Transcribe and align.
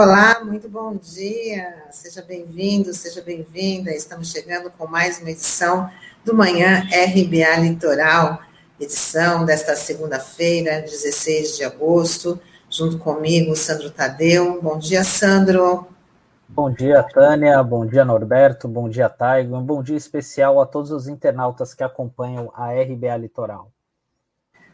Olá, 0.00 0.44
muito 0.44 0.68
bom 0.68 0.94
dia. 0.94 1.74
Seja 1.90 2.22
bem-vindo, 2.22 2.94
seja 2.94 3.20
bem-vinda. 3.20 3.90
Estamos 3.90 4.30
chegando 4.30 4.70
com 4.70 4.86
mais 4.86 5.18
uma 5.18 5.28
edição 5.28 5.90
do 6.24 6.32
Manhã 6.32 6.84
RBA 6.84 7.56
Litoral, 7.60 8.40
edição 8.78 9.44
desta 9.44 9.74
segunda-feira, 9.74 10.82
16 10.82 11.56
de 11.56 11.64
agosto, 11.64 12.40
junto 12.70 12.96
comigo, 12.96 13.56
Sandro 13.56 13.90
Tadeu. 13.90 14.62
Bom 14.62 14.78
dia, 14.78 15.02
Sandro. 15.02 15.88
Bom 16.48 16.70
dia, 16.70 17.02
Tânia. 17.02 17.60
Bom 17.64 17.84
dia, 17.84 18.04
Norberto. 18.04 18.68
Bom 18.68 18.88
dia, 18.88 19.08
Taigo. 19.08 19.56
Um 19.56 19.64
bom 19.64 19.82
dia 19.82 19.96
especial 19.96 20.60
a 20.60 20.66
todos 20.66 20.92
os 20.92 21.08
internautas 21.08 21.74
que 21.74 21.82
acompanham 21.82 22.52
a 22.54 22.70
RBA 22.70 23.16
Litoral. 23.16 23.72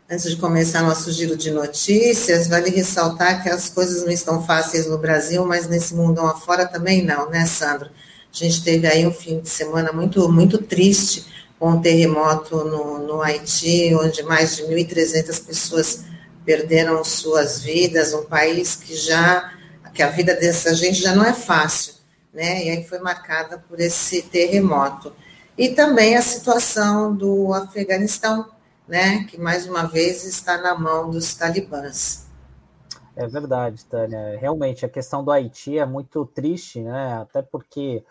Antes 0.09 0.31
de 0.31 0.37
começar 0.37 0.83
nosso 0.83 1.11
giro 1.11 1.35
de 1.35 1.51
notícias, 1.51 2.47
vale 2.47 2.69
ressaltar 2.69 3.43
que 3.43 3.49
as 3.49 3.71
coisas 3.71 4.05
não 4.05 4.13
estão 4.13 4.45
fáceis 4.45 4.87
no 4.87 4.99
Brasil, 4.99 5.47
mas 5.47 5.67
nesse 5.67 5.95
mundão 5.95 6.27
afora 6.27 6.67
também 6.67 7.03
não, 7.03 7.31
né, 7.31 7.47
Sandro? 7.47 7.87
A 7.87 8.37
gente 8.37 8.63
teve 8.63 8.87
aí 8.87 9.07
um 9.07 9.11
fim 9.11 9.41
de 9.41 9.49
semana 9.49 9.93
muito, 9.93 10.31
muito 10.31 10.59
triste 10.59 11.25
com 11.59 11.71
um 11.71 11.81
terremoto 11.81 12.65
no, 12.65 12.99
no 12.99 13.23
Haiti, 13.23 13.95
onde 13.95 14.23
mais 14.25 14.57
de 14.57 14.65
1.300 14.65 15.47
pessoas 15.47 16.05
perderam 16.45 17.03
suas 17.03 17.63
vidas, 17.63 18.13
um 18.13 18.25
país 18.25 18.77
que 18.77 18.95
já, 18.95 19.55
que 19.95 20.03
a 20.03 20.11
vida 20.11 20.35
dessa 20.35 20.75
gente 20.75 21.01
já 21.01 21.15
não 21.15 21.25
é 21.25 21.33
fácil, 21.33 21.95
né? 22.31 22.67
E 22.67 22.69
aí 22.69 22.85
foi 22.85 22.99
marcada 22.99 23.57
por 23.67 23.81
esse 23.81 24.21
terremoto. 24.21 25.15
E 25.57 25.71
também 25.71 26.15
a 26.15 26.21
situação 26.21 27.15
do 27.15 27.55
Afeganistão, 27.55 28.54
né, 28.87 29.25
que 29.25 29.41
mais 29.41 29.67
uma 29.67 29.85
vez 29.85 30.25
está 30.25 30.59
na 30.59 30.75
mão 30.79 31.11
dos 31.11 31.35
talibãs. 31.35 32.27
É 33.17 33.27
verdade, 33.27 33.85
Tânia. 33.85 34.37
Realmente, 34.39 34.85
a 34.85 34.89
questão 34.89 35.25
do 35.25 35.31
Haiti 35.31 35.79
é 35.79 35.87
muito 35.87 36.27
triste, 36.27 36.81
né? 36.81 37.19
Até 37.23 37.43
porque 37.43 38.05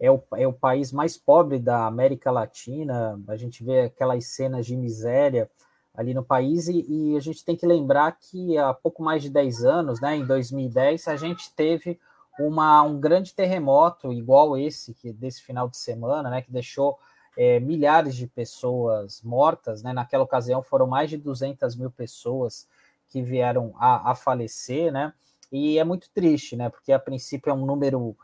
é 0.00 0.10
o, 0.10 0.22
é 0.34 0.46
o 0.46 0.52
país 0.52 0.92
mais 0.92 1.16
pobre 1.16 1.58
da 1.58 1.86
América 1.86 2.30
Latina. 2.30 3.20
A 3.28 3.36
gente 3.36 3.62
vê 3.62 3.82
aquelas 3.82 4.24
cenas 4.26 4.64
de 4.64 4.76
miséria 4.76 5.50
ali 5.94 6.12
no 6.12 6.22
país 6.22 6.68
e, 6.68 6.84
e, 6.88 7.16
a 7.16 7.20
gente 7.20 7.44
tem 7.44 7.56
que 7.56 7.66
lembrar 7.66 8.12
que 8.12 8.58
há 8.58 8.72
pouco 8.74 9.02
mais 9.02 9.22
de 9.22 9.30
10 9.30 9.64
anos, 9.64 10.00
né, 10.00 10.14
em 10.14 10.26
2010, 10.26 11.08
a 11.08 11.16
gente 11.16 11.50
teve 11.54 11.98
uma, 12.38 12.82
um 12.82 13.00
grande 13.00 13.34
terremoto 13.34 14.12
igual 14.12 14.58
esse 14.58 14.92
que 14.92 15.10
desse 15.10 15.40
final 15.40 15.68
de 15.68 15.78
semana, 15.78 16.28
né, 16.28 16.42
que 16.42 16.52
deixou 16.52 16.98
é, 17.36 17.60
milhares 17.60 18.16
de 18.16 18.26
pessoas 18.26 19.20
mortas, 19.22 19.82
né? 19.82 19.92
Naquela 19.92 20.24
ocasião 20.24 20.62
foram 20.62 20.86
mais 20.86 21.10
de 21.10 21.16
200 21.16 21.76
mil 21.76 21.90
pessoas 21.90 22.66
que 23.08 23.22
vieram 23.22 23.74
a, 23.78 24.12
a 24.12 24.14
falecer, 24.14 24.92
né? 24.92 25.12
E 25.52 25.78
é 25.78 25.84
muito 25.84 26.10
triste, 26.10 26.56
né? 26.56 26.68
Porque 26.68 26.92
a 26.92 26.98
princípio 26.98 27.50
é 27.50 27.54
um 27.54 27.66
número 27.66 28.16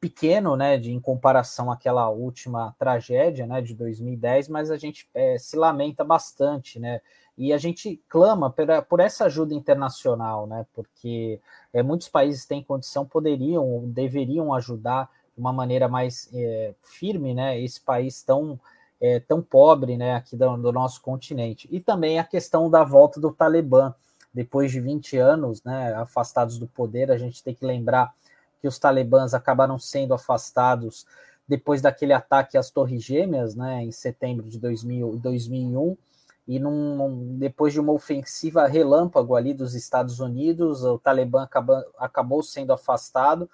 pequeno, 0.00 0.56
né, 0.56 0.78
de 0.78 0.92
em 0.92 1.00
comparação 1.00 1.70
àquela 1.70 2.08
última 2.08 2.74
tragédia, 2.78 3.46
né, 3.46 3.60
de 3.60 3.74
2010, 3.74 4.48
mas 4.48 4.70
a 4.70 4.76
gente 4.76 5.08
é, 5.12 5.36
se 5.38 5.56
lamenta 5.56 6.04
bastante, 6.04 6.78
né, 6.78 7.00
e 7.36 7.52
a 7.52 7.58
gente 7.58 8.00
clama 8.08 8.50
por, 8.50 8.66
por 8.88 9.00
essa 9.00 9.24
ajuda 9.24 9.54
internacional, 9.54 10.46
né, 10.46 10.64
porque 10.72 11.40
é, 11.72 11.82
muitos 11.82 12.08
países 12.08 12.46
têm 12.46 12.62
condição, 12.62 13.04
poderiam 13.04 13.82
deveriam 13.88 14.54
ajudar 14.54 15.10
de 15.38 15.40
uma 15.40 15.52
maneira 15.52 15.86
mais 15.86 16.28
é, 16.34 16.74
firme, 16.82 17.32
né, 17.32 17.60
esse 17.60 17.80
país 17.80 18.22
tão, 18.24 18.58
é, 19.00 19.20
tão 19.20 19.40
pobre, 19.40 19.96
né, 19.96 20.16
aqui 20.16 20.36
do, 20.36 20.56
do, 20.56 20.72
nosso 20.72 21.00
continente. 21.00 21.68
E 21.70 21.78
também 21.78 22.18
a 22.18 22.24
questão 22.24 22.68
da 22.68 22.82
volta 22.82 23.20
do 23.20 23.32
Talibã, 23.32 23.94
depois 24.34 24.72
de 24.72 24.80
20 24.80 25.16
anos, 25.16 25.62
né, 25.62 25.94
afastados 25.94 26.58
do 26.58 26.66
poder, 26.66 27.12
a 27.12 27.16
gente 27.16 27.40
tem 27.40 27.54
que 27.54 27.64
lembrar 27.64 28.12
que 28.60 28.66
os 28.66 28.80
talibãs 28.80 29.32
acabaram 29.32 29.78
sendo 29.78 30.12
afastados 30.12 31.06
depois 31.46 31.80
daquele 31.80 32.12
ataque 32.12 32.58
às 32.58 32.68
Torres 32.68 33.04
Gêmeas, 33.04 33.54
né, 33.54 33.84
em 33.84 33.92
setembro 33.92 34.48
de 34.48 34.58
2000, 34.58 35.20
2001, 35.22 35.96
e 36.48 36.58
num, 36.58 37.38
depois 37.38 37.72
de 37.72 37.78
uma 37.78 37.92
ofensiva 37.92 38.66
relâmpago 38.66 39.36
ali 39.36 39.54
dos 39.54 39.76
Estados 39.76 40.18
Unidos, 40.18 40.82
o 40.82 40.98
Talibã 40.98 41.48
acabou 41.96 42.42
sendo 42.42 42.72
afastado, 42.72 43.48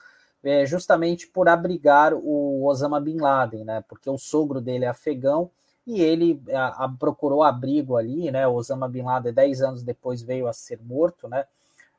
é, 0.45 0.67
justamente 0.67 1.27
por 1.27 1.49
abrigar 1.49 2.13
o 2.15 2.65
Osama 2.67 3.01
Bin 3.01 3.17
Laden, 3.17 3.65
né? 3.65 3.83
Porque 3.89 4.09
o 4.11 4.19
sogro 4.19 4.61
dele 4.61 4.85
é 4.85 4.89
afegão 4.89 5.51
e 5.87 6.03
ele 6.03 6.41
a, 6.53 6.85
a, 6.85 6.89
procurou 6.89 7.43
abrigo 7.43 7.97
ali, 7.97 8.31
né? 8.31 8.47
O 8.47 8.55
Osama 8.55 8.89
Bin 8.89 9.03
Laden, 9.03 9.33
dez 9.33 9.63
anos 9.63 9.83
depois, 9.83 10.23
veio 10.23 10.47
a 10.47 10.53
ser 10.53 10.79
morto, 10.83 11.29
né? 11.29 11.47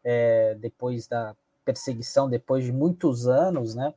É, 0.04 0.56
depois 0.60 1.08
da 1.08 1.36
perseguição, 1.66 2.30
depois 2.30 2.64
de 2.64 2.72
muitos 2.72 3.28
anos, 3.28 3.74
né? 3.74 3.94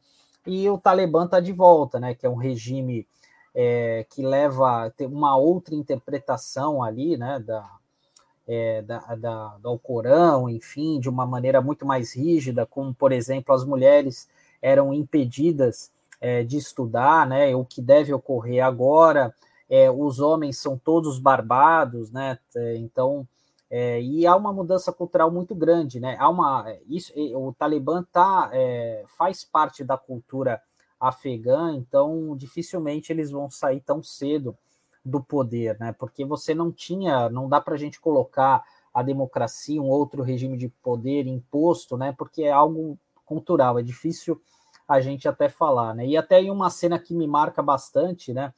E 0.46 0.68
o 0.70 0.78
Talibã 0.78 1.26
está 1.26 1.40
de 1.40 1.52
volta, 1.52 2.00
né? 2.00 2.14
Que 2.14 2.24
é 2.24 2.30
um 2.30 2.34
regime 2.34 3.06
é, 3.54 4.06
que 4.08 4.22
leva 4.22 4.90
uma 5.00 5.36
outra 5.36 5.74
interpretação 5.74 6.82
ali, 6.82 7.18
né? 7.18 7.38
Da, 7.38 7.70
é, 8.46 8.80
da, 8.80 8.98
da, 9.14 9.58
do 9.58 9.68
Alcorão, 9.68 10.48
enfim, 10.48 10.98
de 10.98 11.10
uma 11.10 11.26
maneira 11.26 11.60
muito 11.60 11.84
mais 11.84 12.16
rígida, 12.16 12.64
como, 12.64 12.94
por 12.94 13.12
exemplo, 13.12 13.54
as 13.54 13.62
mulheres 13.62 14.26
eram 14.60 14.92
impedidas 14.92 15.90
é, 16.20 16.42
de 16.42 16.56
estudar, 16.56 17.26
né? 17.26 17.54
O 17.54 17.64
que 17.64 17.80
deve 17.80 18.12
ocorrer 18.12 18.64
agora, 18.64 19.34
é, 19.68 19.90
os 19.90 20.18
homens 20.18 20.58
são 20.58 20.78
todos 20.78 21.18
barbados, 21.18 22.10
né? 22.10 22.38
É, 22.56 22.76
então, 22.76 23.26
é, 23.70 24.00
e 24.00 24.26
há 24.26 24.34
uma 24.34 24.52
mudança 24.52 24.92
cultural 24.92 25.30
muito 25.30 25.54
grande, 25.54 26.00
né? 26.00 26.16
Há 26.18 26.28
uma, 26.28 26.66
isso, 26.88 27.12
o 27.36 27.52
Talibã 27.52 28.04
tá, 28.10 28.50
é, 28.52 29.04
faz 29.16 29.44
parte 29.44 29.84
da 29.84 29.96
cultura 29.96 30.60
afegã, 30.98 31.74
então 31.74 32.36
dificilmente 32.36 33.12
eles 33.12 33.30
vão 33.30 33.48
sair 33.48 33.80
tão 33.80 34.02
cedo 34.02 34.56
do 35.04 35.22
poder, 35.22 35.78
né? 35.78 35.94
Porque 35.98 36.24
você 36.24 36.54
não 36.54 36.72
tinha, 36.72 37.28
não 37.28 37.48
dá 37.48 37.60
para 37.60 37.74
a 37.74 37.78
gente 37.78 38.00
colocar 38.00 38.64
a 38.92 39.02
democracia, 39.02 39.80
um 39.80 39.88
outro 39.88 40.22
regime 40.22 40.56
de 40.56 40.68
poder 40.68 41.26
imposto, 41.26 41.96
né? 41.96 42.14
Porque 42.16 42.42
é 42.42 42.50
algo 42.50 42.98
cultural, 43.28 43.78
é 43.78 43.82
difícil 43.82 44.40
a 44.88 45.00
gente 45.00 45.28
até 45.28 45.50
falar, 45.50 45.94
né? 45.94 46.06
E 46.06 46.16
até 46.16 46.40
em 46.40 46.50
uma 46.50 46.70
cena 46.70 46.98
que 46.98 47.14
me 47.14 47.26
marca 47.26 47.62
bastante, 47.62 48.32
né? 48.32 48.54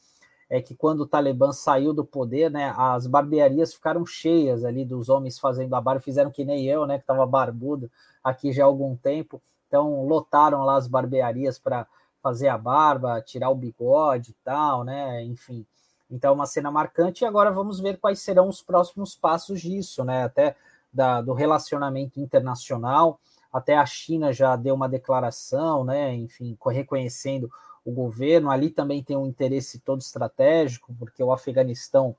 É 0.49 0.61
que 0.61 0.75
quando 0.77 1.01
o 1.01 1.07
Talibã 1.07 1.53
saiu 1.53 1.93
do 1.93 2.05
poder, 2.05 2.51
né? 2.51 2.73
As 2.77 3.07
barbearias 3.07 3.75
ficaram 3.75 4.07
cheias 4.07 4.65
ali 4.65 4.85
dos 4.85 5.09
homens 5.09 5.39
fazendo 5.39 5.75
a 5.75 5.81
barba, 5.81 6.01
fizeram 6.01 6.31
que 6.31 6.45
nem 6.45 6.65
eu, 6.67 6.87
né? 6.87 6.99
Que 6.99 7.03
estava 7.03 7.27
barbudo 7.27 7.91
aqui 8.23 8.53
já 8.53 8.63
há 8.63 8.67
algum 8.67 8.95
tempo, 8.97 9.43
então 9.67 10.07
lotaram 10.07 10.65
lá 10.65 10.77
as 10.77 10.87
barbearias 10.87 11.59
para 11.59 11.87
fazer 12.23 12.49
a 12.49 12.59
barba, 12.59 13.21
tirar 13.21 13.51
o 13.51 13.55
bigode 13.55 14.31
e 14.31 14.37
tal, 14.45 14.85
né? 14.85 15.25
Enfim. 15.25 15.67
Então, 16.11 16.33
é 16.33 16.35
uma 16.35 16.47
cena 16.47 16.71
marcante, 16.71 17.23
e 17.23 17.27
agora 17.27 17.51
vamos 17.53 17.81
ver 17.81 17.99
quais 17.99 18.21
serão 18.21 18.49
os 18.49 18.61
próximos 18.61 19.15
passos 19.15 19.61
disso, 19.61 20.05
né? 20.05 20.25
Até 20.25 20.57
da, 20.93 21.23
do 21.23 21.33
relacionamento 21.33 22.21
internacional 22.21 23.19
até 23.53 23.77
a 23.77 23.85
China 23.85 24.33
já 24.33 24.55
deu 24.57 24.75
uma 24.75 24.89
declaração, 24.89 25.85
né, 25.85 26.15
enfim, 26.15 26.57
reconhecendo 26.67 27.51
o 27.85 27.91
governo. 27.91 28.51
Ali 28.51 28.71
também 28.71 29.03
tem 29.03 29.17
um 29.17 29.27
interesse 29.27 29.81
todo 29.81 30.01
estratégico, 30.01 30.95
porque 30.99 31.23
o 31.23 31.33
Afeganistão 31.33 32.15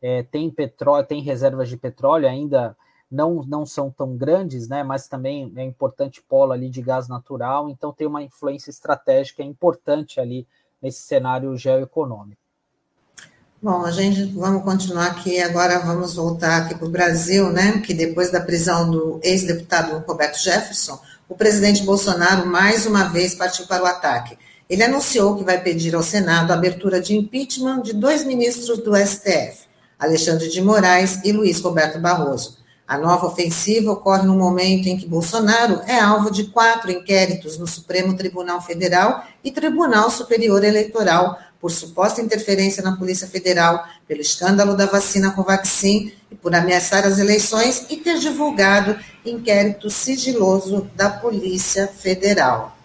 é, 0.00 0.22
tem 0.22 0.50
petróleo, 0.50 1.06
tem 1.06 1.20
reservas 1.22 1.68
de 1.68 1.76
petróleo, 1.76 2.28
ainda 2.28 2.76
não, 3.10 3.42
não 3.42 3.64
são 3.64 3.90
tão 3.90 4.16
grandes, 4.16 4.68
né, 4.68 4.82
mas 4.82 5.08
também 5.08 5.52
é 5.56 5.64
importante 5.64 6.22
polo 6.22 6.52
ali 6.52 6.68
de 6.68 6.82
gás 6.82 7.08
natural, 7.08 7.68
então 7.68 7.92
tem 7.92 8.06
uma 8.06 8.22
influência 8.22 8.70
estratégica 8.70 9.42
importante 9.42 10.20
ali 10.20 10.46
nesse 10.80 11.00
cenário 11.00 11.56
geoeconômico. 11.56 12.47
Bom, 13.60 13.84
a 13.84 13.90
gente 13.90 14.22
vamos 14.36 14.62
continuar 14.62 15.08
aqui, 15.08 15.40
agora 15.40 15.80
vamos 15.80 16.14
voltar 16.14 16.58
aqui 16.58 16.76
para 16.76 16.86
o 16.86 16.90
Brasil, 16.90 17.50
né? 17.50 17.82
Que 17.84 17.92
depois 17.92 18.30
da 18.30 18.38
prisão 18.38 18.88
do 18.88 19.18
ex-deputado 19.20 20.04
Roberto 20.06 20.38
Jefferson, 20.38 20.96
o 21.28 21.34
presidente 21.34 21.82
Bolsonaro 21.82 22.46
mais 22.46 22.86
uma 22.86 23.08
vez 23.08 23.34
partiu 23.34 23.66
para 23.66 23.82
o 23.82 23.86
ataque. 23.86 24.38
Ele 24.70 24.84
anunciou 24.84 25.34
que 25.34 25.42
vai 25.42 25.60
pedir 25.60 25.96
ao 25.96 26.04
Senado 26.04 26.52
a 26.52 26.54
abertura 26.54 27.00
de 27.00 27.16
impeachment 27.16 27.82
de 27.82 27.94
dois 27.94 28.22
ministros 28.22 28.78
do 28.78 28.94
STF, 28.94 29.66
Alexandre 29.98 30.48
de 30.48 30.62
Moraes 30.62 31.18
e 31.24 31.32
Luiz 31.32 31.60
Roberto 31.60 31.98
Barroso. 31.98 32.58
A 32.86 32.96
nova 32.96 33.26
ofensiva 33.26 33.90
ocorre 33.90 34.22
no 34.22 34.34
momento 34.34 34.86
em 34.86 34.96
que 34.96 35.06
Bolsonaro 35.06 35.82
é 35.84 35.98
alvo 35.98 36.30
de 36.30 36.44
quatro 36.44 36.92
inquéritos 36.92 37.58
no 37.58 37.66
Supremo 37.66 38.16
Tribunal 38.16 38.62
Federal 38.62 39.24
e 39.42 39.50
Tribunal 39.50 40.10
Superior 40.10 40.62
Eleitoral 40.62 41.38
por 41.60 41.70
suposta 41.70 42.20
interferência 42.20 42.82
na 42.82 42.96
Polícia 42.96 43.26
Federal, 43.26 43.84
pelo 44.06 44.20
escândalo 44.20 44.76
da 44.76 44.86
vacina 44.86 45.32
Covaxin 45.32 46.12
e 46.30 46.34
por 46.34 46.54
ameaçar 46.54 47.04
as 47.04 47.18
eleições 47.18 47.86
e 47.90 47.96
ter 47.96 48.18
divulgado 48.18 48.96
inquérito 49.24 49.90
sigiloso 49.90 50.88
da 50.94 51.10
Polícia 51.10 51.88
Federal. 51.88 52.76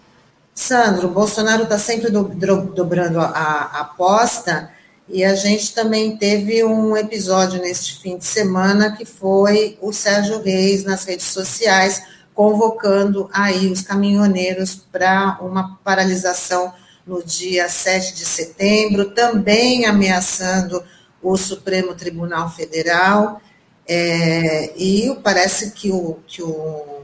Sandro, 0.55 1.07
Bolsonaro 1.09 1.63
está 1.63 1.77
sempre 1.77 2.11
do, 2.11 2.23
do, 2.23 2.61
dobrando 2.73 3.19
a, 3.19 3.25
a 3.25 3.79
aposta 3.81 4.71
e 5.09 5.23
a 5.23 5.35
gente 5.35 5.73
também 5.73 6.17
teve 6.17 6.63
um 6.63 6.95
episódio 6.95 7.61
neste 7.61 7.99
fim 8.01 8.17
de 8.17 8.25
semana 8.25 8.95
que 8.95 9.05
foi 9.05 9.77
o 9.81 9.91
Sérgio 9.91 10.41
Reis 10.41 10.83
nas 10.83 11.03
redes 11.03 11.27
sociais 11.27 12.03
convocando 12.33 13.29
aí 13.31 13.71
os 13.71 13.81
caminhoneiros 13.81 14.75
para 14.75 15.37
uma 15.41 15.77
paralisação 15.83 16.73
no 17.05 17.23
dia 17.23 17.67
7 17.67 18.13
de 18.13 18.25
setembro, 18.25 19.11
também 19.11 19.85
ameaçando 19.85 20.83
o 21.21 21.38
Supremo 21.38 21.94
Tribunal 21.95 22.50
Federal, 22.50 23.41
é, 23.88 24.73
e 24.77 25.13
parece 25.23 25.71
que 25.71 25.91
o, 25.91 26.19
que 26.25 26.41
o 26.41 27.03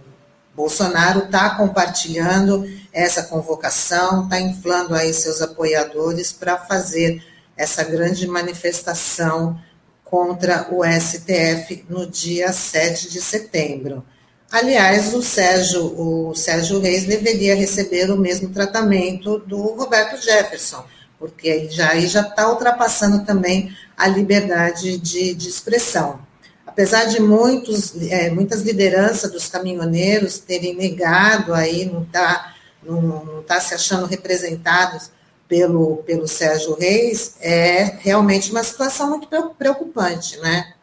Bolsonaro 0.55 1.25
está 1.25 1.51
compartilhando 1.51 2.65
essa 2.91 3.23
convocação, 3.23 4.23
está 4.23 4.39
inflando 4.39 4.95
aí 4.95 5.13
seus 5.13 5.41
apoiadores 5.41 6.31
para 6.31 6.57
fazer 6.57 7.23
essa 7.55 7.83
grande 7.83 8.27
manifestação 8.27 9.59
contra 10.03 10.67
o 10.71 10.83
STF 10.83 11.85
no 11.89 12.07
dia 12.09 12.51
7 12.51 13.09
de 13.09 13.21
setembro. 13.21 14.03
Aliás, 14.51 15.13
o 15.13 15.21
Sérgio, 15.21 15.83
o 15.95 16.33
Sérgio 16.33 16.79
Reis 16.79 17.05
deveria 17.05 17.55
receber 17.55 18.09
o 18.09 18.17
mesmo 18.17 18.49
tratamento 18.49 19.37
do 19.39 19.61
Roberto 19.61 20.19
Jefferson, 20.19 20.83
porque 21.19 21.69
aí 21.79 22.07
já 22.07 22.21
está 22.21 22.49
ultrapassando 22.49 23.23
também 23.25 23.71
a 23.95 24.07
liberdade 24.07 24.97
de, 24.97 25.35
de 25.35 25.47
expressão. 25.47 26.19
Apesar 26.65 27.05
de 27.05 27.21
muitos, 27.21 27.93
é, 28.09 28.29
muitas 28.31 28.61
lideranças 28.61 29.31
dos 29.31 29.47
caminhoneiros 29.47 30.39
terem 30.39 30.75
negado 30.75 31.53
aí, 31.53 31.85
não 31.85 32.03
está 32.03 32.55
não, 32.81 33.01
não 33.01 33.43
tá 33.43 33.59
se 33.59 33.73
achando 33.73 34.05
representados 34.05 35.11
pelo, 35.47 35.97
pelo 35.97 36.27
Sérgio 36.27 36.75
Reis, 36.75 37.35
é 37.41 37.97
realmente 37.99 38.51
uma 38.51 38.63
situação 38.63 39.09
muito 39.09 39.27
preocupante, 39.57 40.37
né? 40.39 40.73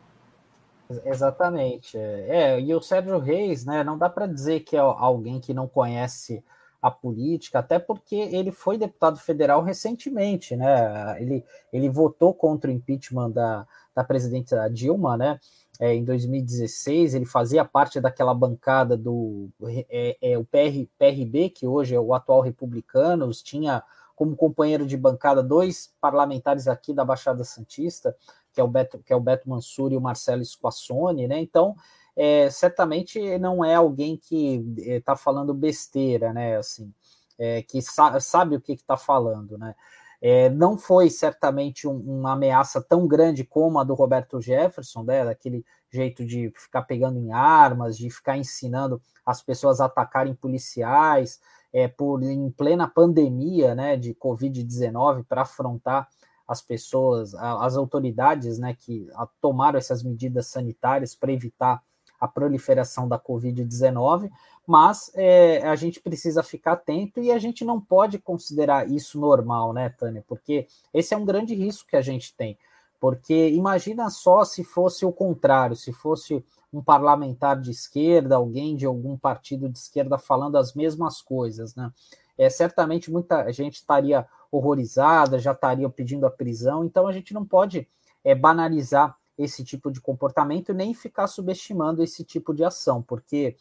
Exatamente. 1.04 1.96
É, 1.98 2.60
e 2.60 2.74
o 2.74 2.80
Sérgio 2.80 3.18
Reis, 3.18 3.64
né, 3.64 3.82
não 3.82 3.98
dá 3.98 4.08
para 4.08 4.26
dizer 4.26 4.60
que 4.60 4.76
é 4.76 4.80
alguém 4.80 5.40
que 5.40 5.52
não 5.52 5.66
conhece 5.66 6.44
a 6.80 6.90
política, 6.90 7.58
até 7.58 7.78
porque 7.78 8.14
ele 8.14 8.52
foi 8.52 8.78
deputado 8.78 9.18
federal 9.18 9.62
recentemente, 9.62 10.54
né? 10.54 11.20
Ele, 11.20 11.44
ele 11.72 11.88
votou 11.88 12.32
contra 12.32 12.70
o 12.70 12.72
impeachment 12.72 13.30
da, 13.30 13.66
da 13.94 14.04
presidente 14.04 14.54
Dilma, 14.70 15.16
né? 15.16 15.40
É, 15.80 15.94
em 15.94 16.04
2016, 16.04 17.14
ele 17.14 17.26
fazia 17.26 17.64
parte 17.64 18.00
daquela 18.00 18.32
bancada 18.32 18.96
do 18.96 19.50
é, 19.90 20.16
é, 20.22 20.38
o 20.38 20.44
PR, 20.44 20.88
PRB, 20.98 21.50
que 21.50 21.66
hoje 21.66 21.94
é 21.94 22.00
o 22.00 22.14
atual 22.14 22.40
Republicanos, 22.40 23.42
tinha 23.42 23.82
como 24.14 24.34
companheiro 24.34 24.86
de 24.86 24.96
bancada 24.96 25.42
dois 25.42 25.92
parlamentares 26.00 26.66
aqui 26.66 26.94
da 26.94 27.04
Baixada 27.04 27.44
Santista, 27.44 28.16
que 28.56 28.60
é 28.60 28.64
o 28.64 28.68
Beto, 28.68 28.98
que 29.04 29.12
é 29.12 29.16
o 29.16 29.20
Beto 29.20 29.50
Mansur 29.50 29.92
e 29.92 29.98
o 29.98 30.00
Marcelo 30.00 30.42
Squassone, 30.42 31.28
né? 31.28 31.38
Então, 31.38 31.76
é, 32.16 32.48
certamente 32.48 33.38
não 33.38 33.62
é 33.62 33.74
alguém 33.74 34.16
que 34.16 34.64
está 34.78 35.12
é, 35.12 35.16
falando 35.16 35.52
besteira, 35.52 36.32
né? 36.32 36.56
Assim, 36.56 36.90
é, 37.38 37.60
que 37.60 37.82
sa 37.82 38.18
sabe 38.18 38.56
o 38.56 38.60
que 38.60 38.72
está 38.72 38.96
falando, 38.96 39.58
né? 39.58 39.74
É, 40.22 40.48
não 40.48 40.78
foi 40.78 41.10
certamente 41.10 41.86
um, 41.86 41.98
uma 41.98 42.32
ameaça 42.32 42.80
tão 42.80 43.06
grande 43.06 43.44
como 43.44 43.78
a 43.78 43.84
do 43.84 43.92
Roberto 43.92 44.40
Jefferson, 44.40 45.02
né? 45.02 45.22
Daquele 45.26 45.62
jeito 45.90 46.24
de 46.24 46.50
ficar 46.56 46.80
pegando 46.84 47.18
em 47.18 47.32
armas, 47.32 47.98
de 47.98 48.08
ficar 48.08 48.38
ensinando 48.38 49.02
as 49.24 49.42
pessoas 49.42 49.82
a 49.82 49.84
atacarem 49.84 50.34
policiais, 50.34 51.38
é, 51.74 51.86
por 51.86 52.22
em 52.22 52.50
plena 52.50 52.88
pandemia, 52.88 53.74
né? 53.74 53.98
De 53.98 54.14
Covid-19 54.14 55.26
para 55.28 55.42
afrontar 55.42 56.08
as 56.46 56.62
pessoas, 56.62 57.34
as 57.34 57.76
autoridades, 57.76 58.58
né, 58.58 58.76
que 58.78 59.08
tomaram 59.40 59.78
essas 59.78 60.02
medidas 60.02 60.46
sanitárias 60.46 61.14
para 61.14 61.32
evitar 61.32 61.82
a 62.20 62.26
proliferação 62.26 63.08
da 63.08 63.19
Covid-19, 63.19 64.31
mas 64.66 65.10
é, 65.14 65.66
a 65.66 65.76
gente 65.76 66.00
precisa 66.00 66.43
ficar 66.43 66.72
atento 66.72 67.20
e 67.20 67.31
a 67.31 67.38
gente 67.38 67.64
não 67.64 67.81
pode 67.81 68.19
considerar 68.19 68.90
isso 68.90 69.20
normal, 69.20 69.72
né, 69.72 69.90
Tânia? 69.90 70.25
Porque 70.26 70.66
esse 70.93 71.14
é 71.14 71.16
um 71.16 71.25
grande 71.25 71.54
risco 71.54 71.88
que 71.88 71.96
a 71.96 72.02
gente 72.02 72.34
tem. 72.34 72.58
Porque 72.99 73.50
imagina 73.50 74.08
só 74.08 74.44
se 74.44 74.64
fosse 74.64 75.04
o 75.04 75.12
contrário, 75.12 75.76
se 75.76 75.92
fosse 75.92 76.44
um 76.72 76.82
parlamentar 76.82 77.60
de 77.60 77.70
esquerda, 77.70 78.37
alguém 78.37 78.75
de 78.75 78.87
algum 78.87 79.16
partido 79.16 79.69
de 79.69 79.78
esquerda 79.78 80.19
falando 80.19 80.56
as 80.56 80.75
mesmas 80.75 81.20
coisas, 81.20 81.75
né? 81.75 81.92
É, 82.38 82.50
certamente 82.50 83.10
muita 83.10 83.50
gente 83.50 83.76
estaria 83.76 84.26
horrorizada, 84.56 85.38
já 85.38 85.52
estaria 85.52 85.88
pedindo 85.88 86.26
a 86.26 86.30
prisão, 86.30 86.84
então 86.84 87.06
a 87.06 87.12
gente 87.12 87.32
não 87.32 87.44
pode 87.44 87.88
é, 88.24 88.34
banalizar 88.34 89.16
esse 89.38 89.62
tipo 89.62 89.90
de 89.90 90.00
comportamento 90.00 90.72
nem 90.72 90.94
ficar 90.94 91.26
subestimando 91.26 92.02
esse 92.02 92.24
tipo 92.24 92.54
de 92.54 92.64
ação, 92.64 93.02
porque 93.02 93.56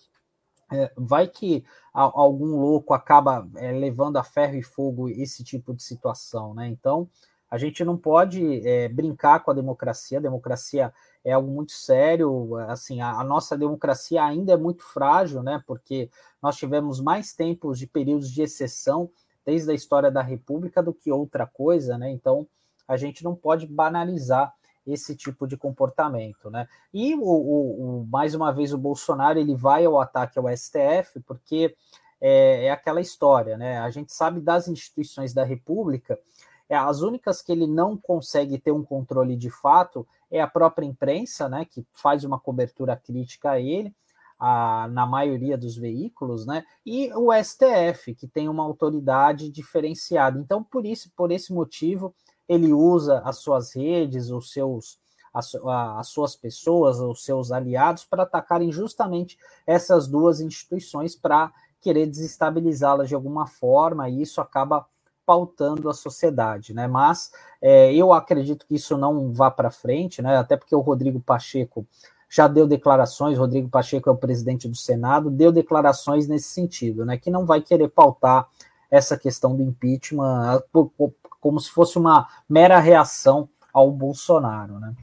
é, 0.72 0.92
vai 0.96 1.28
que 1.28 1.64
algum 1.94 2.60
louco 2.60 2.94
acaba 2.94 3.48
é, 3.56 3.72
levando 3.72 4.18
a 4.18 4.24
ferro 4.24 4.56
e 4.56 4.64
fogo 4.64 5.10
esse 5.10 5.44
tipo 5.44 5.74
de 5.74 5.84
situação, 5.84 6.54
né? 6.54 6.68
Então 6.68 7.08
a 7.50 7.58
gente 7.58 7.86
não 7.86 7.96
pode 7.96 8.68
é, 8.68 8.90
brincar 8.90 9.42
com 9.42 9.52
a 9.52 9.54
democracia, 9.54 10.18
a 10.18 10.22
democracia 10.22 10.92
é 11.24 11.34
algo 11.34 11.50
muito 11.52 11.72
sério, 11.72 12.56
assim, 12.68 13.02
a, 13.02 13.20
a, 13.20 13.24
nossa 13.24 13.58
democracia 13.58 14.24
ainda 14.24 14.54
é 14.54 14.58
muito 14.58 14.84
frágil, 14.84 15.44
né? 15.44 15.64
Porque 15.68 16.10
nós 16.42 16.58
tivemos 16.58 17.00
mais 17.00 17.34
tempos 17.34 17.78
de 17.78 17.88
períodos 17.88 18.32
de 18.32 18.42
exceção 18.42 19.10
desde 19.46 19.72
a 19.72 19.74
história 19.74 20.10
da 20.10 20.22
República 20.22 20.82
do 20.82 20.94
que 20.94 21.12
outra 21.12 21.46
coisa, 21.46 21.98
né? 21.98 22.10
Então 22.10 22.48
a 22.88 22.98
gente 22.98 23.24
não 23.24 23.36
pode 23.36 23.68
banalizar 23.68 24.54
esse 24.86 25.16
tipo 25.16 25.48
de 25.48 25.58
comportamento, 25.58 26.50
né? 26.50 26.68
E 26.94 27.16
o, 27.16 27.22
o, 27.22 28.02
o, 28.02 28.08
mais 28.08 28.36
uma 28.36 28.52
vez 28.52 28.74
o 28.74 28.78
Bolsonaro 28.78 29.40
ele 29.40 29.56
vai 29.56 29.86
ao 29.86 30.00
ataque 30.00 30.38
ao 30.38 30.46
STF 30.56 31.20
porque 31.26 31.76
é, 32.22 32.66
é, 32.66 32.72
aquela 32.72 33.02
história, 33.02 33.58
né? 33.58 33.80
A 33.80 33.90
gente 33.90 34.14
sabe 34.14 34.40
das 34.40 34.68
instituições 34.68 35.34
da 35.34 35.44
República, 35.44 36.20
é, 36.70 36.76
as 36.76 37.02
únicas 37.02 37.42
que 37.42 37.52
ele 37.52 37.68
não 37.68 37.98
consegue 37.98 38.58
ter 38.58 38.72
um 38.72 38.84
controle 38.84 39.36
de 39.36 39.50
fato 39.50 40.08
é 40.32 40.42
a 40.42 40.48
própria 40.48 40.86
imprensa, 40.86 41.48
né? 41.50 41.66
Que 41.66 41.86
faz 41.94 42.24
uma 42.24 42.40
cobertura 42.40 42.96
crítica 42.96 43.52
a 43.52 43.60
ele. 43.60 43.94
A, 44.48 44.88
na 44.90 45.08
maioria 45.08 45.58
dos 45.58 45.76
veículos, 45.76 46.46
né? 46.46 46.64
E 46.86 47.12
o 47.16 47.32
STF, 47.34 48.14
que 48.14 48.28
tem 48.28 48.48
uma 48.48 48.64
autoridade 48.64 49.50
diferenciada. 49.50 50.40
Então, 50.40 50.64
por 50.64 50.86
isso, 50.86 51.10
por 51.16 51.32
esse 51.32 51.52
motivo, 51.52 52.14
ele 52.48 52.72
usa 52.72 53.22
as 53.26 53.40
suas 53.40 53.76
redes, 53.76 54.30
os 54.30 54.52
seus, 54.52 55.00
as, 55.34 55.56
as 55.56 56.10
suas 56.10 56.36
pessoas, 56.36 57.00
os 57.00 57.24
seus 57.24 57.52
aliados, 57.52 58.06
para 58.06 58.22
atacarem 58.22 58.72
justamente 58.72 59.38
essas 59.66 60.08
duas 60.08 60.40
instituições 60.40 61.16
para 61.16 61.52
querer 61.82 62.06
desestabilizá-las 62.06 63.10
de 63.10 63.16
alguma 63.16 63.48
forma, 63.48 64.10
e 64.10 64.22
isso 64.22 64.42
acaba 64.42 64.86
pautando 65.26 65.90
a 65.90 65.94
sociedade, 65.94 66.74
né? 66.74 66.88
Mas 66.88 67.32
é, 67.62 67.94
eu 67.94 68.14
acredito 68.14 68.66
que 68.68 68.76
isso 68.76 68.96
não 68.98 69.34
vá 69.34 69.50
para 69.50 69.72
frente, 69.72 70.22
né? 70.22 70.38
Até 70.38 70.56
porque 70.56 70.76
o 70.76 70.80
Rodrigo 70.82 71.20
Pacheco 71.20 71.86
já 72.36 72.50
deu 72.50 72.68
declarações, 72.68 73.38
Rodrigo 73.38 73.70
Pacheco 73.70 74.10
é 74.10 74.12
o 74.12 74.18
presidente 74.18 74.68
do 74.68 74.76
Senado, 74.76 75.30
deu 75.30 75.54
declarações 75.54 76.28
nesse 76.28 76.50
sentido, 76.50 77.06
né? 77.06 77.18
Que 77.18 77.32
não 77.32 77.46
vai 77.46 77.62
querer 77.62 77.88
pautar 77.88 78.50
essa 78.92 79.18
questão 79.18 79.56
do 79.56 79.64
impeachment 79.64 80.62
como 81.40 81.60
se 81.62 81.72
fosse 81.72 81.98
uma 81.98 82.28
mera 82.50 82.78
reação 82.78 83.48
ao 83.74 83.90
Bolsonaro, 83.90 84.80
né? 84.80 84.94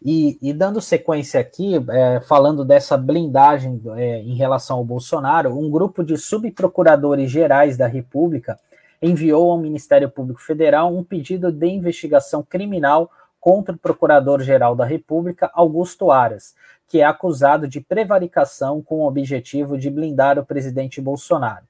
E, 0.00 0.38
e 0.40 0.52
dando 0.52 0.80
sequência 0.80 1.40
aqui, 1.40 1.74
é, 1.88 2.20
falando 2.20 2.64
dessa 2.64 2.96
blindagem 2.96 3.82
é, 3.96 4.20
em 4.20 4.34
relação 4.36 4.76
ao 4.76 4.84
Bolsonaro, 4.84 5.58
um 5.58 5.68
grupo 5.68 6.04
de 6.04 6.16
subprocuradores 6.16 7.28
gerais 7.28 7.76
da 7.76 7.88
República 7.88 8.60
enviou 9.02 9.50
ao 9.50 9.58
Ministério 9.58 10.08
Público 10.08 10.40
Federal 10.40 10.94
um 10.94 11.02
pedido 11.02 11.50
de 11.50 11.66
investigação 11.66 12.44
criminal 12.44 13.10
contra 13.44 13.74
o 13.74 13.78
Procurador-Geral 13.78 14.74
da 14.74 14.86
República, 14.86 15.50
Augusto 15.52 16.10
Aras, 16.10 16.54
que 16.88 17.02
é 17.02 17.04
acusado 17.04 17.68
de 17.68 17.78
prevaricação 17.78 18.80
com 18.80 19.00
o 19.00 19.06
objetivo 19.06 19.76
de 19.76 19.90
blindar 19.90 20.38
o 20.38 20.46
presidente 20.46 20.98
Bolsonaro. 20.98 21.66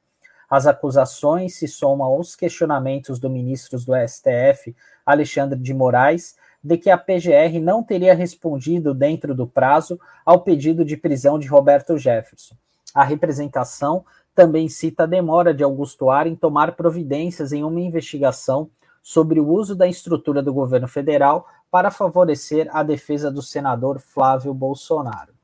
As 0.49 0.69
acusações 0.69 1.57
se 1.57 1.67
somam 1.67 2.07
aos 2.07 2.37
questionamentos 2.37 3.19
do 3.19 3.29
ministro 3.29 3.77
do 3.81 3.93
STF, 4.07 4.73
Alexandre 5.05 5.59
de 5.59 5.75
Moraes, 5.75 6.37
de 6.63 6.79
que 6.79 6.91
a 6.91 6.97
PGR 6.97 7.59
não 7.61 7.83
teria 7.83 8.15
respondido 8.15 8.95
dentro 8.95 9.35
do 9.35 9.45
prazo 9.45 9.99
ao 10.25 10.43
pedido 10.43 10.85
de 10.85 10.97
prisão 10.97 11.41
de 11.41 11.49
Roberto 11.49 11.99
Jefferson. 11.99 12.55
A 12.95 13.03
representação 13.03 14.05
também 14.33 14.69
cita 14.69 15.03
a 15.03 15.07
demora 15.07 15.53
de 15.53 15.65
Augusto 15.65 16.09
Ar 16.09 16.29
em 16.29 16.37
tomar 16.37 16.77
providências 16.77 17.53
em 17.53 17.65
uma 17.65 17.81
investigação 17.81 18.71
sobre 19.05 19.39
o 19.39 19.47
uso 19.47 19.75
da 19.75 19.87
estrutura 19.87 20.43
do 20.43 20.55
governo 20.55 20.89
federal 20.89 21.47
para 21.75 21.91
favorecer 21.91 22.69
a 22.71 22.85
defesa 22.85 23.33
do 23.33 23.43
senador 23.43 23.99
Flávio 23.99 24.55
Bolsonaro. 24.55 25.35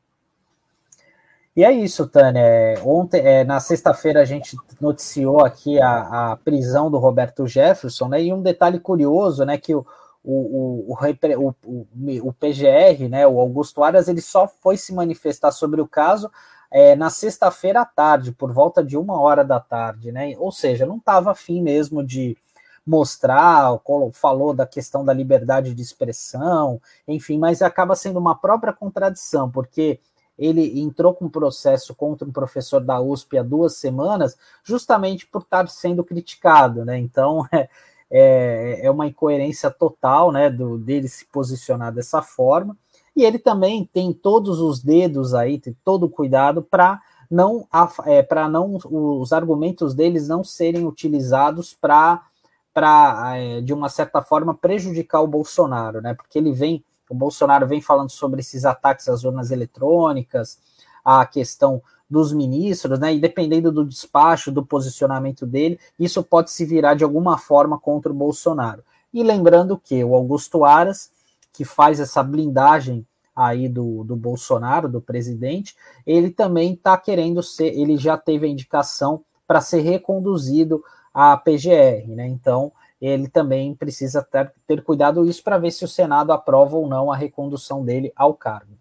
E 1.57 1.65
é 1.65 1.73
isso, 1.73 2.07
Tânia. 2.07 2.41
É, 2.41 2.81
ontem, 2.85 3.21
é, 3.21 3.43
na 3.43 3.59
sexta-feira, 3.59 4.21
a 4.21 4.25
gente 4.25 4.57
noticiou 4.81 5.45
aqui 5.45 5.81
a, 5.81 6.31
a, 6.31 6.37
prisão 6.37 6.89
do 6.89 6.99
Roberto 6.99 7.49
Jefferson, 7.49 8.07
né? 8.07 8.23
E 8.23 8.33
um 8.33 8.43
detalhe 8.43 8.79
curioso, 8.79 9.45
né? 9.45 9.59
Que 9.59 9.75
o, 9.75 9.85
o, 10.23 10.95
o, 10.95 10.97
o, 11.37 12.29
o, 12.29 12.33
PGR, 12.33 13.09
né? 13.11 13.27
O 13.27 13.41
Augusto 13.41 13.83
Aras, 13.83 14.07
ele 14.07 14.21
só 14.21 14.47
foi 14.47 14.77
se 14.77 14.95
manifestar 14.95 15.51
sobre 15.51 15.81
o 15.81 15.89
caso 15.89 16.31
é, 16.71 16.95
na 16.95 17.11
sexta-feira 17.11 17.81
à 17.81 17.85
tarde, 17.85 18.31
por 18.31 18.53
volta 18.53 18.85
de 18.85 18.97
uma 18.97 19.21
hora 19.21 19.43
da 19.43 19.59
tarde, 19.59 20.13
né? 20.13 20.37
Ou 20.39 20.53
seja, 20.53 20.87
não 20.87 20.99
estava 20.99 21.33
afim 21.33 21.61
mesmo 21.61 22.07
de 22.07 22.39
mostrar, 22.87 23.79
falou 24.13 24.55
da 24.55 24.67
questão 24.67 25.05
da 25.05 25.13
liberdade 25.13 25.75
de 25.75 25.83
expressão, 25.83 26.81
enfim, 27.07 27.39
mas 27.39 27.63
acaba 27.63 27.95
sendo 27.95 28.19
uma 28.19 28.35
própria 28.35 28.73
contradição, 28.73 29.51
porque 29.51 30.01
ele 30.39 30.81
entrou 30.81 31.15
com 31.15 31.27
um 31.27 31.31
processo 31.31 31.95
contra 31.95 32.27
um 32.27 32.33
professor 32.33 32.81
da 32.81 32.99
USP 32.99 33.37
há 33.37 33.43
duas 33.43 33.77
semanas, 33.77 34.37
justamente 34.65 35.27
por 35.27 35.43
estar 35.43 35.69
sendo 35.69 36.03
criticado, 36.03 36.85
né? 36.85 36.99
Então 36.99 37.47
é, 37.53 37.69
é, 38.11 38.87
é 38.87 38.91
uma 38.91 39.07
incoerência 39.07 39.71
total, 39.71 40.33
né, 40.33 40.49
do, 40.49 40.79
dele 40.79 41.09
se 41.09 41.27
posicionar 41.27 41.93
dessa 41.93 42.23
forma. 42.23 42.77
E 43.15 43.23
ele 43.23 43.39
também 43.39 43.85
tem 43.93 44.15
todos 44.15 44.61
os 44.61 44.83
dedos 44.83 45.35
aí, 45.35 45.59
tem 45.59 45.77
todo 45.85 46.05
o 46.05 46.11
cuidado 46.11 46.63
para 46.63 47.01
não 47.31 47.69
é, 48.07 48.23
para 48.23 48.49
não 48.49 48.79
os 48.85 49.33
argumentos 49.33 49.95
deles 49.95 50.27
não 50.27 50.43
serem 50.43 50.87
utilizados 50.87 51.73
para 51.73 52.25
para 52.73 53.37
é, 53.37 53.61
de 53.61 53.73
uma 53.73 53.89
certa 53.89 54.23
forma 54.23 54.55
prejudicar 54.55 55.21
o 55.21 55.27
Bolsonaro, 55.27 56.01
né? 56.01 56.15
Porque 56.15 56.39
ele 56.39 56.53
vem, 56.53 56.85
o 57.09 57.15
Bolsonaro 57.15 57.67
vem 57.67 57.81
falando 57.81 58.11
sobre 58.11 58.41
esses 58.41 58.65
ataques 58.65 59.09
às 59.09 59.25
urnas 59.25 59.51
eletrônicas, 59.51 60.59
a 61.05 61.25
questão 61.27 61.83
dos 62.09 62.33
ministros, 62.33 62.99
né? 62.99 63.15
E 63.15 63.21
dependendo 63.21 63.71
do 63.71 63.85
despacho, 63.85 64.51
do 64.51 64.65
posicionamento 64.65 65.47
dele, 65.47 65.79
isso 65.99 66.23
pode 66.23 66.51
se 66.51 66.65
virar 66.65 66.95
de 66.95 67.05
alguma 67.05 67.39
forma 67.39 67.79
contra 67.79 68.11
o 68.11 68.15
Bolsonaro. 68.15 68.83
E 69.13 69.23
lembrando 69.23 69.79
que 69.79 70.03
o 70.05 70.15
Augusto 70.15 70.65
Aras, 70.65 71.11
que 71.53 71.65
faz 71.65 72.01
essa 72.01 72.23
blindagem 72.23 73.07
aí 73.35 73.69
do, 73.69 74.05
do 74.05 74.17
Bolsonaro, 74.17 74.89
do 74.89 75.01
presidente, 75.01 75.77
ele 76.07 76.31
também 76.31 76.75
está 76.75 76.97
querendo 76.97 77.43
ser, 77.43 77.69
ele 77.79 77.97
já 77.97 78.17
teve 78.17 78.47
a 78.47 78.51
indicação 78.51 79.23
para 79.47 79.61
ser 79.61 79.81
reconduzido 79.81 80.83
à 81.21 81.37
PGR, 81.37 82.09
né? 82.09 82.27
Então 82.27 82.73
ele 83.01 83.29
também 83.29 83.75
precisa 83.75 84.23
ter, 84.23 84.53
ter 84.67 84.83
cuidado 84.83 85.29
isso 85.29 85.43
para 85.43 85.59
ver 85.59 85.71
se 85.71 85.85
o 85.85 85.89
Senado 85.89 86.33
aprova 86.33 86.77
ou 86.77 86.87
não 86.87 87.11
a 87.11 87.17
recondução 87.17 87.85
dele 87.85 88.13
ao 88.15 88.35
cargo. 88.35 88.73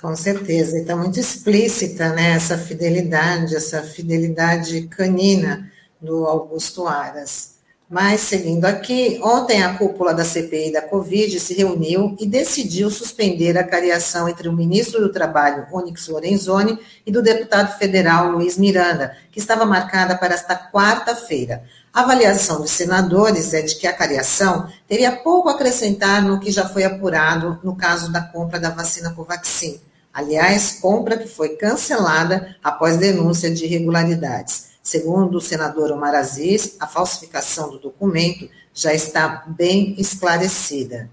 Com 0.00 0.14
certeza, 0.14 0.78
está 0.78 0.94
muito 0.94 1.18
explícita 1.18 2.12
né, 2.12 2.30
essa 2.30 2.56
fidelidade, 2.56 3.56
essa 3.56 3.82
fidelidade 3.82 4.82
canina 4.86 5.70
do 6.00 6.24
Augusto 6.24 6.86
Aras. 6.86 7.57
Mas, 7.90 8.20
seguindo 8.20 8.66
aqui, 8.66 9.18
ontem 9.22 9.62
a 9.62 9.72
cúpula 9.72 10.12
da 10.12 10.22
CPI 10.22 10.72
da 10.72 10.82
Covid 10.82 11.40
se 11.40 11.54
reuniu 11.54 12.14
e 12.20 12.26
decidiu 12.26 12.90
suspender 12.90 13.56
a 13.56 13.64
cariação 13.64 14.28
entre 14.28 14.46
o 14.46 14.52
ministro 14.52 15.00
do 15.00 15.10
Trabalho, 15.10 15.66
Onyx 15.72 16.06
Lorenzoni, 16.08 16.78
e 17.06 17.10
do 17.10 17.22
deputado 17.22 17.78
federal 17.78 18.30
Luiz 18.30 18.58
Miranda, 18.58 19.16
que 19.32 19.38
estava 19.38 19.64
marcada 19.64 20.14
para 20.18 20.34
esta 20.34 20.54
quarta-feira. 20.54 21.64
A 21.90 22.02
avaliação 22.02 22.60
dos 22.60 22.72
senadores 22.72 23.54
é 23.54 23.62
de 23.62 23.76
que 23.76 23.86
a 23.86 23.94
cariação 23.94 24.68
teria 24.86 25.10
pouco 25.10 25.48
a 25.48 25.52
acrescentar 25.52 26.22
no 26.22 26.38
que 26.38 26.50
já 26.50 26.68
foi 26.68 26.84
apurado 26.84 27.58
no 27.64 27.74
caso 27.74 28.12
da 28.12 28.20
compra 28.20 28.60
da 28.60 28.68
vacina 28.68 29.14
Covaxin. 29.14 29.80
Aliás, 30.12 30.72
compra 30.78 31.16
que 31.16 31.26
foi 31.26 31.56
cancelada 31.56 32.54
após 32.62 32.98
denúncia 32.98 33.50
de 33.50 33.64
irregularidades. 33.64 34.67
Segundo 34.88 35.36
o 35.36 35.40
senador 35.40 35.92
Omar 35.92 36.14
Aziz, 36.14 36.76
a 36.80 36.86
falsificação 36.86 37.68
do 37.68 37.78
documento 37.78 38.48
já 38.72 38.94
está 38.94 39.44
bem 39.46 39.94
esclarecida. 39.98 41.10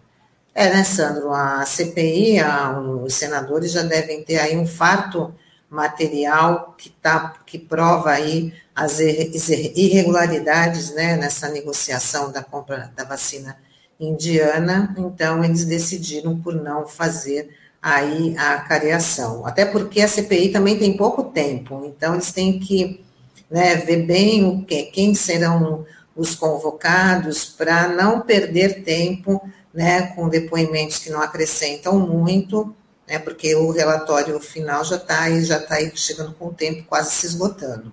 É, 0.53 0.69
né, 0.69 0.85
Sandro? 0.85 1.33
A 1.33 1.65
CPI, 1.65 2.39
a, 2.39 2.79
os 2.79 3.13
senadores 3.15 3.73
já 3.73 3.83
devem 3.83 4.23
ter 4.23 4.37
aí 4.37 4.57
um 4.57 4.65
farto 4.65 5.35
material 5.69 6.73
que, 6.77 6.89
tá, 6.89 7.33
que 7.45 7.59
prova 7.59 8.11
aí 8.11 8.53
as 8.73 9.01
irregularidades 9.01 10.95
né, 10.95 11.17
nessa 11.17 11.49
negociação 11.49 12.31
da 12.31 12.41
compra 12.41 12.93
da 12.95 13.03
vacina 13.03 13.57
indiana, 13.99 14.95
então 14.97 15.43
eles 15.43 15.65
decidiram 15.65 16.39
por 16.39 16.55
não 16.55 16.87
fazer 16.87 17.49
aí 17.81 18.37
a 18.37 18.57
cariação. 18.59 19.45
Até 19.45 19.65
porque 19.65 19.99
a 19.99 20.07
CPI 20.07 20.53
também 20.53 20.79
tem 20.79 20.95
pouco 20.95 21.25
tempo, 21.25 21.83
então 21.85 22.13
eles 22.13 22.31
têm 22.31 22.57
que 22.57 23.03
né, 23.49 23.75
ver 23.75 24.05
bem 24.05 24.43
o 24.45 24.63
que, 24.63 24.83
quem 24.83 25.13
serão 25.13 25.85
os 26.15 26.35
convocados 26.35 27.45
para 27.45 27.87
não 27.89 28.21
perder 28.21 28.83
tempo 28.83 29.41
né, 29.73 30.13
com 30.15 30.29
depoimentos 30.29 30.99
que 30.99 31.09
não 31.09 31.21
acrescentam 31.21 31.99
muito, 31.99 32.73
né, 33.07 33.19
porque 33.19 33.53
o 33.55 33.71
relatório 33.71 34.39
final 34.39 34.83
já 34.85 34.95
está 34.95 35.23
aí, 35.23 35.43
já 35.43 35.57
está 35.57 35.75
aí 35.75 35.91
chegando 35.95 36.33
com 36.33 36.47
o 36.47 36.53
tempo 36.53 36.83
quase 36.87 37.11
se 37.11 37.27
esgotando. 37.27 37.91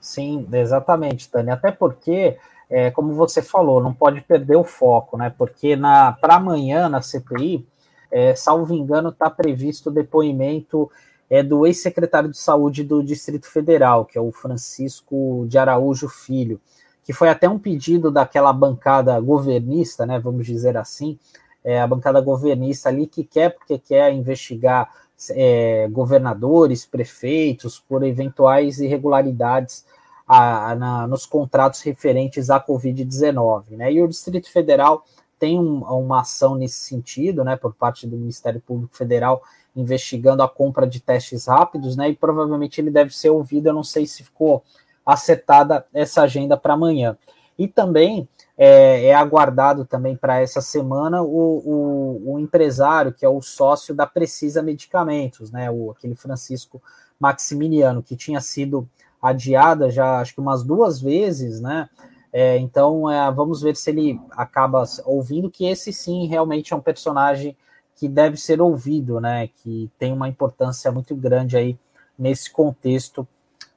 Sim, 0.00 0.48
exatamente, 0.52 1.28
Tânia. 1.28 1.54
Até 1.54 1.70
porque, 1.70 2.38
é, 2.70 2.90
como 2.90 3.12
você 3.14 3.42
falou, 3.42 3.82
não 3.82 3.92
pode 3.92 4.20
perder 4.22 4.56
o 4.56 4.64
foco, 4.64 5.18
né? 5.18 5.34
Porque 5.36 5.76
para 6.20 6.36
amanhã 6.36 6.88
na 6.88 7.02
CPI, 7.02 7.66
é, 8.10 8.34
salvo 8.34 8.72
engano, 8.72 9.10
está 9.10 9.28
previsto 9.28 9.90
depoimento 9.90 10.90
é 11.30 11.42
do 11.42 11.66
ex-secretário 11.66 12.30
de 12.30 12.38
saúde 12.38 12.82
do 12.82 13.02
Distrito 13.02 13.46
Federal, 13.46 14.04
que 14.04 14.16
é 14.16 14.20
o 14.20 14.32
Francisco 14.32 15.46
de 15.48 15.58
Araújo 15.58 16.08
Filho, 16.08 16.60
que 17.04 17.12
foi 17.12 17.28
até 17.28 17.48
um 17.48 17.58
pedido 17.58 18.10
daquela 18.10 18.52
bancada 18.52 19.18
governista, 19.20 20.06
né, 20.06 20.18
vamos 20.18 20.46
dizer 20.46 20.76
assim, 20.76 21.18
é, 21.64 21.80
a 21.80 21.86
bancada 21.86 22.20
governista 22.20 22.88
ali 22.88 23.06
que 23.06 23.24
quer, 23.24 23.50
porque 23.50 23.78
quer 23.78 24.12
investigar 24.12 24.90
é, 25.30 25.88
governadores, 25.90 26.86
prefeitos 26.86 27.78
por 27.78 28.02
eventuais 28.04 28.78
irregularidades 28.78 29.84
a, 30.26 30.74
na, 30.74 31.06
nos 31.06 31.26
contratos 31.26 31.80
referentes 31.80 32.50
à 32.50 32.60
Covid-19. 32.60 33.70
Né? 33.70 33.92
E 33.92 34.02
o 34.02 34.08
Distrito 34.08 34.50
Federal 34.50 35.04
tem 35.38 35.58
um, 35.58 35.82
uma 35.82 36.20
ação 36.20 36.54
nesse 36.54 36.80
sentido, 36.80 37.44
né, 37.44 37.56
por 37.56 37.74
parte 37.74 38.06
do 38.06 38.16
Ministério 38.16 38.60
Público 38.60 38.96
Federal, 38.96 39.42
investigando 39.80 40.42
a 40.42 40.48
compra 40.48 40.86
de 40.86 41.00
testes 41.00 41.46
rápidos, 41.46 41.96
né? 41.96 42.10
E 42.10 42.16
provavelmente 42.16 42.80
ele 42.80 42.90
deve 42.90 43.14
ser 43.14 43.30
ouvido. 43.30 43.68
Eu 43.68 43.74
não 43.74 43.84
sei 43.84 44.06
se 44.06 44.24
ficou 44.24 44.62
acertada 45.04 45.86
essa 45.92 46.22
agenda 46.22 46.56
para 46.56 46.74
amanhã. 46.74 47.16
E 47.58 47.66
também 47.66 48.28
é, 48.56 49.06
é 49.06 49.14
aguardado 49.14 49.84
também 49.84 50.16
para 50.16 50.40
essa 50.40 50.60
semana 50.60 51.22
o, 51.22 51.26
o, 51.28 52.32
o, 52.32 52.38
empresário 52.38 53.12
que 53.12 53.24
é 53.24 53.28
o 53.28 53.40
sócio 53.40 53.94
da 53.94 54.06
Precisa 54.06 54.62
Medicamentos, 54.62 55.50
né? 55.50 55.70
O, 55.70 55.90
aquele 55.90 56.14
Francisco 56.14 56.80
Maximiliano, 57.18 58.02
que 58.02 58.16
tinha 58.16 58.40
sido 58.40 58.88
adiada 59.20 59.90
já 59.90 60.20
acho 60.20 60.34
que 60.34 60.40
umas 60.40 60.62
duas 60.62 61.00
vezes, 61.00 61.60
né? 61.60 61.88
É, 62.32 62.58
então 62.58 63.10
é, 63.10 63.30
vamos 63.32 63.62
ver 63.62 63.74
se 63.74 63.90
ele 63.90 64.20
acaba 64.32 64.84
ouvindo 65.04 65.50
que 65.50 65.66
esse 65.66 65.92
sim 65.92 66.26
realmente 66.26 66.72
é 66.72 66.76
um 66.76 66.80
personagem 66.80 67.56
que 67.98 68.08
deve 68.08 68.36
ser 68.36 68.60
ouvido, 68.60 69.20
né? 69.20 69.48
Que 69.48 69.90
tem 69.98 70.12
uma 70.12 70.28
importância 70.28 70.90
muito 70.92 71.16
grande 71.16 71.56
aí 71.56 71.76
nesse 72.18 72.50
contexto 72.50 73.26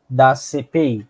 da 0.08 0.36
CPI. 0.36 1.08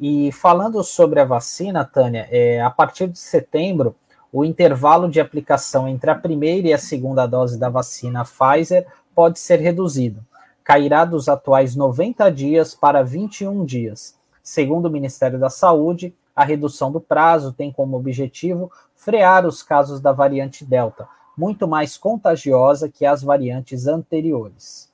E 0.00 0.32
falando 0.32 0.82
sobre 0.82 1.20
a 1.20 1.24
vacina, 1.24 1.84
Tânia, 1.84 2.26
é, 2.30 2.60
a 2.60 2.70
partir 2.70 3.08
de 3.08 3.18
setembro, 3.18 3.94
o 4.32 4.44
intervalo 4.44 5.08
de 5.10 5.20
aplicação 5.20 5.88
entre 5.88 6.10
a 6.10 6.14
primeira 6.14 6.68
e 6.68 6.72
a 6.72 6.78
segunda 6.78 7.26
dose 7.26 7.58
da 7.58 7.68
vacina 7.68 8.24
Pfizer 8.24 8.86
pode 9.14 9.38
ser 9.38 9.58
reduzido. 9.60 10.24
Cairá 10.62 11.04
dos 11.04 11.28
atuais 11.28 11.74
90 11.74 12.30
dias 12.30 12.74
para 12.74 13.02
21 13.02 13.64
dias. 13.64 14.16
Segundo 14.42 14.86
o 14.86 14.90
Ministério 14.90 15.38
da 15.38 15.50
Saúde, 15.50 16.14
a 16.34 16.44
redução 16.44 16.92
do 16.92 17.00
prazo 17.00 17.52
tem 17.52 17.72
como 17.72 17.96
objetivo 17.96 18.70
frear 18.94 19.44
os 19.44 19.62
casos 19.62 20.00
da 20.00 20.12
variante 20.12 20.64
Delta, 20.64 21.08
muito 21.38 21.68
mais 21.68 21.96
contagiosa 21.96 22.88
que 22.88 23.06
as 23.06 23.22
variantes 23.22 23.86
anteriores. 23.86 24.88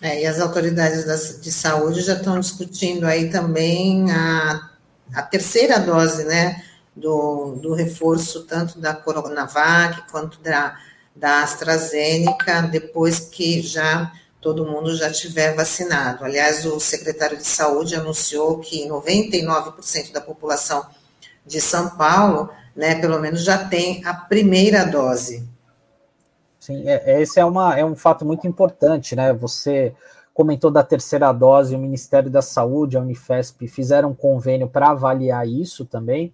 É, 0.00 0.22
e 0.22 0.26
as 0.26 0.40
autoridades 0.40 1.40
de 1.40 1.52
saúde 1.52 2.00
já 2.00 2.14
estão 2.14 2.40
discutindo 2.40 3.06
aí 3.06 3.30
também 3.30 4.10
a, 4.10 4.70
a 5.14 5.22
terceira 5.22 5.78
dose, 5.78 6.24
né, 6.24 6.64
do, 6.96 7.54
do 7.62 7.72
reforço 7.72 8.42
tanto 8.42 8.80
da 8.80 8.92
Coronavac 8.92 10.10
quanto 10.10 10.40
da, 10.40 10.76
da 11.14 11.44
AstraZeneca, 11.44 12.62
depois 12.62 13.20
que 13.20 13.62
já 13.62 14.12
todo 14.40 14.66
mundo 14.66 14.96
já 14.96 15.12
tiver 15.12 15.54
vacinado. 15.54 16.24
Aliás, 16.24 16.66
o 16.66 16.80
secretário 16.80 17.36
de 17.36 17.46
saúde 17.46 17.94
anunciou 17.94 18.58
que 18.58 18.88
99% 18.88 20.10
da 20.10 20.20
população 20.20 20.84
de 21.46 21.60
São 21.60 21.90
Paulo, 21.90 22.50
né, 22.74 22.96
pelo 22.96 23.20
menos 23.20 23.44
já 23.44 23.56
tem 23.68 24.04
a 24.04 24.12
primeira 24.12 24.84
dose. 24.84 25.51
Sim, 26.62 26.88
é, 26.88 27.14
é, 27.14 27.20
esse 27.20 27.40
é, 27.40 27.44
uma, 27.44 27.76
é 27.76 27.84
um 27.84 27.96
fato 27.96 28.24
muito 28.24 28.46
importante, 28.46 29.16
né? 29.16 29.32
Você 29.32 29.92
comentou 30.32 30.70
da 30.70 30.84
terceira 30.84 31.32
dose, 31.32 31.74
o 31.74 31.78
Ministério 31.78 32.30
da 32.30 32.40
Saúde, 32.40 32.96
a 32.96 33.00
Unifesp, 33.00 33.66
fizeram 33.66 34.10
um 34.10 34.14
convênio 34.14 34.68
para 34.68 34.90
avaliar 34.90 35.44
isso 35.44 35.84
também. 35.84 36.32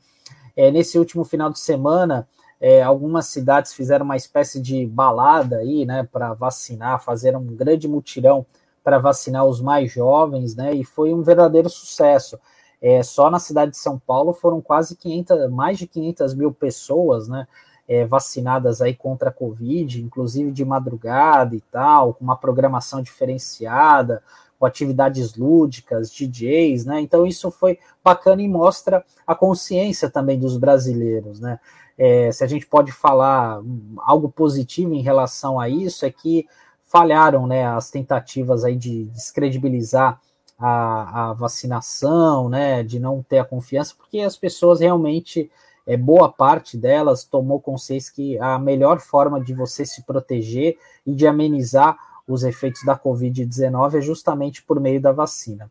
É, 0.54 0.70
nesse 0.70 0.98
último 0.98 1.24
final 1.24 1.48
de 1.48 1.58
semana, 1.58 2.28
é, 2.60 2.82
algumas 2.82 3.24
cidades 3.28 3.72
fizeram 3.72 4.04
uma 4.04 4.16
espécie 4.16 4.60
de 4.60 4.84
balada 4.84 5.56
aí, 5.56 5.86
né, 5.86 6.06
para 6.12 6.34
vacinar, 6.34 7.02
fazer 7.02 7.34
um 7.34 7.46
grande 7.46 7.88
mutirão 7.88 8.44
para 8.84 8.98
vacinar 8.98 9.46
os 9.46 9.62
mais 9.62 9.90
jovens, 9.90 10.54
né? 10.54 10.74
E 10.74 10.84
foi 10.84 11.10
um 11.14 11.22
verdadeiro 11.22 11.70
sucesso. 11.70 12.38
É, 12.82 13.02
só 13.02 13.30
na 13.30 13.38
cidade 13.38 13.70
de 13.70 13.78
São 13.78 13.98
Paulo 13.98 14.34
foram 14.34 14.60
quase 14.60 14.94
500, 14.94 15.50
mais 15.50 15.78
de 15.78 15.86
500 15.86 16.34
mil 16.34 16.52
pessoas, 16.52 17.28
né? 17.28 17.46
É, 17.88 18.04
vacinadas 18.04 18.82
aí 18.82 18.94
contra 18.94 19.30
a 19.30 19.32
Covid, 19.32 20.02
inclusive 20.02 20.52
de 20.52 20.62
madrugada 20.62 21.56
e 21.56 21.60
tal, 21.72 22.12
com 22.12 22.22
uma 22.22 22.36
programação 22.36 23.00
diferenciada, 23.00 24.22
com 24.58 24.66
atividades 24.66 25.34
lúdicas, 25.36 26.12
DJs, 26.12 26.84
né? 26.84 27.00
Então 27.00 27.26
isso 27.26 27.50
foi 27.50 27.78
bacana 28.04 28.42
e 28.42 28.48
mostra 28.48 29.02
a 29.26 29.34
consciência 29.34 30.10
também 30.10 30.38
dos 30.38 30.58
brasileiros, 30.58 31.40
né? 31.40 31.58
É, 31.96 32.30
se 32.30 32.44
a 32.44 32.46
gente 32.46 32.66
pode 32.66 32.92
falar 32.92 33.60
algo 33.98 34.28
positivo 34.28 34.94
em 34.94 35.02
relação 35.02 35.58
a 35.58 35.68
isso, 35.68 36.04
é 36.04 36.10
que 36.10 36.46
falharam, 36.84 37.46
né, 37.46 37.66
as 37.66 37.90
tentativas 37.90 38.64
aí 38.64 38.76
de 38.76 39.04
descredibilizar 39.06 40.20
a, 40.58 41.30
a 41.30 41.32
vacinação, 41.34 42.48
né, 42.48 42.82
de 42.82 42.98
não 42.98 43.22
ter 43.22 43.38
a 43.38 43.44
confiança, 43.44 43.94
porque 43.96 44.20
as 44.20 44.36
pessoas 44.36 44.80
realmente, 44.80 45.50
é, 45.88 45.96
boa 45.96 46.30
parte 46.30 46.76
delas 46.76 47.24
tomou 47.24 47.58
consciência 47.58 48.12
que 48.14 48.38
a 48.38 48.58
melhor 48.58 49.00
forma 49.00 49.42
de 49.42 49.54
você 49.54 49.86
se 49.86 50.02
proteger 50.02 50.76
e 51.06 51.14
de 51.14 51.26
amenizar 51.26 51.96
os 52.28 52.42
efeitos 52.44 52.84
da 52.84 52.94
Covid-19 52.94 53.94
é 53.94 54.00
justamente 54.02 54.62
por 54.62 54.78
meio 54.78 55.00
da 55.00 55.12
vacina. 55.12 55.70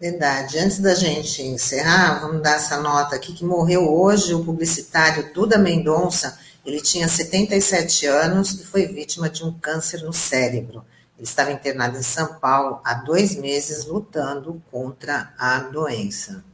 Verdade. 0.00 0.58
Antes 0.58 0.80
da 0.80 0.96
gente 0.96 1.42
encerrar, 1.42 2.20
vamos 2.20 2.42
dar 2.42 2.56
essa 2.56 2.80
nota 2.80 3.14
aqui 3.14 3.32
que 3.32 3.44
morreu 3.44 3.88
hoje 3.88 4.34
o 4.34 4.44
publicitário 4.44 5.32
Duda 5.32 5.58
Mendonça. 5.58 6.36
Ele 6.66 6.80
tinha 6.80 7.06
77 7.06 8.04
anos 8.06 8.60
e 8.60 8.64
foi 8.64 8.84
vítima 8.86 9.30
de 9.30 9.44
um 9.44 9.52
câncer 9.52 10.02
no 10.02 10.12
cérebro. 10.12 10.84
Ele 11.16 11.24
estava 11.24 11.52
internado 11.52 11.96
em 11.96 12.02
São 12.02 12.34
Paulo 12.34 12.80
há 12.84 12.94
dois 12.94 13.36
meses 13.36 13.86
lutando 13.86 14.60
contra 14.72 15.32
a 15.38 15.60
doença. 15.60 16.44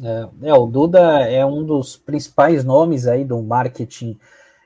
É, 0.00 0.48
é, 0.48 0.54
o 0.54 0.66
Duda 0.66 1.00
é 1.28 1.44
um 1.44 1.64
dos 1.64 1.96
principais 1.96 2.64
nomes 2.64 3.06
aí 3.06 3.24
do 3.24 3.42
marketing 3.42 4.18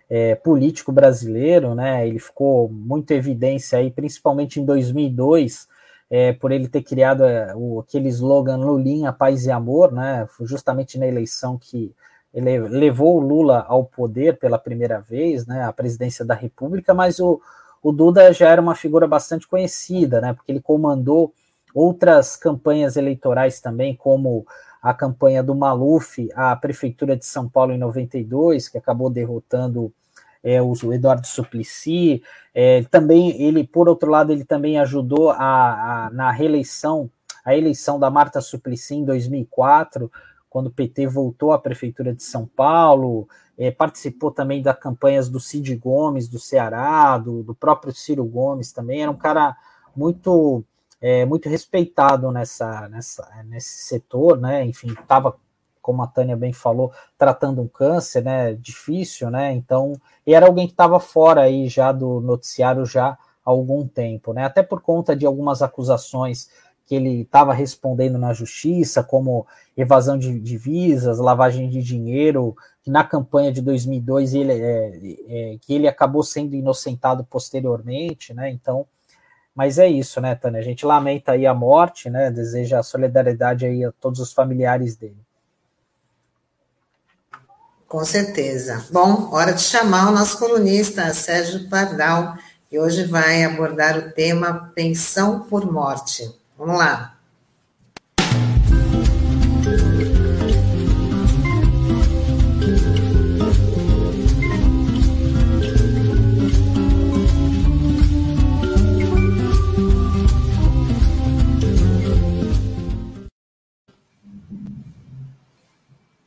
é, 0.09 0.35
político 0.37 0.93
brasileiro, 0.93 1.75
né? 1.75 2.07
Ele 2.07 2.19
ficou 2.19 2.69
muito 2.69 3.11
evidência 3.11 3.79
aí, 3.79 3.91
principalmente 3.91 4.61
em 4.61 4.65
2002, 4.65 5.67
é, 6.09 6.33
por 6.33 6.53
ele 6.53 6.69
ter 6.69 6.83
criado 6.83 7.25
é, 7.25 7.53
o, 7.57 7.81
aquele 7.81 8.09
slogan 8.09 8.59
Lulinha, 8.59 9.13
Paz 9.13 9.47
e 9.47 9.51
Amor, 9.51 9.91
né? 9.93 10.29
Justamente 10.43 10.99
na 10.99 11.07
eleição 11.07 11.59
que 11.59 11.93
ele 12.33 12.59
levou 12.61 13.17
o 13.17 13.21
Lula 13.21 13.65
ao 13.67 13.85
poder 13.85 14.39
pela 14.39 14.59
primeira 14.59 15.01
vez, 15.01 15.47
né? 15.47 15.65
A 15.65 15.73
presidência 15.73 16.25
da 16.25 16.35
República, 16.35 16.95
mas 16.95 17.19
o, 17.19 17.41
o 17.83 17.91
Duda 17.91 18.33
já 18.33 18.49
era 18.49 18.61
uma 18.61 18.75
figura 18.77 19.09
bastante 19.09 19.49
conhecida, 19.49 20.21
né? 20.21 20.33
Porque 20.35 20.53
ele 20.53 20.61
comandou 20.61 21.33
outras 21.75 22.37
campanhas 22.37 22.97
eleitorais 22.97 23.61
também, 23.61 23.95
como 23.95 24.47
a 24.87 24.95
campanha 24.95 25.43
do 25.43 25.53
Maluf 25.53 26.29
à 26.33 26.55
Prefeitura 26.55 27.17
de 27.17 27.27
São 27.27 27.49
Paulo 27.49 27.73
em 27.73 27.79
92, 27.79 28.69
que 28.69 28.79
acabou 28.79 29.11
derrotando 29.11 29.93
é, 30.45 30.63
o 30.63 30.75
Eduardo 30.93 31.27
Suplicy. 31.27 32.23
É, 32.55 32.85
também 32.85 33.43
ele, 33.43 33.67
por 33.67 33.89
outro 33.89 34.09
lado, 34.09 34.31
ele 34.31 34.45
também 34.45 34.79
ajudou 34.79 35.31
a, 35.31 36.07
a, 36.07 36.11
na 36.11 36.31
reeleição, 36.31 37.11
a 37.45 37.57
eleição 37.57 37.99
da 37.99 38.09
Marta 38.09 38.41
Suplicy 38.41 38.95
em 38.95 39.05
2004, 39.05 40.09
quando 40.49 40.69
o 40.69 40.73
PT 40.73 41.09
voltou 41.09 41.51
à 41.51 41.59
Prefeitura 41.59 42.15
de 42.15 42.23
São 42.23 42.47
Paulo, 42.47 43.29
é, 43.59 43.73
participou 43.73 44.31
também 44.31 44.63
das 44.63 44.79
campanhas 44.79 45.29
do 45.29 45.41
Cid 45.41 45.75
Gomes, 45.75 46.29
do 46.29 46.39
Ceará, 46.39 47.19
do, 47.19 47.43
do 47.43 47.57
próprio 47.57 47.93
Ciro 47.93 48.25
Gomes 48.25 48.71
também, 48.71 49.03
era 49.03 49.11
um 49.11 49.17
cara 49.17 49.57
muito 49.97 50.65
é, 51.01 51.25
muito 51.25 51.49
respeitado 51.49 52.31
nessa, 52.31 52.89
nessa, 52.89 53.29
nesse 53.45 53.85
setor, 53.87 54.39
né? 54.39 54.65
Enfim, 54.65 54.89
estava, 54.89 55.37
como 55.83 56.03
a 56.03 56.07
Tânia 56.07 56.37
bem 56.37 56.53
falou, 56.53 56.93
tratando 57.19 57.61
um 57.61 57.69
câncer, 57.69 58.23
né? 58.23 58.55
Difícil, 58.55 59.31
né? 59.31 59.53
Então, 59.53 59.93
e 60.27 60.35
era 60.35 60.47
alguém 60.47 60.67
que 60.67 60.73
estava 60.73 60.99
fora 60.99 61.43
aí 61.43 61.69
já 61.69 61.93
do 61.93 62.21
noticiário 62.21 62.85
já 62.87 63.09
há 63.09 63.19
algum 63.45 63.87
tempo, 63.87 64.33
né? 64.33 64.45
Até 64.45 64.63
por 64.63 64.81
conta 64.81 65.15
de 65.15 65.27
algumas 65.27 65.63
acusações 65.63 66.49
que 66.87 66.95
ele 66.95 67.23
estava 67.23 67.53
respondendo 67.53 68.17
na 68.17 68.33
justiça, 68.33 69.03
como 69.03 69.45
evasão 69.77 70.17
de 70.17 70.39
divisas, 70.39 71.19
lavagem 71.19 71.69
de 71.69 71.83
dinheiro, 71.83 72.57
que 72.83 72.91
na 72.91 73.03
campanha 73.03 73.53
de 73.53 73.61
2002 73.61 74.35
ele, 74.35 74.53
é, 74.53 75.01
é, 75.27 75.59
que 75.61 75.75
ele 75.75 75.89
acabou 75.89 76.23
sendo 76.23 76.55
inocentado 76.55 77.25
posteriormente, 77.25 78.33
né? 78.33 78.49
Então, 78.51 78.87
mas 79.57 79.79
é 79.79 79.89
isso, 79.89 80.21
né, 80.21 80.35
Tânia? 80.35 80.61
A 80.61 80.63
gente 80.63 80.85
lamenta 80.85 81.33
aí 81.33 81.47
a 81.47 81.55
morte, 81.55 82.11
né? 82.11 82.31
Deseja 82.31 82.83
solidariedade 82.83 83.65
aí 83.65 83.83
a 83.83 83.91
todos 83.91 84.21
os 84.21 84.31
familiares 84.31 84.97
dele. 84.97 85.17
Com 87.89 88.05
certeza. 88.05 88.85
Bom, 88.93 89.31
hora 89.33 89.55
de 89.55 89.63
chamar 89.63 90.11
o 90.11 90.13
nosso 90.13 90.39
colunista, 90.39 91.15
Sérgio 91.15 91.71
Pardal, 91.71 92.35
que 92.69 92.79
hoje 92.79 93.05
vai 93.05 93.45
abordar 93.45 93.97
o 93.97 94.13
tema 94.13 94.73
pensão 94.75 95.41
por 95.45 95.65
morte. 95.73 96.31
Vamos 96.59 96.77
lá. 96.77 97.16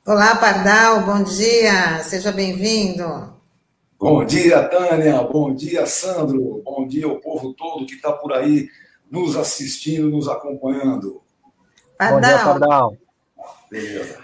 Olá, 0.10 0.36
Pardal, 0.36 1.06
bom 1.06 1.22
dia, 1.22 2.02
seja 2.02 2.32
bem-vindo. 2.32 3.32
Bom 4.00 4.26
dia, 4.26 4.68
Tânia, 4.68 5.22
bom 5.22 5.54
dia, 5.54 5.86
Sandro, 5.86 6.64
bom 6.66 6.88
dia 6.88 7.06
ao 7.06 7.20
povo 7.20 7.54
todo 7.54 7.86
que 7.86 7.94
está 7.94 8.12
por 8.14 8.34
aí 8.34 8.68
nos 9.08 9.38
assistindo, 9.38 10.10
nos 10.10 10.28
acompanhando. 10.28 11.22
Pardal. 11.96 12.16
Bom 12.16 12.28
dia, 12.28 12.38
Pardal. 12.44 12.98
Beleza. 13.70 14.18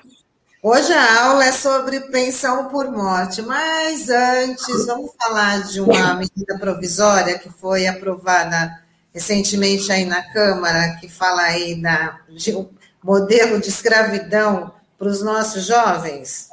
Hoje 0.63 0.91
a 0.91 1.25
aula 1.25 1.45
é 1.45 1.51
sobre 1.51 1.99
pensão 1.99 2.67
por 2.69 2.91
morte, 2.91 3.43
mas 3.43 4.09
antes 4.09 4.87
vamos 4.87 5.11
falar 5.21 5.67
de 5.67 5.81
uma 5.81 6.15
medida 6.15 6.57
provisória 6.57 7.37
que 7.37 7.51
foi 7.51 7.85
aprovada 7.85 8.75
recentemente 9.13 9.91
aí 9.91 10.03
na 10.03 10.23
Câmara, 10.33 10.97
que 10.99 11.07
fala 11.07 11.43
aí 11.43 11.79
da, 11.79 12.21
de 12.27 12.55
um 12.55 12.67
modelo 13.03 13.61
de 13.61 13.69
escravidão 13.69 14.73
para 14.97 15.07
os 15.07 15.21
nossos 15.21 15.67
jovens. 15.67 16.49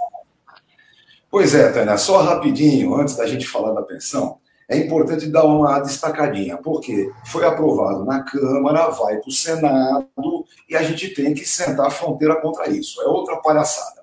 Pois 1.30 1.54
é, 1.54 1.70
Tânia, 1.72 1.96
só 1.96 2.20
rapidinho, 2.22 2.94
antes 2.94 3.16
da 3.16 3.26
gente 3.26 3.46
falar 3.46 3.72
da 3.72 3.82
pensão, 3.82 4.38
é 4.68 4.76
importante 4.76 5.26
dar 5.26 5.44
uma 5.44 5.80
destacadinha, 5.80 6.56
porque 6.56 7.10
foi 7.26 7.44
aprovado 7.44 8.04
na 8.04 8.22
Câmara, 8.22 8.88
vai 8.90 9.16
para 9.16 9.28
o 9.28 9.32
Senado 9.32 10.46
e 10.68 10.76
a 10.76 10.82
gente 10.82 11.08
tem 11.08 11.34
que 11.34 11.46
sentar 11.46 11.86
a 11.86 11.90
fronteira 11.90 12.40
contra 12.40 12.68
isso. 12.68 13.00
É 13.02 13.06
outra 13.06 13.36
palhaçada. 13.36 14.02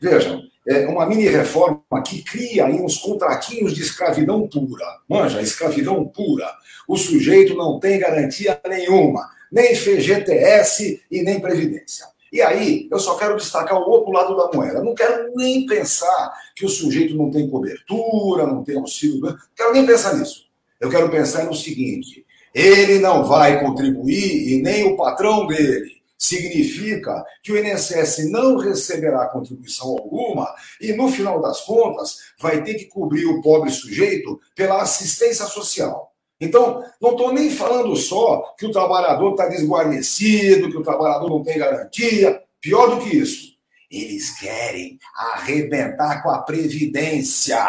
Vejam, 0.00 0.42
é 0.66 0.86
uma 0.86 1.06
mini 1.06 1.28
reforma 1.28 1.82
que 2.06 2.22
cria 2.22 2.66
aí 2.66 2.80
uns 2.80 2.98
contratinhos 2.98 3.74
de 3.74 3.82
escravidão 3.82 4.48
pura. 4.48 4.86
Manja, 5.08 5.40
escravidão 5.40 6.04
pura. 6.06 6.48
O 6.86 6.96
sujeito 6.96 7.54
não 7.54 7.80
tem 7.80 7.98
garantia 7.98 8.60
nenhuma, 8.68 9.28
nem 9.50 9.74
FGTS 9.74 11.02
e 11.10 11.22
nem 11.22 11.40
Previdência. 11.40 12.06
E 12.32 12.42
aí, 12.42 12.88
eu 12.90 12.98
só 12.98 13.16
quero 13.16 13.36
destacar 13.36 13.78
o 13.78 13.88
outro 13.88 14.12
lado 14.12 14.36
da 14.36 14.50
moeda. 14.52 14.82
não 14.82 14.94
quero 14.94 15.32
nem 15.34 15.66
pensar 15.66 16.32
que 16.54 16.64
o 16.64 16.68
sujeito 16.68 17.16
não 17.16 17.30
tem 17.30 17.48
cobertura, 17.48 18.46
não 18.46 18.62
tem 18.62 18.76
auxílio. 18.76 19.20
Não 19.20 19.38
quero 19.56 19.72
nem 19.72 19.86
pensar 19.86 20.16
nisso. 20.16 20.46
Eu 20.80 20.90
quero 20.90 21.10
pensar 21.10 21.44
no 21.44 21.54
seguinte: 21.54 22.24
ele 22.54 22.98
não 22.98 23.24
vai 23.24 23.60
contribuir 23.60 24.52
e 24.52 24.62
nem 24.62 24.84
o 24.84 24.96
patrão 24.96 25.46
dele. 25.46 25.98
Significa 26.16 27.24
que 27.42 27.52
o 27.52 27.56
INSS 27.56 28.28
não 28.30 28.56
receberá 28.56 29.28
contribuição 29.28 29.90
alguma 29.90 30.52
e, 30.80 30.92
no 30.92 31.08
final 31.08 31.40
das 31.40 31.60
contas, 31.60 32.32
vai 32.40 32.62
ter 32.64 32.74
que 32.74 32.86
cobrir 32.86 33.24
o 33.26 33.40
pobre 33.40 33.70
sujeito 33.70 34.40
pela 34.54 34.82
assistência 34.82 35.46
social. 35.46 36.12
Então, 36.40 36.84
não 37.00 37.12
estou 37.12 37.32
nem 37.32 37.50
falando 37.50 37.96
só 37.96 38.54
que 38.56 38.66
o 38.66 38.70
trabalhador 38.70 39.32
está 39.32 39.48
desguarnecido, 39.48 40.70
que 40.70 40.76
o 40.76 40.82
trabalhador 40.82 41.28
não 41.28 41.42
tem 41.42 41.58
garantia. 41.58 42.40
Pior 42.60 42.94
do 42.94 43.04
que 43.04 43.16
isso, 43.16 43.56
eles 43.90 44.38
querem 44.38 44.98
arrebentar 45.16 46.22
com 46.22 46.30
a 46.30 46.38
Previdência, 46.38 47.66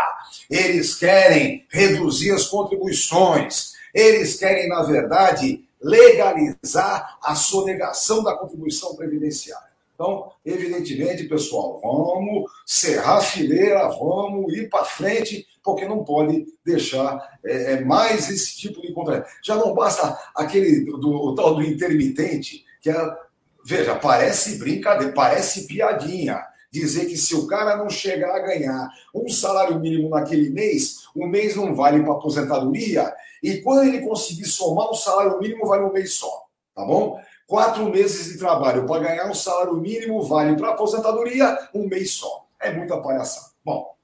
eles 0.50 0.96
querem 0.96 1.66
reduzir 1.70 2.32
as 2.32 2.46
contribuições, 2.46 3.74
eles 3.94 4.38
querem, 4.38 4.68
na 4.68 4.84
verdade, 4.84 5.66
legalizar 5.82 7.18
a 7.24 7.36
sonegação 7.36 8.22
da 8.22 8.36
contribuição 8.36 8.96
previdenciária. 8.96 9.70
Então, 9.96 10.32
evidentemente, 10.46 11.26
pessoal, 11.26 11.80
vamos 11.82 12.50
serrar 12.66 13.18
a 13.18 13.22
fileira, 13.22 13.88
vamos 13.90 14.54
ir 14.54 14.70
para 14.70 14.86
frente, 14.86 15.46
porque 15.70 15.88
não 15.88 16.04
pode 16.04 16.46
deixar 16.66 17.20
é, 17.46 17.74
é, 17.74 17.82
mais 17.82 18.30
esse 18.30 18.58
tipo 18.58 18.82
de 18.82 18.92
contra. 18.92 19.26
Já 19.44 19.56
não 19.56 19.74
basta 19.74 20.18
aquele 20.36 20.84
do, 20.86 20.98
do 20.98 21.36
tal 21.36 21.56
do 21.56 21.62
intermitente, 21.62 22.66
que 22.82 22.90
é, 22.90 23.18
veja, 23.64 23.96
parece 23.96 24.58
brincadeira, 24.58 25.14
parece 25.14 25.68
piadinha. 25.68 26.44
Dizer 26.72 27.06
que 27.06 27.18
se 27.18 27.36
o 27.36 27.48
cara 27.48 27.78
não 27.78 27.90
chegar 27.90 28.36
a 28.36 28.40
ganhar 28.40 28.90
um 29.14 29.28
salário 29.28 29.80
mínimo 29.80 30.10
naquele 30.10 30.50
mês, 30.50 31.08
o 31.16 31.26
mês 31.26 31.56
não 31.56 31.76
vale 31.76 32.02
para 32.02 32.14
aposentadoria, 32.14 33.12
e 33.42 33.58
quando 33.58 33.88
ele 33.88 34.02
conseguir 34.02 34.46
somar 34.46 34.90
um 34.90 34.94
salário 34.94 35.40
mínimo, 35.40 35.66
vale 35.66 35.84
um 35.84 35.94
mês 35.94 36.14
só. 36.14 36.46
Tá 36.76 36.86
bom? 36.86 37.20
Quatro 37.48 37.90
meses 37.90 38.32
de 38.32 38.38
trabalho 38.38 38.86
para 38.86 39.02
ganhar 39.02 39.30
um 39.30 39.34
salário 39.34 39.76
mínimo 39.76 40.22
vale 40.22 40.56
para 40.56 40.70
aposentadoria 40.70 41.58
um 41.74 41.88
mês 41.88 42.12
só. 42.12 42.46
É 42.62 42.72
muita 42.72 43.02
palhaçada. 43.02 43.48
Bom, 43.66 43.99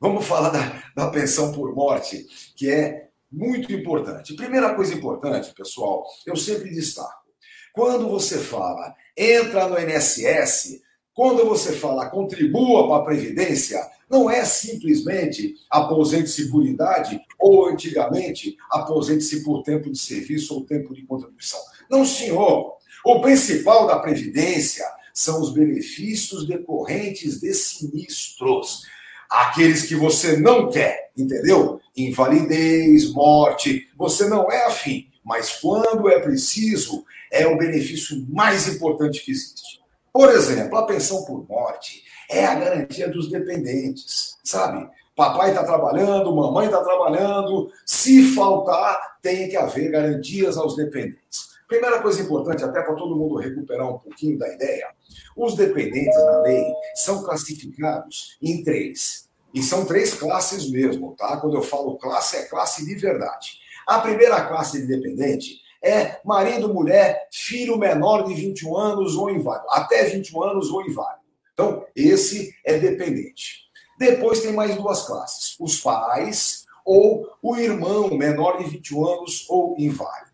vamos 0.00 0.26
falar 0.26 0.50
da, 0.50 0.82
da 0.94 1.10
pensão 1.10 1.52
por 1.52 1.74
morte, 1.74 2.26
que 2.56 2.70
é 2.70 3.08
muito 3.30 3.72
importante. 3.72 4.34
Primeira 4.34 4.74
coisa 4.74 4.94
importante, 4.94 5.52
pessoal, 5.54 6.04
eu 6.26 6.36
sempre 6.36 6.70
destaco. 6.70 7.28
Quando 7.72 8.08
você 8.08 8.38
fala 8.38 8.94
entra 9.16 9.68
no 9.68 9.78
INSS, 9.78 10.80
quando 11.12 11.44
você 11.44 11.72
fala 11.72 12.08
contribua 12.08 12.86
para 12.86 12.96
a 12.98 13.04
Previdência, 13.04 13.84
não 14.08 14.30
é 14.30 14.44
simplesmente 14.44 15.56
aposente-se 15.68 16.50
por 16.50 16.64
idade 16.64 17.20
ou, 17.38 17.66
antigamente, 17.66 18.56
aposente-se 18.70 19.42
por 19.42 19.62
tempo 19.62 19.90
de 19.90 19.98
serviço 19.98 20.54
ou 20.54 20.64
tempo 20.64 20.94
de 20.94 21.04
contribuição. 21.04 21.60
Não, 21.90 22.04
senhor. 22.04 22.78
O 23.04 23.20
principal 23.20 23.86
da 23.86 23.98
Previdência 23.98 24.84
são 25.12 25.40
os 25.40 25.52
benefícios 25.52 26.46
decorrentes 26.46 27.40
de 27.40 27.52
sinistros. 27.52 28.82
Aqueles 29.28 29.84
que 29.84 29.94
você 29.94 30.36
não 30.36 30.70
quer, 30.70 31.10
entendeu? 31.16 31.80
Invalidez, 31.96 33.12
morte, 33.12 33.88
você 33.96 34.26
não 34.28 34.50
é 34.50 34.66
afim. 34.66 35.08
Mas 35.24 35.52
quando 35.60 36.08
é 36.08 36.18
preciso, 36.20 37.04
é 37.30 37.46
o 37.46 37.58
benefício 37.58 38.24
mais 38.28 38.66
importante 38.66 39.22
que 39.24 39.30
existe. 39.30 39.80
Por 40.12 40.30
exemplo, 40.30 40.78
a 40.78 40.86
pensão 40.86 41.24
por 41.24 41.46
morte 41.48 42.02
é 42.30 42.44
a 42.46 42.54
garantia 42.54 43.08
dos 43.08 43.30
dependentes, 43.30 44.36
sabe? 44.42 44.88
Papai 45.14 45.50
está 45.50 45.64
trabalhando, 45.64 46.34
mamãe 46.34 46.66
está 46.66 46.82
trabalhando, 46.82 47.70
se 47.84 48.34
faltar, 48.34 49.18
tem 49.20 49.48
que 49.48 49.56
haver 49.56 49.90
garantias 49.90 50.56
aos 50.56 50.76
dependentes. 50.76 51.47
Primeira 51.68 52.00
coisa 52.00 52.22
importante, 52.22 52.64
até 52.64 52.82
para 52.82 52.94
todo 52.94 53.14
mundo 53.14 53.36
recuperar 53.36 53.86
um 53.86 53.98
pouquinho 53.98 54.38
da 54.38 54.48
ideia, 54.48 54.88
os 55.36 55.54
dependentes 55.54 56.16
na 56.24 56.40
lei 56.40 56.64
são 56.94 57.22
classificados 57.22 58.38
em 58.42 58.62
três. 58.64 59.28
E 59.52 59.62
são 59.62 59.84
três 59.84 60.14
classes 60.14 60.70
mesmo, 60.70 61.14
tá? 61.14 61.36
Quando 61.36 61.56
eu 61.56 61.62
falo 61.62 61.98
classe, 61.98 62.38
é 62.38 62.44
classe 62.44 62.86
de 62.86 62.94
verdade. 62.94 63.58
A 63.86 63.98
primeira 63.98 64.44
classe 64.46 64.80
de 64.80 64.86
dependente 64.86 65.60
é 65.82 66.18
marido, 66.24 66.72
mulher, 66.72 67.28
filho 67.30 67.76
menor 67.76 68.24
de 68.24 68.34
21 68.34 68.76
anos 68.76 69.14
ou 69.14 69.30
inválido, 69.30 69.66
até 69.70 70.04
21 70.04 70.42
anos 70.42 70.70
ou 70.70 70.82
inválido. 70.82 71.22
Então, 71.52 71.84
esse 71.94 72.54
é 72.64 72.78
dependente. 72.78 73.68
Depois 73.98 74.40
tem 74.40 74.52
mais 74.52 74.74
duas 74.74 75.06
classes: 75.06 75.56
os 75.60 75.80
pais 75.80 76.64
ou 76.84 77.28
o 77.42 77.56
irmão 77.56 78.14
menor 78.16 78.56
de 78.58 78.64
21 78.64 79.06
anos 79.06 79.46
ou 79.48 79.74
inválido. 79.78 80.27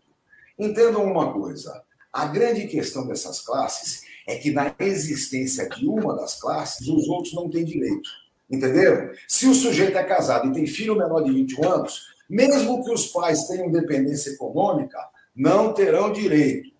Entendam 0.57 1.03
uma 1.03 1.33
coisa: 1.33 1.83
a 2.11 2.25
grande 2.25 2.67
questão 2.67 3.07
dessas 3.07 3.41
classes 3.41 4.03
é 4.27 4.35
que 4.35 4.51
na 4.51 4.73
existência 4.79 5.67
de 5.69 5.87
uma 5.87 6.15
das 6.15 6.39
classes, 6.39 6.87
os 6.87 7.07
outros 7.07 7.33
não 7.33 7.49
têm 7.49 7.63
direito. 7.63 8.09
Entenderam? 8.49 9.11
Se 9.27 9.47
o 9.47 9.53
sujeito 9.53 9.97
é 9.97 10.03
casado 10.03 10.47
e 10.47 10.53
tem 10.53 10.65
filho 10.65 10.95
menor 10.95 11.21
de 11.21 11.31
21 11.31 11.67
anos, 11.67 12.15
mesmo 12.29 12.83
que 12.83 12.91
os 12.91 13.07
pais 13.07 13.47
tenham 13.47 13.71
dependência 13.71 14.31
econômica, 14.31 14.97
não 15.35 15.73
terão 15.73 16.11
direito. 16.11 16.73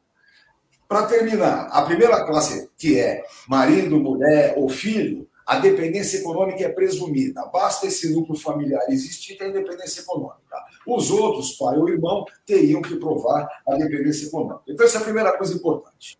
Para 0.87 1.07
terminar, 1.07 1.67
a 1.71 1.81
primeira 1.81 2.25
classe, 2.25 2.69
que 2.77 2.99
é 2.99 3.23
marido, 3.47 3.99
mulher 3.99 4.53
ou 4.57 4.69
filho, 4.69 5.27
a 5.45 5.59
dependência 5.59 6.19
econômica 6.19 6.63
é 6.63 6.69
presumida. 6.69 7.45
Basta 7.47 7.87
esse 7.87 8.13
núcleo 8.13 8.39
familiar 8.39 8.83
existir, 8.89 9.35
tem 9.35 9.49
independência 9.49 10.01
econômica. 10.01 10.55
Os 10.87 11.11
outros, 11.11 11.53
pai 11.53 11.77
ou 11.77 11.89
irmão, 11.89 12.25
teriam 12.45 12.81
que 12.81 12.95
provar 12.95 13.47
a 13.67 13.75
dependência 13.75 14.27
econômica. 14.27 14.61
Então, 14.67 14.85
essa 14.85 14.97
é 14.97 15.01
a 15.01 15.03
primeira 15.03 15.37
coisa 15.37 15.53
importante. 15.53 16.17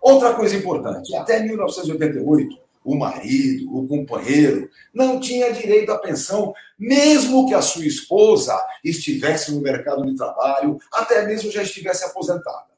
Outra 0.00 0.34
coisa 0.34 0.56
importante: 0.56 1.14
até 1.14 1.42
1988, 1.42 2.58
o 2.84 2.96
marido, 2.96 3.76
o 3.76 3.86
companheiro, 3.86 4.70
não 4.94 5.20
tinha 5.20 5.52
direito 5.52 5.92
à 5.92 5.98
pensão, 5.98 6.54
mesmo 6.78 7.46
que 7.46 7.54
a 7.54 7.60
sua 7.60 7.84
esposa 7.84 8.58
estivesse 8.82 9.52
no 9.52 9.60
mercado 9.60 10.06
de 10.06 10.16
trabalho, 10.16 10.78
até 10.92 11.26
mesmo 11.26 11.50
já 11.50 11.62
estivesse 11.62 12.04
aposentada. 12.04 12.68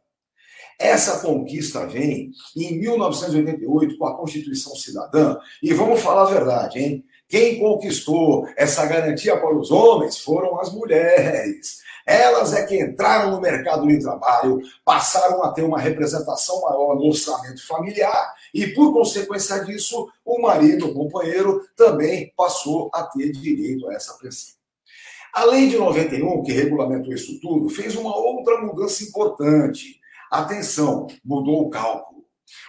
Essa 0.81 1.21
conquista 1.21 1.87
vem 1.87 2.33
em 2.57 2.79
1988 2.79 3.99
com 3.99 4.07
a 4.07 4.17
Constituição 4.17 4.75
Cidadã, 4.75 5.37
e 5.63 5.75
vamos 5.75 6.01
falar 6.01 6.23
a 6.23 6.33
verdade, 6.33 6.79
hein? 6.79 7.05
Quem 7.31 7.61
conquistou 7.61 8.45
essa 8.57 8.85
garantia 8.85 9.37
para 9.37 9.57
os 9.57 9.71
homens 9.71 10.19
foram 10.19 10.61
as 10.61 10.73
mulheres. 10.73 11.79
Elas 12.05 12.53
é 12.53 12.67
que 12.67 12.77
entraram 12.77 13.31
no 13.31 13.41
mercado 13.41 13.87
de 13.87 14.01
trabalho, 14.01 14.61
passaram 14.85 15.45
a 15.45 15.53
ter 15.53 15.63
uma 15.63 15.79
representação 15.79 16.61
maior 16.63 16.97
no 16.97 17.07
orçamento 17.07 17.65
familiar 17.65 18.35
e, 18.53 18.67
por 18.69 18.93
consequência 18.93 19.65
disso, 19.65 20.11
o 20.25 20.43
marido, 20.43 20.89
o 20.89 20.95
companheiro, 20.95 21.65
também 21.77 22.33
passou 22.37 22.91
a 22.93 23.05
ter 23.05 23.31
direito 23.31 23.89
a 23.89 23.95
essa 23.95 24.13
pensão. 24.15 24.55
A 25.33 25.45
lei 25.45 25.69
de 25.69 25.79
91, 25.79 26.43
que 26.43 26.51
regulamentou 26.51 27.13
isso 27.13 27.39
tudo, 27.41 27.71
fez 27.71 27.95
uma 27.95 28.17
outra 28.17 28.61
mudança 28.61 29.05
importante. 29.05 30.01
Atenção, 30.29 31.07
mudou 31.25 31.63
o 31.63 31.71
cálculo. 31.71 32.20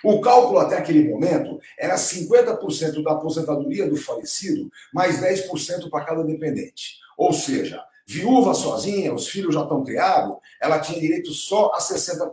O 0.03 0.21
cálculo 0.21 0.59
até 0.59 0.77
aquele 0.77 1.09
momento 1.09 1.59
era 1.77 1.95
50% 1.95 3.03
da 3.03 3.11
aposentadoria 3.11 3.89
do 3.89 3.95
falecido, 3.95 4.69
mais 4.93 5.19
10% 5.19 5.89
para 5.89 6.05
cada 6.05 6.23
dependente. 6.23 6.97
Ou 7.17 7.33
seja, 7.33 7.83
viúva 8.05 8.53
sozinha, 8.53 9.13
os 9.13 9.27
filhos 9.27 9.53
já 9.53 9.61
estão 9.61 9.83
criados, 9.83 10.37
ela 10.61 10.79
tinha 10.79 10.99
direito 10.99 11.31
só 11.31 11.71
a 11.73 11.79
60%. 11.79 12.31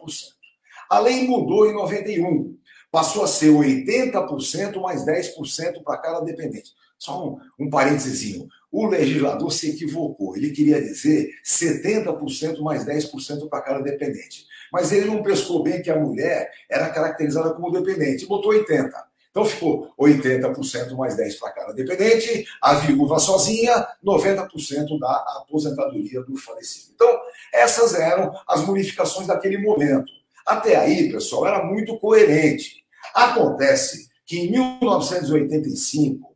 A 0.89 0.99
lei 0.99 1.27
mudou 1.27 1.69
em 1.69 1.75
91. 1.75 2.57
Passou 2.91 3.23
a 3.23 3.29
ser 3.29 3.51
80% 3.51 4.81
mais 4.81 5.05
10% 5.05 5.83
para 5.85 5.99
cada 5.99 6.21
dependente. 6.21 6.73
Só 6.99 7.29
um, 7.29 7.39
um 7.59 7.69
parênteses. 7.71 8.47
O 8.73 8.87
legislador 8.87 9.53
se 9.53 9.71
equivocou. 9.71 10.35
Ele 10.37 10.51
queria 10.51 10.81
dizer 10.81 11.31
70% 11.45 12.61
mais 12.61 12.87
10% 12.87 13.49
para 13.49 13.63
cada 13.63 13.81
dependente. 13.81 14.47
Mas 14.73 14.93
ele 14.93 15.07
não 15.07 15.23
pescou 15.23 15.63
bem 15.63 15.83
que 15.83 15.91
a 15.91 15.99
mulher 15.99 16.51
era 16.69 16.91
caracterizada 16.91 17.51
como 17.55 17.71
dependente. 17.71 18.27
Botou 18.27 18.53
80%. 18.53 18.91
Então 19.31 19.45
ficou 19.45 19.93
80% 20.01 20.97
mais 20.97 21.17
10% 21.17 21.39
para 21.39 21.53
cada 21.53 21.73
dependente, 21.73 22.47
a 22.61 22.75
viúva 22.75 23.19
sozinha, 23.19 23.87
90% 24.05 24.99
da 24.99 25.13
aposentadoria 25.39 26.23
do 26.23 26.37
falecido. 26.37 26.93
Então, 26.95 27.21
essas 27.53 27.95
eram 27.95 28.33
as 28.49 28.67
modificações 28.67 29.27
daquele 29.27 29.59
momento. 29.59 30.11
Até 30.45 30.77
aí, 30.77 31.13
pessoal, 31.13 31.47
era 31.47 31.65
muito 31.65 31.99
coerente. 31.99 32.83
Acontece 33.15 34.09
que 34.27 34.41
em 34.41 34.51
1985, 34.51 36.29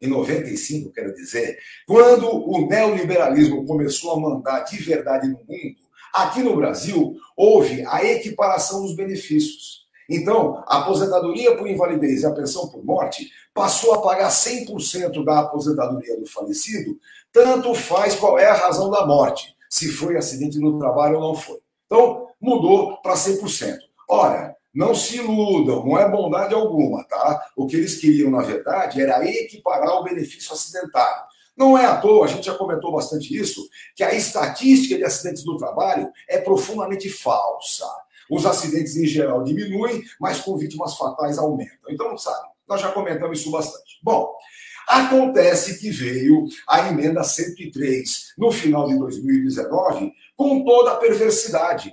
em 0.00 0.08
95, 0.08 0.90
quero 0.92 1.12
dizer, 1.12 1.58
quando 1.86 2.28
o 2.30 2.66
neoliberalismo 2.66 3.66
começou 3.66 4.12
a 4.12 4.20
mandar 4.20 4.60
de 4.60 4.78
verdade 4.78 5.28
no 5.28 5.38
mundo, 5.38 5.76
aqui 6.12 6.42
no 6.42 6.56
Brasil 6.56 7.16
houve 7.36 7.84
a 7.86 8.04
equiparação 8.04 8.82
dos 8.82 8.94
benefícios. 8.94 9.86
Então, 10.08 10.62
a 10.66 10.78
aposentadoria 10.78 11.56
por 11.56 11.68
invalidez 11.68 12.22
e 12.22 12.26
a 12.26 12.32
pensão 12.32 12.68
por 12.68 12.84
morte 12.84 13.30
passou 13.52 13.94
a 13.94 14.00
pagar 14.00 14.30
100% 14.30 15.24
da 15.24 15.40
aposentadoria 15.40 16.18
do 16.18 16.26
falecido, 16.26 16.98
tanto 17.32 17.74
faz 17.74 18.14
qual 18.14 18.38
é 18.38 18.46
a 18.46 18.54
razão 18.54 18.90
da 18.90 19.04
morte, 19.04 19.54
se 19.68 19.88
foi 19.88 20.16
acidente 20.16 20.58
no 20.58 20.78
trabalho 20.78 21.16
ou 21.16 21.20
não 21.20 21.34
foi. 21.34 21.58
Então, 21.86 22.28
mudou 22.40 22.96
para 23.02 23.14
100%. 23.14 23.76
Ora, 24.08 24.56
não 24.74 24.94
se 24.94 25.16
iludam, 25.16 25.84
não 25.84 25.98
é 25.98 26.08
bondade 26.08 26.54
alguma, 26.54 27.04
tá? 27.04 27.50
O 27.56 27.66
que 27.66 27.76
eles 27.76 27.96
queriam, 27.96 28.30
na 28.30 28.42
verdade, 28.42 29.00
era 29.02 29.26
equiparar 29.28 29.96
o 29.96 30.04
benefício 30.04 30.52
acidentário. 30.52 31.24
Não 31.58 31.76
é 31.76 31.84
à 31.84 31.96
toa, 31.96 32.24
a 32.24 32.28
gente 32.28 32.46
já 32.46 32.54
comentou 32.54 32.92
bastante 32.92 33.36
isso, 33.36 33.68
que 33.96 34.04
a 34.04 34.14
estatística 34.14 34.96
de 34.96 35.04
acidentes 35.04 35.42
do 35.42 35.56
trabalho 35.56 36.08
é 36.28 36.38
profundamente 36.38 37.08
falsa. 37.10 37.84
Os 38.30 38.46
acidentes 38.46 38.96
em 38.96 39.06
geral 39.06 39.42
diminuem, 39.42 40.04
mas 40.20 40.40
com 40.40 40.56
vítimas 40.56 40.96
fatais 40.96 41.36
aumentam. 41.36 41.90
Então, 41.90 42.16
sabe, 42.16 42.48
nós 42.68 42.80
já 42.80 42.92
comentamos 42.92 43.40
isso 43.40 43.50
bastante. 43.50 43.98
Bom, 44.00 44.32
acontece 44.86 45.80
que 45.80 45.90
veio 45.90 46.46
a 46.68 46.88
emenda 46.88 47.24
103 47.24 48.34
no 48.38 48.52
final 48.52 48.86
de 48.86 48.96
2019 48.96 50.12
com 50.36 50.64
toda 50.64 50.92
a 50.92 50.96
perversidade. 50.96 51.92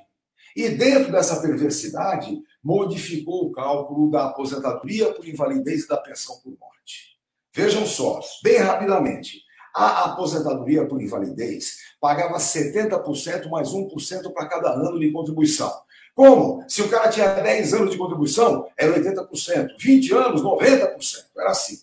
E 0.56 0.70
dentro 0.70 1.12
dessa 1.12 1.42
perversidade, 1.42 2.40
modificou 2.64 3.46
o 3.46 3.52
cálculo 3.52 4.12
da 4.12 4.26
aposentadoria 4.26 5.12
por 5.12 5.28
invalidez 5.28 5.86
e 5.86 5.88
da 5.88 5.98
pensão 5.98 6.38
por 6.44 6.56
morte. 6.60 7.18
Vejam 7.52 7.86
só, 7.86 8.20
bem 8.44 8.58
rapidamente. 8.58 9.45
A 9.76 10.06
aposentadoria 10.06 10.88
por 10.88 11.02
invalidez 11.02 11.80
pagava 12.00 12.38
70% 12.38 13.50
mais 13.50 13.70
1% 13.70 14.32
para 14.32 14.48
cada 14.48 14.72
ano 14.72 14.98
de 14.98 15.12
contribuição. 15.12 15.70
Como? 16.16 16.64
Se 16.70 16.82
o 16.82 16.90
cara 16.90 17.10
tinha 17.10 17.28
10 17.28 17.74
anos 17.74 17.92
de 17.92 17.98
contribuição, 17.98 18.70
era 18.78 18.98
80%. 18.98 19.68
20 19.78 20.14
anos, 20.14 20.42
90%. 20.42 20.96
Era 21.38 21.50
assim. 21.50 21.80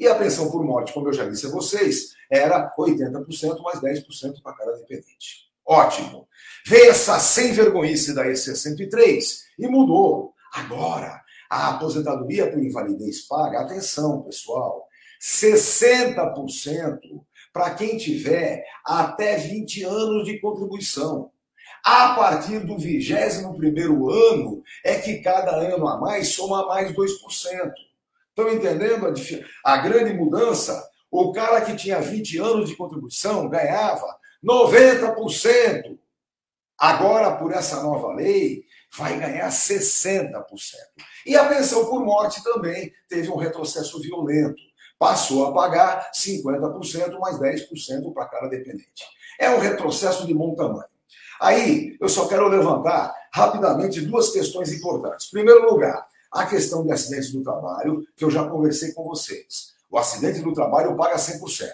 E 0.00 0.08
a 0.08 0.16
pensão 0.16 0.50
por 0.50 0.64
morte, 0.64 0.92
como 0.92 1.06
eu 1.08 1.12
já 1.12 1.24
disse 1.28 1.46
a 1.46 1.50
vocês, 1.50 2.16
era 2.28 2.74
80% 2.76 3.62
mais 3.62 3.78
10% 3.80 4.42
para 4.42 4.52
cada 4.54 4.72
dependente. 4.72 5.46
Ótimo. 5.64 6.26
Veio 6.66 6.90
essa 6.90 7.20
sem 7.20 7.52
vergonhice 7.52 8.12
da 8.12 8.26
EC103 8.26 9.42
e 9.56 9.68
mudou. 9.68 10.34
Agora, 10.52 11.22
a 11.48 11.70
aposentadoria 11.70 12.50
por 12.50 12.58
invalidez 12.58 13.20
paga, 13.28 13.60
atenção, 13.60 14.22
pessoal, 14.22 14.88
60% 15.22 16.98
para 17.56 17.70
quem 17.70 17.96
tiver 17.96 18.66
até 18.84 19.38
20 19.38 19.82
anos 19.84 20.26
de 20.26 20.38
contribuição. 20.40 21.30
A 21.82 22.10
partir 22.14 22.58
do 22.58 22.76
21 22.76 24.10
ano 24.10 24.62
é 24.84 24.96
que 24.96 25.20
cada 25.22 25.56
ano 25.56 25.88
a 25.88 25.98
mais 25.98 26.34
soma 26.34 26.66
mais 26.66 26.92
2%. 26.92 27.08
Estão 28.28 28.52
entendendo 28.52 29.06
a, 29.06 29.72
a 29.72 29.78
grande 29.78 30.12
mudança? 30.12 30.86
O 31.10 31.32
cara 31.32 31.62
que 31.62 31.74
tinha 31.74 31.98
20 31.98 32.36
anos 32.36 32.68
de 32.68 32.76
contribuição 32.76 33.48
ganhava 33.48 34.06
90%. 34.44 35.98
Agora, 36.78 37.36
por 37.36 37.52
essa 37.52 37.82
nova 37.82 38.12
lei, 38.12 38.64
vai 38.94 39.18
ganhar 39.18 39.48
60%. 39.48 40.42
E 41.24 41.34
a 41.34 41.48
pensão 41.48 41.86
por 41.86 42.04
morte 42.04 42.44
também 42.44 42.92
teve 43.08 43.30
um 43.30 43.36
retrocesso 43.36 43.98
violento. 44.02 44.60
Passou 44.98 45.46
a 45.46 45.52
pagar 45.52 46.10
50% 46.12 47.18
mais 47.18 47.38
10% 47.38 48.12
para 48.12 48.26
cada 48.26 48.48
dependente. 48.48 49.04
É 49.38 49.50
um 49.50 49.58
retrocesso 49.58 50.26
de 50.26 50.32
bom 50.32 50.54
tamanho. 50.54 50.88
Aí, 51.40 51.96
eu 52.00 52.08
só 52.08 52.26
quero 52.26 52.48
levantar 52.48 53.14
rapidamente 53.32 54.00
duas 54.00 54.30
questões 54.30 54.72
importantes. 54.72 55.26
Em 55.26 55.32
primeiro 55.32 55.70
lugar, 55.70 56.06
a 56.32 56.46
questão 56.46 56.84
de 56.84 56.92
acidentes 56.92 57.30
do 57.32 57.42
trabalho, 57.42 58.06
que 58.16 58.24
eu 58.24 58.30
já 58.30 58.48
conversei 58.48 58.92
com 58.92 59.04
vocês. 59.04 59.74
O 59.90 59.98
acidente 59.98 60.40
do 60.40 60.52
trabalho 60.52 60.96
paga 60.96 61.16
100%. 61.16 61.70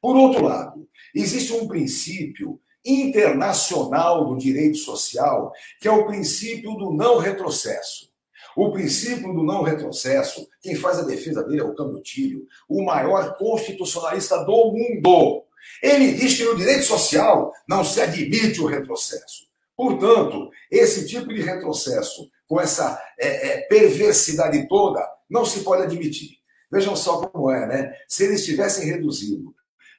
Por 0.00 0.16
outro 0.16 0.44
lado, 0.44 0.88
existe 1.14 1.52
um 1.52 1.68
princípio 1.68 2.60
internacional 2.84 4.26
do 4.26 4.36
direito 4.36 4.78
social, 4.78 5.52
que 5.80 5.86
é 5.86 5.90
o 5.92 6.06
princípio 6.06 6.74
do 6.74 6.92
não 6.92 7.18
retrocesso. 7.18 8.10
O 8.56 8.72
princípio 8.72 9.32
do 9.32 9.42
não 9.42 9.62
retrocesso, 9.62 10.48
quem 10.60 10.74
faz 10.74 10.98
a 10.98 11.04
defesa 11.04 11.42
dele 11.42 11.60
é 11.60 11.64
o 11.64 11.74
Cambutilho, 11.74 12.46
o 12.68 12.84
maior 12.84 13.36
constitucionalista 13.36 14.44
do 14.44 14.72
mundo. 14.72 15.44
Ele 15.82 16.12
diz 16.12 16.36
que 16.36 16.44
no 16.44 16.56
direito 16.56 16.84
social 16.84 17.52
não 17.68 17.84
se 17.84 18.00
admite 18.00 18.60
o 18.60 18.66
retrocesso. 18.66 19.48
Portanto, 19.76 20.50
esse 20.70 21.06
tipo 21.06 21.28
de 21.28 21.40
retrocesso, 21.40 22.30
com 22.46 22.60
essa 22.60 23.02
é, 23.18 23.48
é, 23.48 23.60
perversidade 23.62 24.68
toda, 24.68 25.06
não 25.28 25.44
se 25.44 25.60
pode 25.60 25.82
admitir. 25.82 26.38
Vejam 26.70 26.94
só 26.94 27.26
como 27.26 27.50
é, 27.50 27.66
né? 27.66 27.94
Se 28.06 28.24
eles 28.24 28.44
tivessem 28.44 28.86
reduzido 28.86 29.54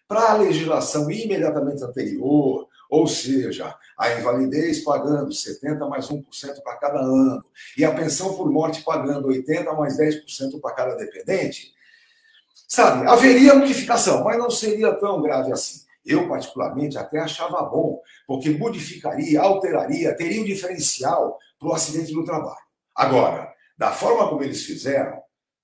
para 0.08 0.32
a 0.32 0.38
legislação 0.38 1.10
imediatamente 1.10 1.84
anterior, 1.84 2.68
ou 2.92 3.08
seja, 3.08 3.74
a 3.98 4.12
invalidez 4.12 4.84
pagando 4.84 5.32
70 5.32 5.88
mais 5.88 6.10
1% 6.10 6.26
para 6.62 6.76
cada 6.76 7.00
ano, 7.00 7.42
e 7.78 7.86
a 7.86 7.96
pensão 7.96 8.36
por 8.36 8.52
morte 8.52 8.84
pagando 8.84 9.30
80 9.30 9.72
mais 9.74 9.98
10% 9.98 10.60
para 10.60 10.76
cada 10.76 10.96
dependente, 10.96 11.74
sabe, 12.68 13.08
haveria 13.08 13.56
modificação, 13.56 14.26
mas 14.26 14.38
não 14.38 14.52
seria 14.52 14.94
tão 14.94 15.22
grave 15.22 15.54
assim. 15.54 15.86
Eu, 16.06 16.28
particularmente, 16.28 16.98
até 16.98 17.20
achava 17.20 17.62
bom, 17.64 18.02
porque 18.28 18.50
modificaria, 18.50 19.40
alteraria, 19.40 20.14
teria 20.18 20.42
um 20.42 20.46
diferencial 20.46 21.40
para 21.58 21.70
o 21.70 21.74
acidente 21.74 22.12
do 22.12 22.26
trabalho. 22.26 22.66
Agora, 22.94 23.54
da 23.78 23.92
forma 23.92 24.28
como 24.28 24.44
eles 24.44 24.66
fizeram, 24.66 25.22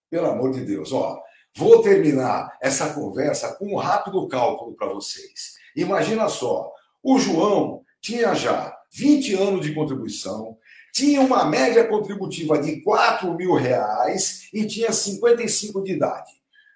pelo 0.10 0.28
amor 0.28 0.52
de 0.52 0.63
Deus, 0.63 0.94
ó, 0.94 1.22
vou 1.54 1.82
terminar 1.82 2.58
essa 2.62 2.94
conversa 2.94 3.54
com 3.56 3.74
um 3.74 3.76
rápido 3.76 4.26
cálculo 4.30 4.76
para 4.76 4.88
vocês. 4.88 5.58
Imagina 5.76 6.30
só, 6.30 6.72
o 7.10 7.17
João 7.17 7.84
tinha 8.02 8.36
já 8.36 8.78
20 8.93 9.34
anos 9.36 9.65
de 9.65 9.74
contribuição, 9.74 10.58
tinha 10.93 11.22
uma 11.22 11.46
média 11.46 11.88
contributiva 11.88 12.60
de 12.60 12.82
4 12.82 13.34
mil 13.34 13.54
reais 13.54 14.50
e 14.54 14.67
tinha 14.67 14.91
55 14.91 15.82
de 15.84 15.93
idade. 15.93 16.34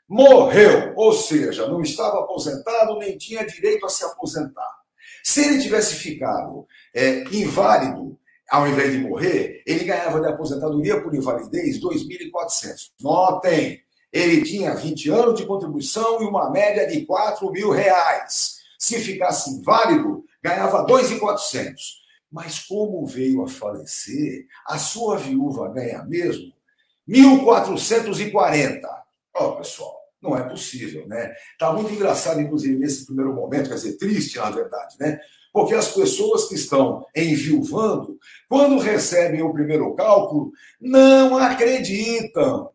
Morreu, 0.07 0.93
ou 0.95 1.11
seja, 1.11 1.67
não 1.67 1.81
estava 1.81 2.19
aposentado 2.19 2.97
nem 2.97 3.17
tinha 3.17 3.45
direito 3.45 3.85
a 3.85 3.89
se 3.89 4.05
aposentar. 4.05 4.79
Se 5.21 5.43
ele 5.43 5.61
tivesse 5.61 5.95
ficado 5.95 6.65
é, 6.95 7.23
inválido 7.33 8.17
ao 8.49 8.69
invés 8.69 8.93
de 8.93 8.99
morrer, 8.99 9.61
ele 9.65 9.83
ganhava 9.83 10.21
de 10.21 10.27
aposentadoria 10.27 11.01
por 11.01 11.13
invalidez 11.13 11.77
2.400. 11.81 12.91
Notem, 13.01 13.81
ele 14.13 14.43
tinha 14.43 14.75
20 14.75 15.09
anos 15.09 15.35
de 15.35 15.45
contribuição 15.45 16.21
e 16.21 16.25
uma 16.25 16.49
média 16.49 16.87
de 16.87 17.05
4 17.05 17.51
mil 17.51 17.69
reais. 17.69 18.60
Se 18.81 18.97
ficasse 18.99 19.51
inválido, 19.51 20.25
ganhava 20.41 20.81
2,400. 20.81 22.01
Mas 22.31 22.57
como 22.57 23.05
veio 23.05 23.43
a 23.43 23.47
falecer, 23.47 24.47
a 24.65 24.79
sua 24.79 25.17
viúva 25.17 25.69
ganha 25.69 26.03
mesmo 26.03 26.51
1.440. 27.07 28.81
Ó, 29.35 29.49
oh, 29.49 29.57
pessoal, 29.57 29.95
não 30.19 30.35
é 30.35 30.41
possível, 30.49 31.07
né? 31.07 31.31
Tá 31.59 31.71
muito 31.71 31.93
engraçado, 31.93 32.41
inclusive, 32.41 32.75
nesse 32.75 33.05
primeiro 33.05 33.35
momento, 33.35 33.69
quer 33.69 33.75
dizer, 33.75 33.97
triste, 33.97 34.39
na 34.39 34.49
verdade, 34.49 34.95
né? 34.99 35.19
Porque 35.53 35.75
as 35.75 35.89
pessoas 35.89 36.47
que 36.47 36.55
estão 36.55 37.05
enviuvando, 37.15 38.17
quando 38.49 38.79
recebem 38.79 39.43
o 39.43 39.53
primeiro 39.53 39.93
cálculo, 39.93 40.51
não 40.79 41.37
acreditam. 41.37 42.71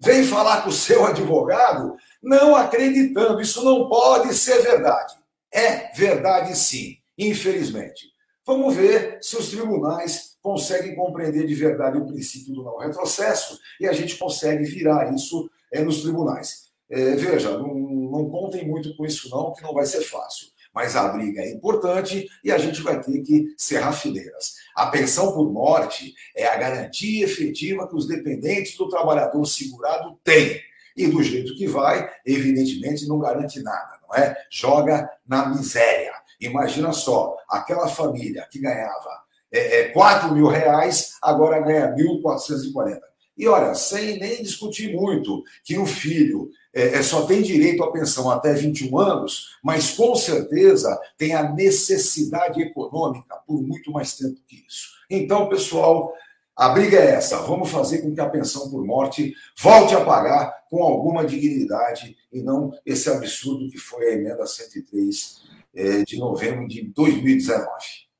Vem 0.00 0.24
falar 0.24 0.62
com 0.62 0.70
o 0.70 0.72
seu 0.72 1.06
advogado 1.06 1.94
não 2.22 2.54
acreditando. 2.54 3.40
Isso 3.40 3.64
não 3.64 3.88
pode 3.88 4.34
ser 4.34 4.60
verdade. 4.62 5.14
É 5.52 5.92
verdade, 5.94 6.56
sim, 6.56 6.96
infelizmente. 7.18 8.10
Vamos 8.46 8.74
ver 8.74 9.18
se 9.20 9.36
os 9.36 9.50
tribunais 9.50 10.36
conseguem 10.42 10.94
compreender 10.94 11.46
de 11.46 11.54
verdade 11.54 11.98
o 11.98 12.06
princípio 12.06 12.54
do 12.54 12.64
não 12.64 12.78
retrocesso 12.78 13.58
e 13.80 13.86
a 13.86 13.92
gente 13.92 14.16
consegue 14.16 14.64
virar 14.64 15.14
isso 15.14 15.50
é, 15.72 15.82
nos 15.82 16.02
tribunais. 16.02 16.70
É, 16.88 17.14
veja, 17.14 17.56
não, 17.58 17.74
não 17.74 18.28
contem 18.28 18.66
muito 18.66 18.96
com 18.96 19.04
isso, 19.04 19.28
não, 19.30 19.52
que 19.52 19.62
não 19.62 19.74
vai 19.74 19.86
ser 19.86 20.00
fácil. 20.00 20.48
Mas 20.74 20.94
a 20.94 21.08
briga 21.08 21.42
é 21.42 21.50
importante 21.50 22.28
e 22.44 22.50
a 22.50 22.58
gente 22.58 22.80
vai 22.80 23.00
ter 23.00 23.20
que 23.22 23.54
serrar 23.56 23.92
fileiras. 23.92 24.54
A 24.74 24.86
pensão 24.86 25.32
por 25.32 25.52
morte 25.52 26.14
é 26.34 26.46
a 26.46 26.56
garantia 26.56 27.24
efetiva 27.24 27.88
que 27.88 27.96
os 27.96 28.06
dependentes 28.06 28.76
do 28.76 28.88
trabalhador 28.88 29.44
segurado 29.46 30.18
têm. 30.24 30.60
E 30.96 31.06
do 31.06 31.22
jeito 31.22 31.56
que 31.56 31.66
vai, 31.66 32.08
evidentemente 32.24 33.06
não 33.06 33.18
garante 33.18 33.60
nada 33.62 33.99
não 34.10 34.16
é? 34.16 34.36
Joga 34.50 35.08
na 35.26 35.46
miséria. 35.46 36.12
Imagina 36.40 36.92
só, 36.92 37.36
aquela 37.48 37.88
família 37.88 38.46
que 38.50 38.58
ganhava 38.58 39.20
é, 39.52 39.80
é, 39.80 39.88
4 39.88 40.32
mil 40.32 40.46
reais, 40.46 41.16
agora 41.22 41.60
ganha 41.60 41.94
1.440. 41.94 42.98
E 43.36 43.48
olha, 43.48 43.74
sem 43.74 44.18
nem 44.18 44.42
discutir 44.42 44.94
muito 44.94 45.42
que 45.64 45.78
o 45.78 45.86
filho 45.86 46.50
é, 46.74 46.96
é, 46.96 47.02
só 47.02 47.26
tem 47.26 47.42
direito 47.42 47.82
à 47.82 47.90
pensão 47.90 48.30
até 48.30 48.52
21 48.52 48.98
anos, 48.98 49.56
mas 49.62 49.92
com 49.92 50.14
certeza 50.14 50.98
tem 51.16 51.34
a 51.34 51.50
necessidade 51.50 52.60
econômica 52.60 53.36
por 53.46 53.62
muito 53.62 53.90
mais 53.90 54.16
tempo 54.16 54.36
que 54.46 54.64
isso. 54.68 54.90
Então, 55.08 55.48
pessoal, 55.48 56.12
a 56.60 56.68
briga 56.68 56.98
é 56.98 57.12
essa: 57.12 57.38
vamos 57.38 57.70
fazer 57.70 58.02
com 58.02 58.12
que 58.14 58.20
a 58.20 58.28
pensão 58.28 58.68
por 58.68 58.84
morte 58.84 59.32
volte 59.58 59.94
a 59.94 60.04
pagar 60.04 60.52
com 60.68 60.82
alguma 60.82 61.24
dignidade 61.24 62.14
e 62.30 62.42
não 62.42 62.70
esse 62.84 63.08
absurdo 63.08 63.70
que 63.70 63.78
foi 63.78 64.04
a 64.04 64.12
emenda 64.12 64.46
103 64.46 65.40
é, 65.74 66.02
de 66.04 66.18
novembro 66.18 66.68
de 66.68 66.82
2019. 66.94 67.66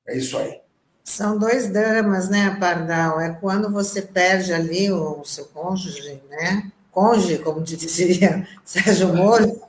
É 0.09 0.16
isso 0.16 0.38
aí. 0.38 0.59
São 1.05 1.37
dois 1.37 1.70
dramas, 1.70 2.31
né, 2.31 2.57
Pardal? 2.59 3.20
É 3.20 3.35
quando 3.35 3.70
você 3.70 4.00
perde 4.00 4.55
ali 4.55 4.90
o 4.90 5.22
seu 5.22 5.44
cônjuge, 5.44 6.22
né? 6.31 6.72
Cônjuge, 6.90 7.40
como 7.40 7.61
dizia 7.61 8.48
Sérgio 8.64 9.14
Moro, 9.14 9.61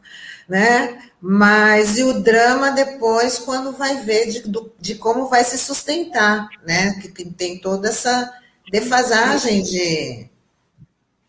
né? 0.48 1.12
Mas 1.20 1.98
e 1.98 2.04
o 2.04 2.22
drama 2.22 2.72
depois, 2.72 3.38
quando 3.38 3.74
vai 3.74 3.98
ver 3.98 4.28
de, 4.28 4.44
de 4.80 4.96
como 4.96 5.28
vai 5.28 5.44
se 5.44 5.58
sustentar, 5.58 6.48
né? 6.66 6.94
Que 7.02 7.26
tem 7.26 7.60
toda 7.60 7.90
essa 7.90 8.41
defasagem 8.70 9.64
de. 9.64 10.30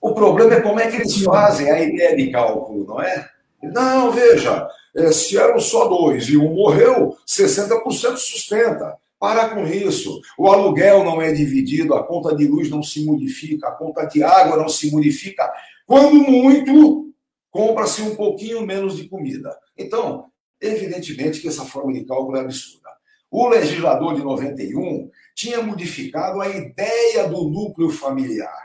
O 0.00 0.14
problema 0.14 0.54
é 0.54 0.60
como 0.60 0.80
é 0.80 0.90
que 0.90 0.96
eles 0.96 1.22
fazem 1.22 1.70
a 1.70 1.80
ideia 1.80 2.16
de 2.16 2.30
cálculo, 2.30 2.84
não 2.84 3.00
é? 3.00 3.28
Não, 3.62 4.10
veja, 4.10 4.68
é, 4.96 5.12
se 5.12 5.38
eram 5.38 5.60
só 5.60 5.86
dois 5.86 6.28
e 6.28 6.36
um 6.36 6.54
morreu, 6.54 7.16
60% 7.26 8.16
sustenta. 8.16 8.96
Para 9.22 9.50
com 9.50 9.64
isso. 9.64 10.20
O 10.36 10.48
aluguel 10.50 11.04
não 11.04 11.22
é 11.22 11.30
dividido, 11.30 11.94
a 11.94 12.02
conta 12.02 12.34
de 12.34 12.44
luz 12.48 12.68
não 12.68 12.82
se 12.82 13.04
modifica, 13.04 13.68
a 13.68 13.72
conta 13.72 14.04
de 14.04 14.20
água 14.20 14.56
não 14.56 14.68
se 14.68 14.90
modifica. 14.90 15.48
Quando 15.86 16.14
muito, 16.14 17.14
compra-se 17.48 18.02
um 18.02 18.16
pouquinho 18.16 18.66
menos 18.66 18.96
de 18.96 19.08
comida. 19.08 19.56
Então, 19.78 20.26
evidentemente 20.60 21.40
que 21.40 21.46
essa 21.46 21.64
forma 21.64 21.92
de 21.92 22.04
cálculo 22.04 22.36
é 22.36 22.40
absurda. 22.40 22.90
O 23.30 23.48
legislador 23.48 24.14
de 24.16 24.24
91 24.24 25.08
tinha 25.34 25.62
modificado 25.62 26.40
a 26.40 26.48
ideia 26.48 27.28
do 27.28 27.48
núcleo 27.48 27.90
familiar. 27.90 28.62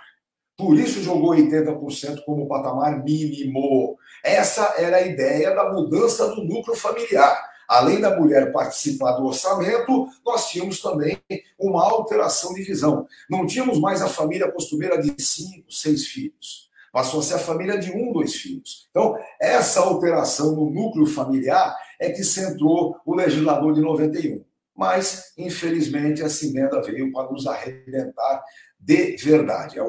Por 0.58 0.78
isso 0.78 1.04
jogou 1.04 1.36
80% 1.36 2.24
como 2.26 2.48
patamar 2.48 3.04
mínimo. 3.04 3.98
Essa 4.24 4.74
era 4.78 4.98
a 4.98 5.02
ideia 5.02 5.54
da 5.54 5.72
mudança 5.72 6.28
do 6.34 6.44
núcleo 6.44 6.76
familiar. 6.76 7.48
Além 7.68 8.00
da 8.00 8.18
mulher 8.18 8.52
participar 8.52 9.12
do 9.14 9.26
orçamento, 9.26 10.08
nós 10.26 10.50
tínhamos 10.50 10.82
também 10.82 11.22
uma 11.60 11.84
alteração 11.84 12.54
de 12.54 12.64
visão. 12.64 13.06
Não 13.30 13.46
tínhamos 13.46 13.80
mais 13.80 14.02
a 14.02 14.08
família 14.08 14.52
costumeira 14.52 15.00
de 15.00 15.14
cinco, 15.22 15.72
seis 15.72 16.08
filhos. 16.08 16.68
Passou 16.92 17.20
a 17.20 17.24
ser 17.24 17.36
a 17.36 17.40
família 17.40 17.78
de 17.78 17.92
um, 17.92 18.12
dois 18.12 18.36
filhos. 18.36 18.88
Então, 18.90 19.16
essa 19.40 19.82
alteração 19.82 20.56
no 20.56 20.72
núcleo 20.72 21.06
familiar 21.06 21.76
é 22.00 22.10
que 22.10 22.24
centrou 22.24 22.96
o 23.06 23.14
legislador 23.14 23.74
de 23.74 23.82
91. 23.82 24.44
Mas, 24.78 25.34
infelizmente, 25.36 26.22
essa 26.22 26.46
emenda 26.46 26.80
veio 26.84 27.12
para 27.12 27.32
nos 27.32 27.48
arrebentar 27.48 28.44
de 28.80 29.16
verdade. 29.18 29.80
É 29.80 29.84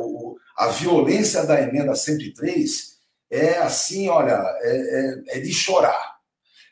a 0.57 0.69
violência 0.69 1.45
da 1.45 1.61
emenda 1.61 1.95
103 1.95 2.97
é 3.31 3.59
assim, 3.59 4.09
olha, 4.09 4.43
é, 4.63 4.71
é, 4.71 5.39
é 5.39 5.41
de 5.41 5.53
chorar. 5.53 6.17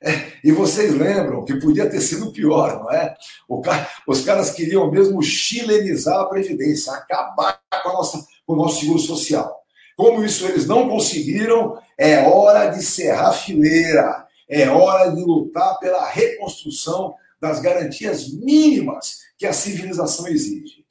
É, 0.03 0.33
e 0.43 0.51
vocês 0.51 0.95
lembram 0.95 1.45
que 1.45 1.61
podia 1.61 1.89
ter 1.89 2.01
sido 2.01 2.33
pior, 2.33 2.81
não 2.81 2.91
é? 2.91 3.15
Cara, 3.63 3.89
os 4.07 4.23
caras 4.23 4.51
queriam 4.51 4.91
mesmo 4.91 5.23
chilenizar 5.23 6.19
a 6.19 6.27
Previdência, 6.27 6.93
acabar 6.95 7.61
com, 7.83 7.93
nossa, 7.93 8.27
com 8.47 8.55
o 8.55 8.57
nosso 8.57 8.81
seguro 8.81 8.99
social. 8.99 9.63
Como 9.95 10.25
isso 10.25 10.47
eles 10.47 10.67
não 10.67 10.89
conseguiram, 10.89 11.79
é 11.99 12.21
hora 12.21 12.69
de 12.69 12.83
serrar 12.83 13.35
fileira, 13.35 14.27
é 14.49 14.69
hora 14.69 15.11
de 15.11 15.23
lutar 15.23 15.79
pela 15.79 16.07
reconstrução 16.07 17.15
das 17.41 17.61
garantias 17.61 18.33
mínimas 18.33 19.19
que 19.37 19.47
a 19.47 19.53
civilização 19.53 20.27
exige. 20.29 20.85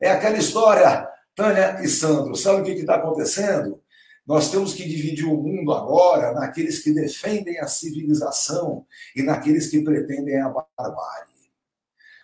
É 0.00 0.10
aquela 0.10 0.36
história, 0.36 1.08
Tânia 1.34 1.80
e 1.82 1.88
Sandro, 1.88 2.34
sabe 2.34 2.60
o 2.60 2.64
que 2.64 2.72
está 2.72 2.96
acontecendo? 2.96 3.80
Nós 4.26 4.50
temos 4.50 4.74
que 4.74 4.88
dividir 4.88 5.26
o 5.26 5.36
mundo 5.36 5.72
agora 5.72 6.32
naqueles 6.32 6.80
que 6.80 6.92
defendem 6.92 7.58
a 7.58 7.66
civilização 7.66 8.86
e 9.16 9.22
naqueles 9.22 9.68
que 9.68 9.82
pretendem 9.82 10.40
a 10.40 10.48
barbárie. 10.48 11.32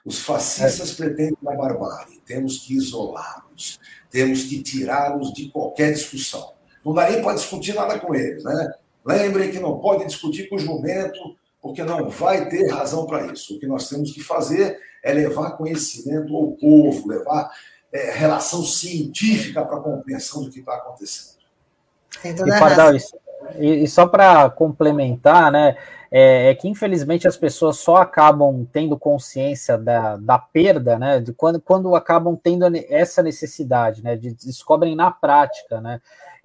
Os 0.05 0.21
fascistas 0.21 0.93
é. 0.93 0.95
pretendem 0.95 1.37
a 1.47 1.55
barbárie. 1.55 2.21
Temos 2.25 2.59
que 2.59 2.75
isolá-los. 2.75 3.81
Temos 4.11 4.45
que 4.45 4.63
tirá-los 4.63 5.33
de 5.33 5.51
qualquer 5.51 5.93
discussão. 5.93 6.55
Não 6.85 6.95
dá 6.95 7.11
nem 7.11 7.23
para 7.23 7.35
discutir 7.35 7.75
nada 7.75 7.99
com 7.99 8.15
eles, 8.15 8.43
né? 8.45 8.73
Lembrem 9.05 9.51
que 9.51 9.59
não 9.59 9.79
pode 9.79 10.07
discutir 10.07 10.49
com 10.49 10.57
o 10.57 10.59
jumento, 10.59 11.37
porque 11.69 11.85
não 11.85 12.09
vai 12.09 12.49
ter 12.49 12.71
razão 12.71 13.07
para 13.07 13.27
isso. 13.27 13.55
O 13.55 13.61
que 13.61 13.67
nós 13.67 13.91
temos 13.91 14.11
que 14.11 14.23
fazer 14.23 14.79
é 15.05 15.13
levar 15.13 15.51
conhecimento 15.51 16.35
ao 16.35 16.53
povo, 16.53 17.07
levar 17.07 17.51
é, 17.93 18.11
relação 18.13 18.63
científica 18.63 19.63
para 19.63 19.77
a 19.77 19.81
compreensão 19.81 20.43
do 20.43 20.51
que 20.51 20.61
está 20.61 20.75
acontecendo. 20.77 21.37
E, 22.25 22.59
Pardal, 22.59 22.95
e, 23.59 23.85
e 23.85 23.87
só 23.87 24.07
para 24.07 24.49
complementar, 24.49 25.53
né, 25.53 25.77
é, 26.11 26.49
é, 26.49 26.55
que 26.55 26.67
infelizmente 26.67 27.29
as 27.29 27.37
pessoas 27.37 27.77
só 27.77 27.97
acabam 27.97 28.67
tendo 28.73 28.99
consciência 28.99 29.77
da, 29.77 30.17
da 30.17 30.39
perda, 30.39 30.99
né, 30.99 31.21
de 31.21 31.35
quando, 31.35 31.61
quando 31.61 31.95
acabam 31.95 32.35
tendo 32.35 32.65
essa 32.89 33.23
necessidade, 33.23 34.03
né, 34.03 34.17
de 34.17 34.33
descobrem 34.33 34.97
na 34.97 35.11
prática, 35.11 35.83
né, 35.83 36.01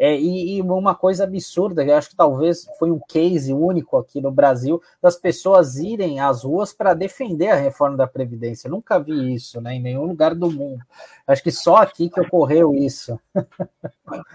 é, 0.05 0.19
e, 0.19 0.57
e, 0.57 0.61
uma 0.61 0.93
coisa 0.93 1.23
absurda, 1.23 1.81
eu 1.81 1.95
acho 1.95 2.09
que 2.09 2.15
talvez 2.17 2.67
foi 2.77 2.91
um 2.91 2.99
case 2.99 3.53
único 3.53 3.95
aqui 3.95 4.19
no 4.19 4.33
Brasil, 4.33 4.81
das 5.01 5.15
pessoas 5.15 5.77
irem 5.77 6.19
às 6.19 6.43
ruas 6.43 6.73
para 6.73 6.93
defender 6.93 7.47
a 7.47 7.55
reforma 7.55 7.95
da 7.95 8.05
Previdência. 8.05 8.67
Eu 8.67 8.71
nunca 8.71 8.99
vi 8.99 9.33
isso 9.33 9.61
né, 9.61 9.75
em 9.75 9.81
nenhum 9.81 10.03
lugar 10.03 10.35
do 10.35 10.51
mundo. 10.51 10.83
Acho 11.25 11.41
que 11.41 11.51
só 11.51 11.77
aqui 11.77 12.09
que 12.09 12.19
ocorreu 12.19 12.75
isso. 12.75 13.17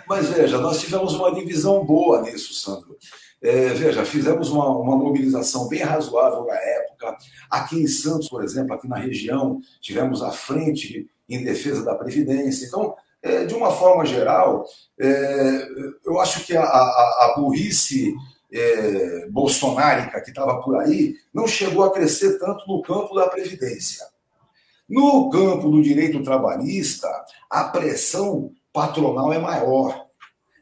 Mas, 0.08 0.30
veja, 0.30 0.58
nós 0.58 0.80
tivemos 0.80 1.12
uma 1.12 1.34
divisão 1.34 1.84
boa 1.84 2.22
nisso, 2.22 2.54
Sandro. 2.54 2.96
É, 3.42 3.68
veja, 3.74 4.06
fizemos 4.06 4.48
uma, 4.48 4.70
uma, 4.70 4.96
mobilização 4.96 5.68
bem 5.68 5.82
razoável 5.82 6.46
na 6.46 6.54
época. 6.54 7.14
Aqui 7.50 7.82
em 7.82 7.86
Santos, 7.86 8.26
por 8.30 8.42
exemplo, 8.42 8.72
aqui 8.72 8.88
na 8.88 8.96
região, 8.96 9.60
tivemos 9.82 10.22
a 10.22 10.30
frente 10.30 11.10
em 11.28 11.44
defesa 11.44 11.84
da 11.84 11.94
Previdência. 11.94 12.64
Então, 12.64 12.96
é, 13.22 13.44
de 13.44 13.54
uma 13.54 13.70
forma 13.70 14.04
geral, 14.04 14.64
é, 14.98 15.68
eu 16.04 16.20
acho 16.20 16.44
que 16.44 16.56
a, 16.56 16.62
a, 16.62 16.64
a 16.64 17.34
burrice 17.36 18.14
é, 18.52 19.28
bolsonárica 19.28 20.20
que 20.20 20.30
estava 20.30 20.60
por 20.60 20.78
aí 20.78 21.14
não 21.32 21.46
chegou 21.46 21.84
a 21.84 21.92
crescer 21.92 22.38
tanto 22.38 22.66
no 22.66 22.82
campo 22.82 23.14
da 23.14 23.28
Previdência. 23.28 24.06
No 24.88 25.28
campo 25.28 25.68
do 25.68 25.82
direito 25.82 26.22
trabalhista, 26.22 27.08
a 27.50 27.64
pressão 27.64 28.52
patronal 28.72 29.32
é 29.32 29.38
maior. 29.38 30.06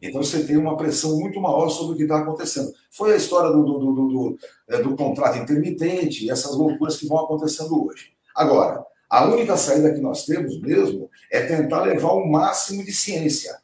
Então 0.02 0.22
você 0.22 0.44
tem 0.44 0.56
uma 0.56 0.76
pressão 0.76 1.16
muito 1.18 1.40
maior 1.40 1.68
sobre 1.68 1.94
o 1.94 1.96
que 1.96 2.02
está 2.02 2.18
acontecendo. 2.18 2.72
Foi 2.90 3.12
a 3.12 3.16
história 3.16 3.50
do, 3.50 3.62
do, 3.62 3.78
do, 3.78 4.08
do, 4.08 4.38
é, 4.68 4.82
do 4.82 4.96
contrato 4.96 5.38
intermitente 5.38 6.30
essas 6.30 6.56
loucuras 6.56 6.96
que 6.96 7.06
vão 7.06 7.18
acontecendo 7.18 7.86
hoje. 7.86 8.12
Agora, 8.34 8.84
a 9.08 9.24
única 9.26 9.56
saída 9.56 9.92
que 9.92 10.00
nós 10.00 10.24
temos 10.24 10.60
mesmo 10.60 11.08
é 11.30 11.40
tentar 11.40 11.82
levar 11.82 12.12
o 12.12 12.26
máximo 12.26 12.84
de 12.84 12.92
ciência. 12.92 13.56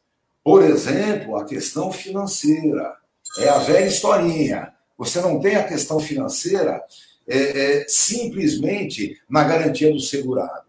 Por 0.42 0.62
exemplo, 0.62 1.36
a 1.36 1.44
questão 1.44 1.90
financeira. 1.92 2.96
É 3.38 3.48
a 3.48 3.58
velha 3.58 3.86
historinha. 3.86 4.72
Você 4.98 5.20
não 5.20 5.40
tem 5.40 5.56
a 5.56 5.64
questão 5.64 5.98
financeira 5.98 6.82
é, 7.26 7.38
é, 7.38 7.84
simplesmente 7.88 9.16
na 9.28 9.44
garantia 9.44 9.92
do 9.92 10.00
segurado. 10.00 10.64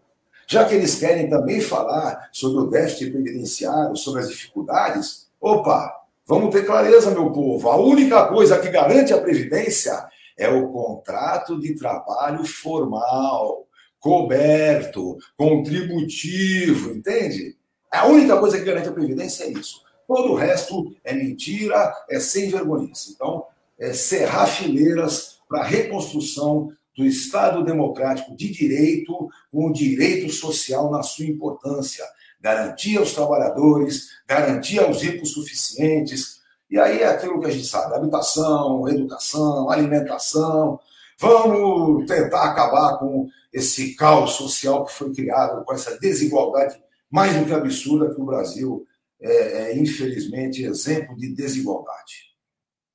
Já 0.46 0.64
que 0.64 0.74
eles 0.74 0.94
querem 0.96 1.28
também 1.28 1.60
falar 1.60 2.28
sobre 2.32 2.62
o 2.62 2.66
déficit 2.66 3.10
previdenciário, 3.10 3.96
sobre 3.96 4.20
as 4.20 4.28
dificuldades, 4.28 5.28
opa, 5.40 5.92
vamos 6.26 6.54
ter 6.54 6.64
clareza, 6.64 7.10
meu 7.10 7.30
povo. 7.30 7.68
A 7.68 7.76
única 7.76 8.26
coisa 8.26 8.58
que 8.58 8.68
garante 8.68 9.12
a 9.12 9.20
previdência 9.20 10.06
é 10.36 10.48
o 10.48 10.68
contrato 10.68 11.58
de 11.60 11.74
trabalho 11.74 12.44
formal 12.44 13.66
coberto, 14.04 15.16
contributivo, 15.34 16.90
entende? 16.90 17.56
A 17.90 18.06
única 18.06 18.36
coisa 18.36 18.58
que 18.58 18.64
garante 18.64 18.90
a 18.90 18.92
Previdência 18.92 19.44
é 19.44 19.52
isso. 19.52 19.80
Todo 20.06 20.32
o 20.32 20.34
resto 20.34 20.94
é 21.02 21.14
mentira, 21.14 21.90
é 22.10 22.20
sem 22.20 22.50
vergonha. 22.50 22.92
Então, 23.14 23.46
é 23.78 23.94
cerrar 23.94 24.46
fileiras 24.46 25.38
para 25.48 25.60
a 25.60 25.64
reconstrução 25.64 26.70
do 26.94 27.06
Estado 27.06 27.64
democrático 27.64 28.36
de 28.36 28.50
direito, 28.50 29.30
com 29.50 29.68
o 29.68 29.72
direito 29.72 30.30
social 30.30 30.90
na 30.90 31.02
sua 31.02 31.24
importância. 31.24 32.04
Garantir 32.38 32.98
aos 32.98 33.14
trabalhadores, 33.14 34.10
garantir 34.28 34.80
aos 34.80 35.00
ricos 35.00 35.32
suficientes. 35.32 36.42
E 36.70 36.78
aí 36.78 37.00
é 37.00 37.06
aquilo 37.06 37.40
que 37.40 37.46
a 37.46 37.50
gente 37.50 37.66
sabe: 37.66 37.94
habitação, 37.94 38.86
educação, 38.86 39.70
alimentação. 39.70 40.78
Vamos 41.18 42.04
tentar 42.06 42.44
acabar 42.44 42.98
com 42.98 43.30
esse 43.54 43.94
caos 43.94 44.32
social 44.32 44.84
que 44.84 44.92
foi 44.92 45.14
criado, 45.14 45.64
com 45.64 45.72
essa 45.72 45.96
desigualdade 45.98 46.76
mais 47.10 47.36
do 47.36 47.44
que 47.44 47.52
absurda 47.52 48.12
que 48.12 48.20
o 48.20 48.24
Brasil 48.24 48.84
é, 49.22 49.70
é 49.70 49.78
infelizmente, 49.78 50.64
exemplo 50.64 51.16
de 51.16 51.32
desigualdade. 51.32 52.34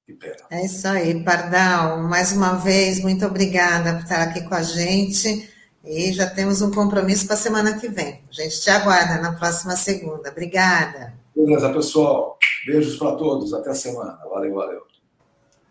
Que 0.05 0.13
pena. 0.13 0.35
É 0.51 0.65
isso 0.65 0.85
aí, 0.85 1.23
Pardal. 1.23 1.99
Mais 1.99 2.33
uma 2.33 2.55
vez, 2.55 2.99
muito 2.99 3.25
obrigada 3.25 3.93
por 3.93 4.03
estar 4.03 4.21
aqui 4.21 4.41
com 4.41 4.53
a 4.53 4.61
gente. 4.61 5.49
E 5.85 6.11
já 6.11 6.29
temos 6.29 6.61
um 6.61 6.69
compromisso 6.69 7.25
para 7.25 7.35
a 7.35 7.39
semana 7.39 7.79
que 7.79 7.87
vem. 7.87 8.21
A 8.29 8.33
gente 8.33 8.59
te 8.59 8.69
aguarda 8.69 9.21
na 9.21 9.31
próxima 9.31 9.77
segunda. 9.77 10.29
Obrigada. 10.29 11.13
Beleza, 11.33 11.71
pessoal. 11.71 12.37
Beijos 12.65 12.97
para 12.97 13.15
todos. 13.15 13.53
Até 13.53 13.69
a 13.69 13.75
semana. 13.75 14.19
Valeu, 14.29 14.53
valeu. 14.53 14.81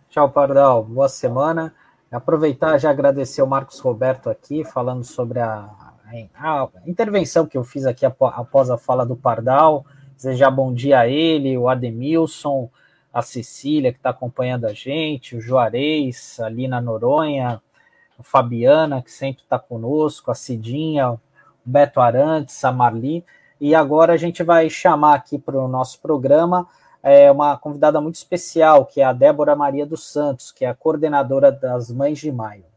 Tchau, 0.09 0.31
Pardal. 0.31 0.83
Boa 0.83 1.09
semana. 1.11 1.75
Aproveitar 2.11 2.79
já 2.79 2.89
agradecer 2.89 3.43
o 3.43 3.47
Marcos 3.47 3.79
Roberto 3.81 4.31
aqui, 4.31 4.65
falando 4.65 5.05
sobre 5.05 5.41
a, 5.41 5.69
a, 6.43 6.69
intervenção 6.87 7.47
que 7.47 7.59
eu 7.59 7.63
fiz 7.63 7.85
aqui 7.85 8.07
após 8.07 8.71
a 8.71 8.79
fala 8.79 9.05
do 9.05 9.15
Pardal. 9.15 9.85
Desejar 10.17 10.51
bom 10.51 10.73
dia 10.73 11.01
a 11.01 11.07
ele, 11.07 11.59
o 11.59 11.69
Ademilson, 11.69 12.71
a 13.13 13.21
Cecília, 13.21 13.93
que 13.93 13.99
está 13.99 14.09
acompanhando 14.09 14.65
a 14.65 14.73
gente, 14.73 15.37
o 15.37 15.41
Juarez, 15.41 16.41
ali 16.41 16.67
na 16.67 16.81
Noronha, 16.81 17.61
a 18.19 18.23
Fabiana, 18.23 19.03
que 19.03 19.13
sempre 19.13 19.43
está 19.43 19.59
conosco, 19.59 20.31
a 20.31 20.35
Cidinha, 20.35 21.11
o 21.11 21.21
Beto 21.63 22.01
Arantes, 22.01 22.65
a 22.65 22.73
Marli. 22.73 23.23
E 23.61 23.75
agora 23.75 24.15
a 24.15 24.17
gente 24.17 24.43
vai 24.43 24.71
chamar 24.71 25.15
aqui 25.15 25.39
para 25.39 25.59
o 25.59 25.69
nosso 25.69 26.01
programa 26.01 26.67
é, 27.03 27.31
uma 27.31 27.57
convidada 27.57 28.01
muito 28.01 28.17
especial, 28.17 28.87
que 28.87 29.01
é 29.01 29.05
a 29.05 29.13
Débora 29.13 29.57
Maria 29.57 29.87
dos 29.87 30.07
Santos, 30.07 30.53
que 30.53 30.65
é 30.65 30.69
a 30.69 30.75
coordenadora 30.75 31.51
das 31.51 31.91
Mães 31.91 32.19
de 32.19 32.31
Maio. 32.31 32.68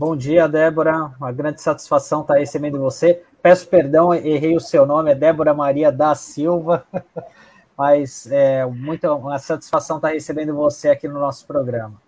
Bom 0.00 0.16
dia, 0.16 0.48
Débora. 0.48 1.12
Uma 1.18 1.30
grande 1.30 1.60
satisfação 1.60 2.22
estar 2.22 2.38
recebendo 2.38 2.78
você. 2.78 3.22
Peço 3.42 3.68
perdão, 3.68 4.14
errei 4.14 4.56
o 4.56 4.60
seu 4.60 4.86
nome, 4.86 5.10
é 5.10 5.14
Débora 5.14 5.52
Maria 5.52 5.92
da 5.92 6.14
Silva, 6.14 6.86
mas 7.76 8.26
é 8.32 8.64
muito 8.64 9.06
uma 9.14 9.38
satisfação 9.38 9.96
estar 9.96 10.08
recebendo 10.08 10.54
você 10.54 10.88
aqui 10.88 11.06
no 11.06 11.20
nosso 11.20 11.46
programa. 11.46 12.00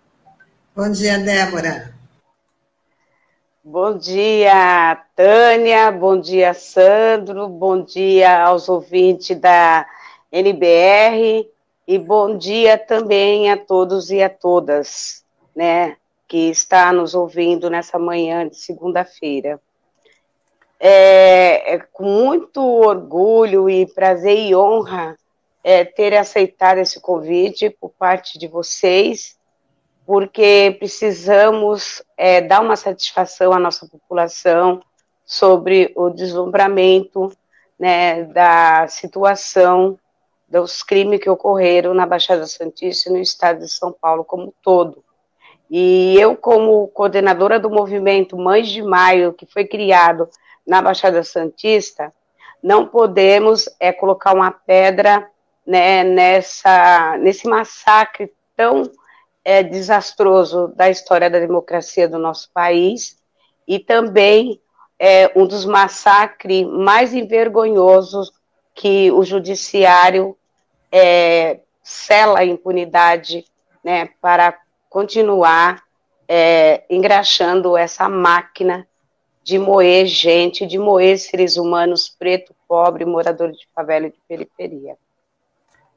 Bom 0.75 0.89
dia, 0.89 1.19
Débora. 1.19 1.93
Bom 3.63 3.95
dia, 3.95 4.99
Tânia. 5.15 5.91
Bom 5.91 6.19
dia, 6.19 6.51
Sandro. 6.55 7.47
Bom 7.47 7.83
dia 7.83 8.43
aos 8.43 8.67
ouvintes 8.69 9.39
da 9.39 9.85
NBR 10.31 11.47
e 11.87 11.99
bom 11.99 12.39
dia 12.39 12.75
também 12.75 13.51
a 13.51 13.57
todos 13.57 14.09
e 14.09 14.19
a 14.19 14.31
todas, 14.31 15.23
né, 15.55 15.95
que 16.33 16.49
está 16.49 16.91
nos 16.91 17.13
ouvindo 17.13 17.69
nessa 17.69 17.99
manhã 17.99 18.49
de 18.49 18.55
segunda-feira. 18.55 19.61
É, 20.79 21.75
é, 21.75 21.77
com 21.77 22.05
muito 22.05 22.59
orgulho 22.59 23.69
e 23.69 23.85
prazer 23.85 24.39
e 24.39 24.55
honra 24.55 25.15
é, 25.63 25.85
ter 25.85 26.17
aceitado 26.17 26.79
esse 26.79 26.99
convite 26.99 27.69
por 27.69 27.91
parte 27.91 28.39
de 28.39 28.47
vocês, 28.47 29.37
porque 30.07 30.75
precisamos 30.79 32.01
é, 32.17 32.41
dar 32.41 32.61
uma 32.61 32.75
satisfação 32.75 33.53
à 33.53 33.59
nossa 33.59 33.85
população 33.85 34.81
sobre 35.23 35.93
o 35.95 36.09
deslumbramento 36.09 37.31
né, 37.77 38.23
da 38.23 38.87
situação 38.87 39.99
dos 40.47 40.81
crimes 40.81 41.19
que 41.19 41.29
ocorreram 41.29 41.93
na 41.93 42.07
Baixada 42.07 42.47
Santista 42.47 43.11
e 43.11 43.13
no 43.13 43.19
estado 43.19 43.59
de 43.59 43.69
São 43.69 43.91
Paulo 43.91 44.25
como 44.25 44.51
todo. 44.63 45.03
E 45.75 46.15
eu, 46.19 46.37
como 46.37 46.87
coordenadora 46.89 47.59
do 47.59 47.67
movimento 47.67 48.37
Mães 48.37 48.69
de 48.69 48.83
Maio, 48.83 49.33
que 49.33 49.47
foi 49.47 49.65
criado 49.65 50.29
na 50.67 50.79
Baixada 50.83 51.23
Santista, 51.23 52.13
não 52.61 52.85
podemos 52.85 53.67
é, 53.79 53.91
colocar 53.91 54.35
uma 54.35 54.51
pedra 54.51 55.27
né, 55.65 56.03
nessa, 56.03 57.17
nesse 57.17 57.49
massacre 57.49 58.31
tão 58.55 58.83
é, 59.43 59.63
desastroso 59.63 60.67
da 60.75 60.91
história 60.91 61.27
da 61.27 61.39
democracia 61.39 62.07
do 62.07 62.19
nosso 62.19 62.51
país 62.53 63.17
e 63.67 63.79
também 63.79 64.61
é, 64.99 65.31
um 65.35 65.47
dos 65.47 65.65
massacres 65.65 66.67
mais 66.67 67.15
envergonhosos 67.15 68.31
que 68.75 69.11
o 69.11 69.23
judiciário 69.23 70.37
é, 70.91 71.61
sela 71.81 72.41
a 72.41 72.45
impunidade 72.45 73.43
né, 73.83 74.09
para 74.21 74.62
continuar 74.93 75.81
é, 76.27 76.83
engraxando 76.87 77.75
essa 77.75 78.07
máquina 78.07 78.87
de 79.41 79.57
moer 79.57 80.05
gente, 80.05 80.67
de 80.67 80.77
moer 80.77 81.17
seres 81.17 81.57
humanos 81.57 82.07
preto, 82.07 82.53
pobre, 82.67 83.03
moradores 83.03 83.57
de 83.57 83.67
favela 83.73 84.05
e 84.05 84.11
de 84.11 84.19
periferia. 84.27 84.95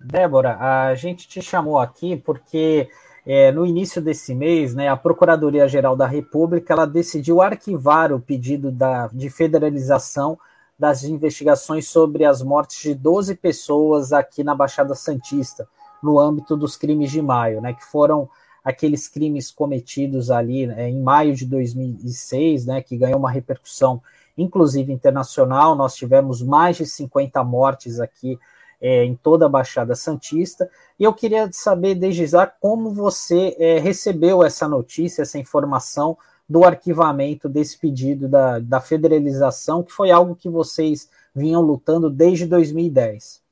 Débora, 0.00 0.56
a 0.58 0.94
gente 0.94 1.28
te 1.28 1.42
chamou 1.42 1.78
aqui 1.78 2.16
porque 2.16 2.88
é, 3.26 3.52
no 3.52 3.66
início 3.66 4.00
desse 4.00 4.34
mês, 4.34 4.74
né, 4.74 4.88
a 4.88 4.96
Procuradoria-Geral 4.96 5.94
da 5.94 6.06
República 6.06 6.72
ela 6.72 6.86
decidiu 6.86 7.42
arquivar 7.42 8.14
o 8.14 8.20
pedido 8.20 8.72
da, 8.72 9.08
de 9.08 9.28
federalização 9.28 10.38
das 10.78 11.04
investigações 11.04 11.86
sobre 11.86 12.24
as 12.24 12.40
mortes 12.40 12.80
de 12.80 12.94
12 12.94 13.34
pessoas 13.34 14.14
aqui 14.14 14.42
na 14.42 14.54
Baixada 14.54 14.94
Santista, 14.94 15.68
no 16.02 16.18
âmbito 16.18 16.56
dos 16.56 16.78
crimes 16.78 17.10
de 17.10 17.20
maio, 17.20 17.60
né, 17.60 17.74
que 17.74 17.84
foram 17.84 18.26
aqueles 18.66 19.06
crimes 19.06 19.52
cometidos 19.52 20.28
ali 20.28 20.66
né, 20.66 20.90
em 20.90 21.00
maio 21.00 21.36
de 21.36 21.46
2006, 21.46 22.66
né, 22.66 22.82
que 22.82 22.96
ganhou 22.96 23.16
uma 23.16 23.30
repercussão, 23.30 24.02
inclusive 24.36 24.92
internacional. 24.92 25.76
Nós 25.76 25.94
tivemos 25.94 26.42
mais 26.42 26.76
de 26.76 26.84
50 26.84 27.44
mortes 27.44 28.00
aqui 28.00 28.36
é, 28.80 29.04
em 29.04 29.14
toda 29.14 29.46
a 29.46 29.48
Baixada 29.48 29.94
Santista. 29.94 30.68
E 30.98 31.04
eu 31.04 31.14
queria 31.14 31.48
saber, 31.52 31.94
desde 31.94 32.26
já, 32.26 32.44
como 32.44 32.90
você 32.90 33.54
é, 33.56 33.78
recebeu 33.78 34.42
essa 34.42 34.66
notícia, 34.66 35.22
essa 35.22 35.38
informação 35.38 36.18
do 36.48 36.64
arquivamento 36.64 37.48
desse 37.48 37.78
pedido 37.78 38.28
da, 38.28 38.58
da 38.58 38.80
federalização, 38.80 39.84
que 39.84 39.92
foi 39.92 40.10
algo 40.10 40.34
que 40.34 40.48
vocês 40.48 41.08
vinham 41.32 41.62
lutando 41.62 42.10
desde 42.10 42.46
2010. 42.46 43.45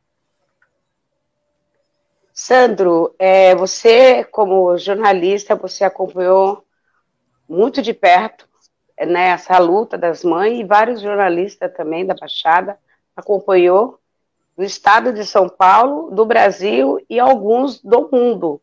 Sandro, 2.46 3.14
é, 3.18 3.54
você, 3.54 4.22
como 4.22 4.76
jornalista, 4.76 5.56
você 5.56 5.82
acompanhou 5.82 6.62
muito 7.48 7.80
de 7.80 7.94
perto 7.94 8.46
né, 9.00 9.28
essa 9.28 9.56
luta 9.56 9.96
das 9.96 10.22
mães 10.22 10.60
e 10.60 10.62
vários 10.62 11.00
jornalistas 11.00 11.72
também 11.74 12.04
da 12.04 12.14
Baixada 12.14 12.78
acompanhou 13.16 13.98
do 14.58 14.62
estado 14.62 15.10
de 15.10 15.24
São 15.24 15.48
Paulo, 15.48 16.10
do 16.10 16.26
Brasil 16.26 16.98
e 17.08 17.18
alguns 17.18 17.80
do 17.82 18.10
mundo, 18.12 18.60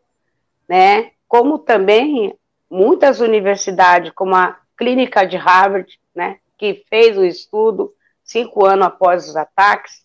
né? 0.69 1.09
Como 1.27 1.57
também 1.57 2.38
muitas 2.69 3.19
universidades, 3.19 4.11
como 4.13 4.36
a 4.36 4.59
Clínica 4.77 5.25
de 5.25 5.38
Harvard, 5.38 5.99
né, 6.13 6.38
que 6.55 6.86
fez 6.88 7.17
o 7.17 7.25
estudo 7.25 7.91
cinco 8.23 8.63
anos 8.63 8.86
após 8.86 9.27
os 9.27 9.36
ataques, 9.36 10.03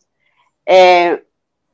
é, 0.65 1.21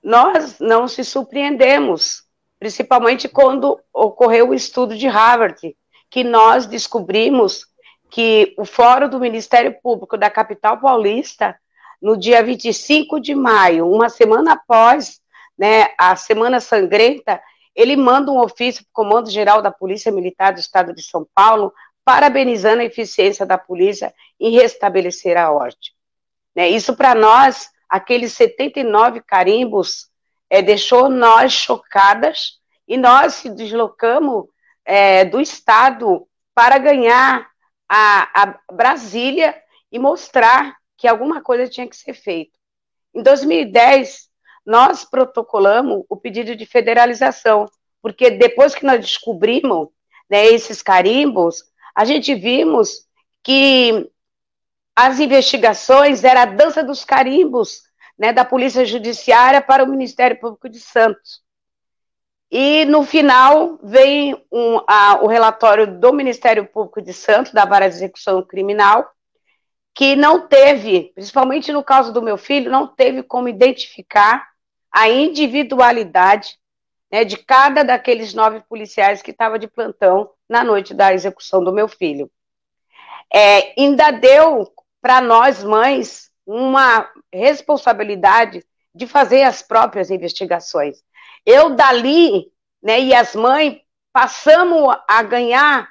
nós 0.02 0.58
não 0.58 0.88
se 0.88 1.04
surpreendemos, 1.04 2.24
principalmente 2.58 3.28
quando 3.28 3.78
ocorreu 3.92 4.50
o 4.50 4.54
estudo 4.54 4.96
de 4.96 5.06
Harvard, 5.06 5.76
que 6.10 6.24
nós 6.24 6.66
descobrimos 6.66 7.66
que 8.10 8.54
o 8.58 8.64
Fórum 8.64 9.08
do 9.08 9.18
Ministério 9.18 9.74
Público 9.82 10.18
da 10.18 10.28
capital 10.28 10.78
paulista, 10.78 11.56
no 12.00 12.16
dia 12.16 12.42
25 12.42 13.20
de 13.20 13.34
maio, 13.34 13.88
uma 13.88 14.08
semana 14.08 14.52
após 14.52 15.20
né, 15.56 15.86
a 15.96 16.16
Semana 16.16 16.60
Sangrenta, 16.60 17.40
ele 17.74 17.96
manda 17.96 18.30
um 18.30 18.40
ofício 18.40 18.84
para 18.84 18.90
o 18.90 18.92
Comando 18.92 19.30
Geral 19.30 19.62
da 19.62 19.70
Polícia 19.70 20.12
Militar 20.12 20.52
do 20.52 20.60
Estado 20.60 20.92
de 20.92 21.02
São 21.02 21.26
Paulo, 21.34 21.72
parabenizando 22.04 22.82
a 22.82 22.84
eficiência 22.84 23.46
da 23.46 23.56
polícia 23.56 24.12
em 24.38 24.50
restabelecer 24.50 25.36
a 25.36 25.50
ordem. 25.50 25.92
Né, 26.54 26.68
isso 26.68 26.94
para 26.94 27.14
nós, 27.14 27.70
aqueles 27.92 28.32
79 28.32 29.20
carimbos, 29.20 30.08
é, 30.48 30.62
deixou 30.62 31.10
nós 31.10 31.52
chocadas 31.52 32.58
e 32.88 32.96
nós 32.96 33.34
se 33.34 33.50
deslocamos 33.50 34.46
é, 34.82 35.26
do 35.26 35.38
Estado 35.38 36.26
para 36.54 36.78
ganhar 36.78 37.50
a, 37.86 38.42
a 38.42 38.58
Brasília 38.72 39.54
e 39.90 39.98
mostrar 39.98 40.74
que 40.96 41.06
alguma 41.06 41.42
coisa 41.42 41.68
tinha 41.68 41.86
que 41.86 41.94
ser 41.94 42.14
feita. 42.14 42.58
Em 43.14 43.22
2010, 43.22 44.30
nós 44.64 45.04
protocolamos 45.04 46.02
o 46.08 46.16
pedido 46.16 46.56
de 46.56 46.64
federalização, 46.64 47.66
porque 48.00 48.30
depois 48.30 48.74
que 48.74 48.86
nós 48.86 49.00
descobrimos 49.00 49.88
né, 50.30 50.46
esses 50.46 50.80
carimbos, 50.80 51.62
a 51.94 52.06
gente 52.06 52.34
vimos 52.34 53.06
que 53.42 54.10
as 54.94 55.18
investigações 55.18 56.24
era 56.24 56.42
a 56.42 56.46
dança 56.46 56.82
dos 56.82 57.04
carimbos 57.04 57.82
né, 58.18 58.32
da 58.32 58.44
Polícia 58.44 58.84
Judiciária 58.84 59.60
para 59.60 59.84
o 59.84 59.88
Ministério 59.88 60.38
Público 60.38 60.68
de 60.68 60.78
Santos. 60.78 61.42
E 62.50 62.84
no 62.84 63.02
final 63.02 63.78
vem 63.82 64.34
um, 64.52 64.78
a, 64.86 65.18
o 65.22 65.26
relatório 65.26 65.86
do 65.98 66.12
Ministério 66.12 66.66
Público 66.66 67.00
de 67.00 67.14
Santos, 67.14 67.52
da 67.52 67.64
Vara 67.64 67.88
de 67.88 67.96
Execução 67.96 68.42
Criminal, 68.42 69.10
que 69.94 70.14
não 70.14 70.46
teve, 70.46 71.12
principalmente 71.14 71.72
no 71.72 71.82
caso 71.82 72.12
do 72.12 72.20
meu 72.20 72.36
filho, 72.36 72.70
não 72.70 72.86
teve 72.86 73.22
como 73.22 73.48
identificar 73.48 74.46
a 74.90 75.08
individualidade 75.08 76.58
né, 77.10 77.24
de 77.24 77.38
cada 77.38 77.82
daqueles 77.82 78.34
nove 78.34 78.60
policiais 78.68 79.22
que 79.22 79.30
estava 79.30 79.58
de 79.58 79.66
plantão 79.66 80.30
na 80.46 80.62
noite 80.62 80.92
da 80.92 81.12
execução 81.12 81.64
do 81.64 81.72
meu 81.72 81.88
filho. 81.88 82.30
É, 83.34 83.80
ainda 83.80 84.10
deu 84.10 84.70
para 85.02 85.20
nós, 85.20 85.62
mães, 85.62 86.30
uma 86.46 87.10
responsabilidade 87.32 88.64
de 88.94 89.06
fazer 89.06 89.42
as 89.42 89.60
próprias 89.60 90.10
investigações. 90.10 91.02
Eu, 91.44 91.70
dali, 91.70 92.50
né, 92.82 93.00
e 93.00 93.12
as 93.12 93.34
mães, 93.34 93.80
passamos 94.12 94.96
a 95.08 95.22
ganhar 95.22 95.90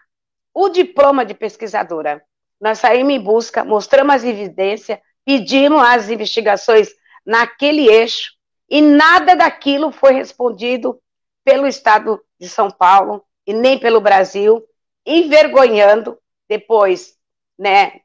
o 0.53 0.69
diploma 0.69 1.25
de 1.25 1.33
pesquisadora. 1.33 2.23
Nós 2.59 2.79
saímos 2.79 3.13
em 3.13 3.19
busca, 3.19 3.63
mostramos 3.63 4.15
as 4.15 4.23
evidências, 4.23 4.99
pedimos 5.25 5.81
as 5.81 6.09
investigações 6.09 6.89
naquele 7.25 7.87
eixo, 7.87 8.31
e 8.69 8.81
nada 8.81 9.35
daquilo 9.35 9.91
foi 9.91 10.13
respondido 10.13 10.99
pelo 11.43 11.67
Estado 11.67 12.23
de 12.39 12.47
São 12.47 12.71
Paulo 12.71 13.23
e 13.45 13.53
nem 13.53 13.77
pelo 13.77 13.99
Brasil, 13.99 14.63
envergonhando 15.05 16.17
depois, 16.47 17.17
né? 17.57 17.99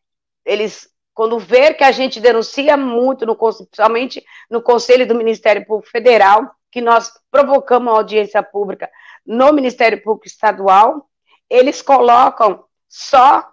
Eles, 0.45 0.89
quando 1.17 1.39
ver 1.39 1.73
que 1.79 1.83
a 1.83 1.91
gente 1.91 2.21
denuncia 2.21 2.77
muito, 2.77 3.25
no, 3.25 3.35
principalmente 3.35 4.23
no 4.51 4.61
Conselho 4.61 5.09
do 5.09 5.15
Ministério 5.15 5.65
Público 5.65 5.91
Federal, 5.91 6.55
que 6.71 6.83
nós 6.83 7.11
provocamos 7.31 7.91
uma 7.91 7.97
audiência 7.97 8.43
pública 8.43 8.91
no 9.25 9.51
Ministério 9.51 10.03
Público 10.03 10.27
Estadual, 10.27 11.09
eles 11.49 11.81
colocam 11.81 12.67
só 12.87 13.51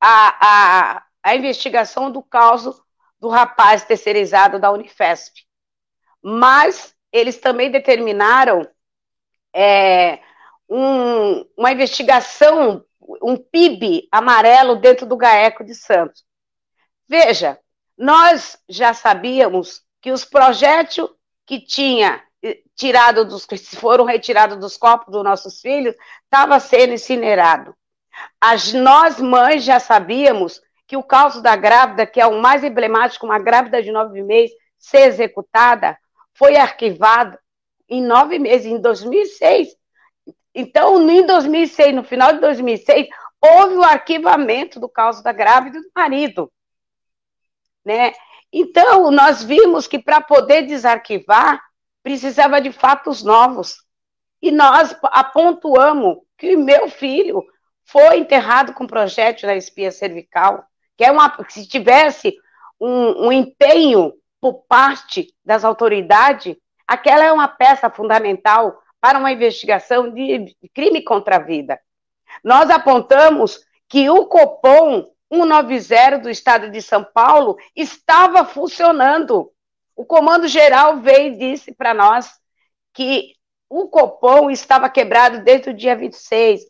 a, 0.00 0.94
a, 1.00 1.02
a 1.24 1.34
investigação 1.34 2.08
do 2.08 2.22
caso 2.22 2.80
do 3.18 3.28
rapaz 3.28 3.82
terceirizado 3.82 4.60
da 4.60 4.70
Unifesp. 4.70 5.42
Mas 6.22 6.94
eles 7.10 7.38
também 7.38 7.68
determinaram 7.68 8.64
é, 9.52 10.20
um, 10.68 11.44
uma 11.56 11.72
investigação, 11.72 12.84
um 13.20 13.36
PIB 13.36 14.06
amarelo 14.12 14.76
dentro 14.76 15.04
do 15.04 15.16
GAECO 15.16 15.64
de 15.64 15.74
Santos. 15.74 16.24
Veja, 17.08 17.58
nós 17.96 18.58
já 18.68 18.92
sabíamos 18.92 19.82
que 20.00 20.10
os 20.10 20.24
projéteis 20.24 21.08
que 21.46 21.60
tinha 21.60 22.22
eh, 22.42 22.60
tirado 22.74 23.24
dos 23.24 23.46
que 23.46 23.56
foram 23.56 24.04
retirados 24.04 24.58
dos 24.58 24.76
corpos 24.76 25.12
dos 25.12 25.24
nossos 25.24 25.60
filhos 25.60 25.94
estava 26.24 26.58
sendo 26.60 26.94
incinerado. 26.94 27.74
As, 28.40 28.72
nós 28.72 29.20
mães 29.20 29.62
já 29.62 29.78
sabíamos 29.78 30.60
que 30.86 30.96
o 30.96 31.02
caso 31.02 31.42
da 31.42 31.56
grávida, 31.56 32.06
que 32.06 32.20
é 32.20 32.26
o 32.26 32.40
mais 32.40 32.62
emblemático, 32.62 33.26
uma 33.26 33.38
grávida 33.38 33.82
de 33.82 33.90
nove 33.90 34.22
meses 34.22 34.54
ser 34.78 35.08
executada, 35.08 35.98
foi 36.34 36.56
arquivado 36.56 37.38
em 37.88 38.02
nove 38.02 38.38
meses, 38.38 38.66
em 38.66 38.80
2006. 38.80 39.68
Então, 40.54 41.08
em 41.10 41.24
2006, 41.24 41.94
no 41.94 42.04
final 42.04 42.32
de 42.32 42.40
2006, 42.40 43.08
houve 43.40 43.76
o 43.76 43.82
arquivamento 43.82 44.80
do 44.80 44.88
caso 44.88 45.22
da 45.22 45.32
grávida 45.32 45.78
e 45.78 45.82
do 45.82 45.90
marido. 45.94 46.50
Né? 47.86 48.12
Então, 48.52 49.12
nós 49.12 49.44
vimos 49.44 49.86
que 49.86 49.96
para 49.96 50.20
poder 50.20 50.62
desarquivar, 50.62 51.62
precisava 52.02 52.60
de 52.60 52.72
fatos 52.72 53.22
novos. 53.22 53.76
E 54.42 54.50
nós 54.50 54.94
apontuamos 55.04 56.18
que 56.36 56.56
meu 56.56 56.90
filho 56.90 57.44
foi 57.84 58.18
enterrado 58.18 58.74
com 58.74 58.88
projétil 58.88 59.48
na 59.48 59.54
espia 59.54 59.92
cervical, 59.92 60.64
que 60.96 61.04
é 61.04 61.12
uma, 61.12 61.36
se 61.48 61.68
tivesse 61.68 62.36
um, 62.80 63.28
um 63.28 63.32
empenho 63.32 64.12
por 64.40 64.64
parte 64.68 65.32
das 65.44 65.64
autoridades, 65.64 66.56
aquela 66.86 67.24
é 67.24 67.32
uma 67.32 67.46
peça 67.46 67.88
fundamental 67.88 68.76
para 69.00 69.18
uma 69.18 69.30
investigação 69.30 70.12
de 70.12 70.56
crime 70.74 71.02
contra 71.02 71.36
a 71.36 71.40
vida. 71.40 71.78
Nós 72.42 72.68
apontamos 72.68 73.60
que 73.88 74.10
o 74.10 74.26
Copom 74.26 75.06
190 75.32 76.18
do 76.18 76.30
estado 76.30 76.70
de 76.70 76.80
São 76.80 77.04
Paulo 77.04 77.56
estava 77.74 78.44
funcionando. 78.44 79.50
O 79.94 80.04
comando 80.04 80.46
geral 80.46 81.00
veio 81.00 81.34
e 81.34 81.38
disse 81.38 81.72
para 81.72 81.94
nós 81.94 82.30
que 82.92 83.34
o 83.68 83.88
Copom 83.88 84.50
estava 84.50 84.88
quebrado 84.88 85.42
desde 85.42 85.70
o 85.70 85.74
dia 85.74 85.96
26 85.96 86.60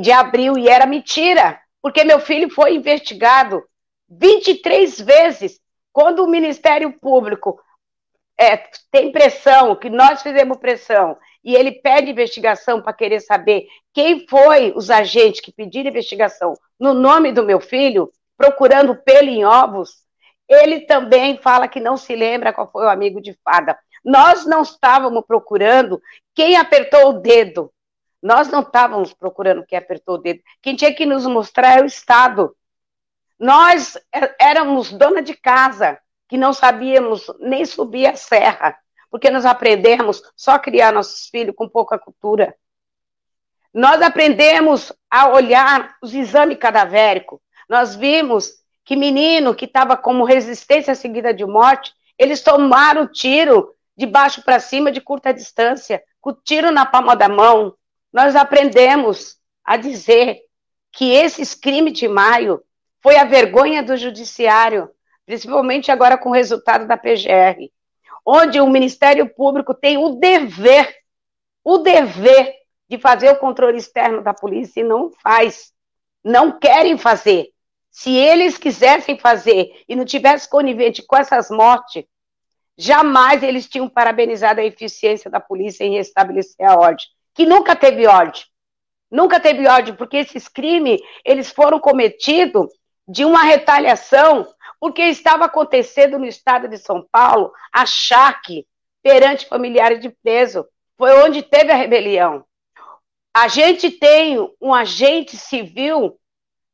de 0.00 0.12
abril 0.12 0.58
e 0.58 0.68
era 0.68 0.86
mentira, 0.86 1.60
porque 1.80 2.04
meu 2.04 2.20
filho 2.20 2.50
foi 2.50 2.74
investigado 2.74 3.62
23 4.08 5.00
vezes. 5.00 5.60
Quando 5.92 6.24
o 6.24 6.28
Ministério 6.28 6.92
Público 7.00 7.60
é, 8.40 8.56
tem 8.90 9.12
pressão, 9.12 9.76
que 9.76 9.90
nós 9.90 10.22
fizemos 10.22 10.56
pressão, 10.56 11.18
e 11.44 11.54
ele 11.54 11.72
pede 11.72 12.10
investigação 12.10 12.80
para 12.80 12.94
querer 12.94 13.20
saber 13.20 13.66
quem 13.92 14.26
foi 14.26 14.72
os 14.74 14.88
agentes 14.90 15.42
que 15.42 15.52
pediram 15.52 15.90
investigação 15.90 16.54
no 16.78 16.94
nome 16.94 17.32
do 17.32 17.44
meu 17.44 17.60
filho, 17.60 18.10
procurando 18.38 18.96
pelo 18.96 19.28
em 19.28 19.44
ovos, 19.44 19.90
ele 20.48 20.80
também 20.80 21.36
fala 21.36 21.68
que 21.68 21.78
não 21.78 21.98
se 21.98 22.16
lembra 22.16 22.52
qual 22.52 22.70
foi 22.72 22.86
o 22.86 22.88
amigo 22.88 23.20
de 23.20 23.38
fada. 23.44 23.78
Nós 24.02 24.46
não 24.46 24.62
estávamos 24.62 25.22
procurando 25.26 26.00
quem 26.34 26.56
apertou 26.56 27.10
o 27.10 27.20
dedo. 27.20 27.70
Nós 28.22 28.48
não 28.48 28.60
estávamos 28.60 29.12
procurando 29.12 29.64
quem 29.66 29.78
apertou 29.78 30.14
o 30.14 30.18
dedo. 30.18 30.40
Quem 30.62 30.74
tinha 30.74 30.94
que 30.94 31.04
nos 31.04 31.26
mostrar 31.26 31.78
é 31.78 31.82
o 31.82 31.86
Estado. 31.86 32.56
Nós 33.38 33.96
é, 34.12 34.34
éramos 34.40 34.90
dona 34.90 35.22
de 35.22 35.34
casa, 35.34 35.98
que 36.30 36.38
não 36.38 36.52
sabíamos 36.52 37.26
nem 37.40 37.66
subir 37.66 38.06
a 38.06 38.14
serra, 38.14 38.78
porque 39.10 39.28
nós 39.28 39.44
aprendemos 39.44 40.22
só 40.36 40.52
a 40.52 40.58
criar 40.60 40.92
nossos 40.92 41.26
filhos 41.26 41.56
com 41.56 41.68
pouca 41.68 41.98
cultura. 41.98 42.54
Nós 43.74 44.00
aprendemos 44.00 44.92
a 45.10 45.28
olhar 45.28 45.96
os 46.00 46.14
exames 46.14 46.56
cadavéricos. 46.56 47.40
Nós 47.68 47.96
vimos 47.96 48.52
que 48.84 48.94
menino 48.94 49.56
que 49.56 49.64
estava 49.64 49.96
como 49.96 50.22
resistência 50.22 50.94
seguida 50.94 51.34
de 51.34 51.44
morte, 51.44 51.92
eles 52.16 52.44
tomaram 52.44 53.08
tiro 53.08 53.74
de 53.96 54.06
baixo 54.06 54.40
para 54.44 54.60
cima, 54.60 54.92
de 54.92 55.00
curta 55.00 55.34
distância, 55.34 56.00
com 56.20 56.32
tiro 56.32 56.70
na 56.70 56.86
palma 56.86 57.16
da 57.16 57.28
mão. 57.28 57.74
Nós 58.12 58.36
aprendemos 58.36 59.36
a 59.64 59.76
dizer 59.76 60.38
que 60.92 61.10
esses 61.10 61.56
crimes 61.56 61.94
de 61.94 62.06
maio 62.06 62.62
foi 63.02 63.16
a 63.16 63.24
vergonha 63.24 63.82
do 63.82 63.96
judiciário, 63.96 64.90
principalmente 65.30 65.92
agora 65.92 66.18
com 66.18 66.30
o 66.30 66.32
resultado 66.32 66.88
da 66.88 66.96
PGR, 66.96 67.70
onde 68.26 68.60
o 68.60 68.68
Ministério 68.68 69.32
Público 69.32 69.72
tem 69.72 69.96
o 69.96 70.16
dever, 70.16 70.92
o 71.62 71.78
dever 71.78 72.52
de 72.88 72.98
fazer 72.98 73.30
o 73.30 73.36
controle 73.36 73.78
externo 73.78 74.24
da 74.24 74.34
polícia 74.34 74.80
e 74.80 74.82
não 74.82 75.12
faz. 75.22 75.72
Não 76.24 76.58
querem 76.58 76.98
fazer. 76.98 77.50
Se 77.92 78.12
eles 78.12 78.58
quisessem 78.58 79.16
fazer 79.16 79.70
e 79.88 79.94
não 79.94 80.04
tivessem 80.04 80.50
conivente 80.50 81.00
com 81.06 81.16
essas 81.16 81.48
mortes, 81.48 82.04
jamais 82.76 83.44
eles 83.44 83.68
tinham 83.68 83.88
parabenizado 83.88 84.60
a 84.60 84.64
eficiência 84.64 85.30
da 85.30 85.38
polícia 85.38 85.84
em 85.84 85.94
restabelecer 85.94 86.68
a 86.68 86.74
ordem, 86.74 87.06
que 87.36 87.46
nunca 87.46 87.76
teve 87.76 88.04
ordem. 88.04 88.42
Nunca 89.08 89.38
teve 89.38 89.68
ordem, 89.68 89.94
porque 89.94 90.16
esses 90.16 90.48
crimes, 90.48 91.00
eles 91.24 91.52
foram 91.52 91.78
cometidos 91.78 92.66
de 93.06 93.24
uma 93.24 93.42
retaliação, 93.42 94.46
porque 94.80 95.02
estava 95.02 95.44
acontecendo 95.44 96.18
no 96.18 96.24
estado 96.24 96.66
de 96.66 96.78
São 96.78 97.06
Paulo 97.12 97.52
achaque 97.70 98.66
perante 99.02 99.46
familiares 99.46 100.00
de 100.00 100.08
preso. 100.08 100.66
Foi 100.96 101.12
onde 101.22 101.42
teve 101.42 101.70
a 101.70 101.76
rebelião. 101.76 102.44
A 103.32 103.46
gente 103.46 103.90
tem 103.90 104.38
um 104.60 104.74
agente 104.74 105.36
civil 105.36 106.18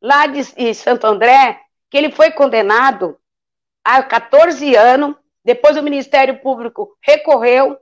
lá 0.01 0.27
de, 0.27 0.43
de 0.55 0.73
Santo 0.73 1.07
André, 1.07 1.61
que 1.91 1.97
ele 1.99 2.11
foi 2.13 2.31
condenado 2.31 3.19
a 3.85 4.03
14 4.03 4.75
anos, 4.75 5.17
depois 5.45 5.77
o 5.77 5.83
Ministério 5.83 6.41
Público 6.41 6.97
recorreu 7.03 7.77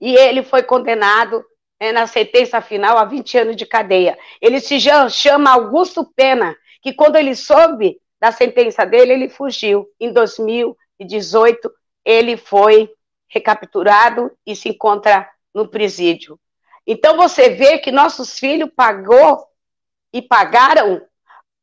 e 0.00 0.14
ele 0.14 0.42
foi 0.42 0.62
condenado 0.62 1.44
é, 1.78 1.92
na 1.92 2.06
sentença 2.06 2.60
final 2.60 2.98
a 2.98 3.04
20 3.04 3.38
anos 3.38 3.56
de 3.56 3.66
cadeia. 3.66 4.18
Ele 4.40 4.60
se 4.60 4.78
chama 5.10 5.52
Augusto 5.52 6.04
Pena, 6.04 6.56
que 6.82 6.92
quando 6.92 7.16
ele 7.16 7.34
soube 7.34 7.98
da 8.20 8.32
sentença 8.32 8.84
dele, 8.84 9.12
ele 9.12 9.28
fugiu. 9.28 9.86
Em 10.00 10.12
2018, 10.12 11.70
ele 12.04 12.36
foi 12.36 12.90
recapturado 13.28 14.30
e 14.46 14.54
se 14.54 14.68
encontra 14.68 15.28
no 15.54 15.68
presídio. 15.68 16.38
Então 16.86 17.16
você 17.16 17.50
vê 17.50 17.78
que 17.78 17.90
nossos 17.90 18.38
filhos 18.38 18.70
pagou 18.74 19.44
e 20.12 20.22
pagaram 20.22 21.02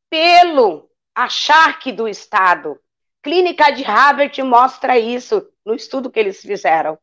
pelo 0.10 0.90
acharque 1.16 1.92
do 1.92 2.08
Estado. 2.08 2.80
Clínica 3.22 3.72
de 3.72 3.84
Harvard 3.84 4.44
mostra 4.44 5.00
isso 5.00 5.48
no 5.66 5.74
estudo 5.74 6.12
que 6.12 6.20
eles 6.20 6.42
fizeram, 6.42 7.00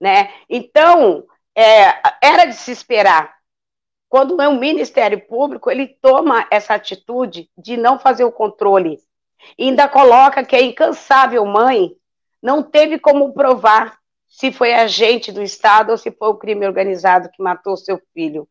né? 0.00 0.32
Então 0.48 1.26
é, 1.56 2.00
era 2.22 2.44
de 2.44 2.54
se 2.54 2.70
esperar. 2.70 3.35
Quando 4.16 4.40
é 4.40 4.48
um 4.48 4.58
Ministério 4.58 5.20
Público, 5.20 5.70
ele 5.70 5.86
toma 5.86 6.46
essa 6.50 6.72
atitude 6.72 7.50
de 7.54 7.76
não 7.76 7.98
fazer 7.98 8.24
o 8.24 8.32
controle. 8.32 8.98
E 9.58 9.64
ainda 9.64 9.86
coloca 9.86 10.42
que 10.42 10.56
a 10.56 10.62
incansável 10.62 11.44
mãe 11.44 11.94
não 12.42 12.62
teve 12.62 12.98
como 12.98 13.34
provar 13.34 13.98
se 14.26 14.50
foi 14.50 14.72
agente 14.72 15.30
do 15.30 15.42
Estado 15.42 15.90
ou 15.90 15.98
se 15.98 16.10
foi 16.10 16.28
o 16.28 16.34
crime 16.34 16.66
organizado 16.66 17.28
que 17.28 17.42
matou 17.42 17.76
seu 17.76 18.00
filho. 18.14 18.48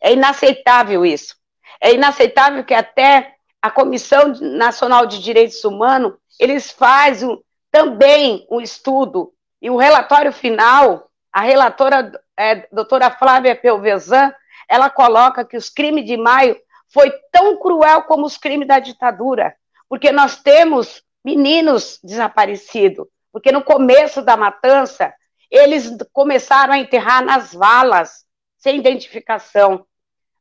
É 0.00 0.14
inaceitável 0.14 1.04
isso. 1.04 1.36
É 1.78 1.92
inaceitável 1.92 2.64
que 2.64 2.72
até 2.72 3.34
a 3.60 3.70
Comissão 3.70 4.32
Nacional 4.40 5.04
de 5.04 5.22
Direitos 5.22 5.62
Humanos, 5.66 6.14
eles 6.40 6.70
fazem 6.70 7.38
também 7.70 8.46
um 8.50 8.58
estudo, 8.58 9.34
e 9.60 9.68
o 9.68 9.76
relatório 9.76 10.32
final, 10.32 11.10
a 11.30 11.42
relatora, 11.42 12.10
é, 12.38 12.66
doutora 12.72 13.10
Flávia 13.10 13.54
Pelvezan, 13.54 14.32
ela 14.68 14.90
coloca 14.90 15.44
que 15.44 15.56
os 15.56 15.68
crimes 15.68 16.04
de 16.04 16.16
maio 16.16 16.56
foi 16.88 17.10
tão 17.32 17.58
cruel 17.58 18.02
como 18.02 18.24
os 18.26 18.36
crimes 18.36 18.68
da 18.68 18.78
ditadura, 18.78 19.54
porque 19.88 20.12
nós 20.12 20.36
temos 20.42 21.02
meninos 21.24 21.98
desaparecidos, 22.02 23.06
porque 23.32 23.50
no 23.50 23.64
começo 23.64 24.22
da 24.22 24.36
matança, 24.36 25.12
eles 25.50 25.96
começaram 26.12 26.74
a 26.74 26.78
enterrar 26.78 27.24
nas 27.24 27.52
valas, 27.52 28.24
sem 28.56 28.78
identificação. 28.78 29.86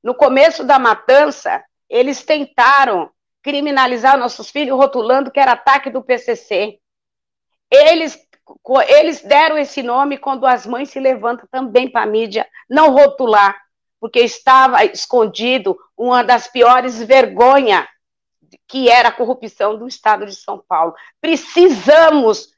No 0.04 0.14
começo 0.14 0.64
da 0.64 0.78
matança, 0.78 1.64
eles 1.90 2.24
tentaram 2.24 3.12
criminalizar 3.42 4.18
nossos 4.18 4.50
filhos, 4.50 4.78
rotulando 4.78 5.30
que 5.32 5.40
era 5.40 5.52
ataque 5.52 5.90
do 5.90 6.04
PCC. 6.04 6.80
Eles, 7.70 8.18
eles 8.88 9.22
deram 9.22 9.58
esse 9.58 9.84
nome 9.84 10.18
quando 10.18 10.46
as 10.46 10.66
mães 10.66 10.90
se 10.90 11.00
levantam 11.00 11.48
também 11.52 11.90
para 11.90 12.04
a 12.04 12.08
mídia, 12.08 12.48
não 12.70 12.92
rotular, 12.92 13.63
porque 14.04 14.20
estava 14.20 14.84
escondido 14.84 15.80
uma 15.98 16.26
das 16.26 16.46
piores 16.46 17.02
vergonhas 17.02 17.88
que 18.68 18.90
era 18.90 19.08
a 19.08 19.14
corrupção 19.14 19.78
do 19.78 19.88
Estado 19.88 20.26
de 20.26 20.36
São 20.36 20.60
Paulo. 20.60 20.94
Precisamos 21.22 22.50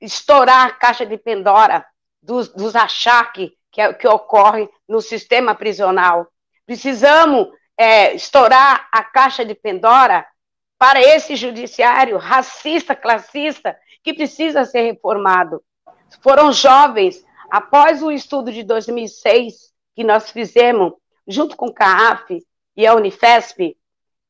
estourar 0.00 0.68
a 0.68 0.70
caixa 0.70 1.04
de 1.04 1.18
Pandora 1.18 1.84
dos, 2.22 2.48
dos 2.48 2.74
achaques 2.74 3.50
que, 3.70 3.92
que 3.92 4.08
ocorre 4.08 4.70
no 4.88 5.02
sistema 5.02 5.54
prisional. 5.54 6.26
Precisamos 6.64 7.48
é, 7.76 8.14
estourar 8.14 8.88
a 8.90 9.04
caixa 9.04 9.44
de 9.44 9.54
Pandora 9.54 10.26
para 10.78 10.98
esse 10.98 11.36
judiciário 11.36 12.16
racista, 12.16 12.96
classista, 12.96 13.76
que 14.02 14.14
precisa 14.14 14.64
ser 14.64 14.80
reformado. 14.80 15.62
Foram 16.22 16.50
jovens, 16.54 17.22
após 17.50 18.02
o 18.02 18.10
estudo 18.10 18.50
de 18.50 18.62
2006, 18.62 19.69
que 20.00 20.04
nós 20.04 20.30
fizemos, 20.30 20.94
junto 21.28 21.54
com 21.54 21.66
o 21.66 21.74
CAAF 21.74 22.42
e 22.74 22.86
a 22.86 22.94
Unifesp, 22.94 23.76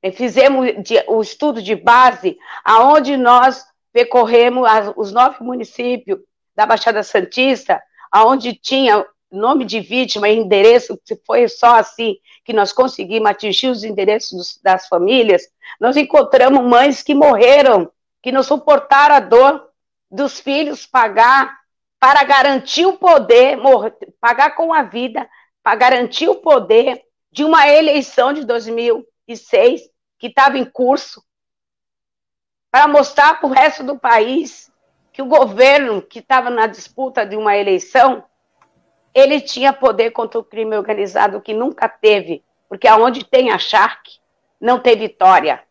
é, 0.02 0.10
fizemos 0.10 0.68
o 1.06 1.22
estudo 1.22 1.62
de 1.62 1.76
base, 1.76 2.36
aonde 2.64 3.16
nós 3.16 3.64
percorremos 3.92 4.68
os 4.96 5.12
nove 5.12 5.36
municípios 5.44 6.18
da 6.56 6.66
Baixada 6.66 7.04
Santista, 7.04 7.80
aonde 8.10 8.52
tinha 8.52 9.06
nome 9.30 9.64
de 9.64 9.78
vítima 9.78 10.28
e 10.28 10.36
endereço, 10.36 10.98
se 11.04 11.14
foi 11.24 11.46
só 11.46 11.76
assim 11.76 12.16
que 12.44 12.52
nós 12.52 12.72
conseguimos 12.72 13.30
atingir 13.30 13.68
os 13.68 13.84
endereços 13.84 14.58
das 14.64 14.88
famílias, 14.88 15.42
nós 15.80 15.96
encontramos 15.96 16.64
mães 16.64 17.00
que 17.00 17.14
morreram, 17.14 17.88
que 18.20 18.32
não 18.32 18.42
suportaram 18.42 19.14
a 19.14 19.20
dor 19.20 19.68
dos 20.10 20.40
filhos 20.40 20.84
pagar 20.84 21.60
para 22.00 22.24
garantir 22.24 22.86
o 22.86 22.94
poder, 22.94 23.56
morrer, 23.56 23.94
pagar 24.20 24.56
com 24.56 24.72
a 24.72 24.82
vida, 24.82 25.28
para 25.62 25.76
garantir 25.76 26.28
o 26.28 26.36
poder 26.36 27.04
de 27.30 27.44
uma 27.44 27.68
eleição 27.68 28.32
de 28.32 28.44
2006 28.44 29.82
que 30.18 30.26
estava 30.26 30.58
em 30.58 30.64
curso, 30.64 31.22
para 32.70 32.86
mostrar 32.86 33.40
para 33.40 33.48
o 33.48 33.52
resto 33.52 33.82
do 33.82 33.98
país 33.98 34.70
que 35.12 35.22
o 35.22 35.26
governo 35.26 36.02
que 36.02 36.20
estava 36.20 36.50
na 36.50 36.66
disputa 36.66 37.26
de 37.26 37.36
uma 37.36 37.56
eleição 37.56 38.24
ele 39.14 39.40
tinha 39.40 39.72
poder 39.72 40.10
contra 40.12 40.38
o 40.38 40.44
crime 40.44 40.76
organizado 40.76 41.40
que 41.40 41.52
nunca 41.52 41.88
teve, 41.88 42.44
porque 42.68 42.86
aonde 42.86 43.24
tem 43.24 43.50
a 43.50 43.58
Shark, 43.58 44.18
não 44.60 44.78
tem 44.78 44.96
vitória. 44.96 45.62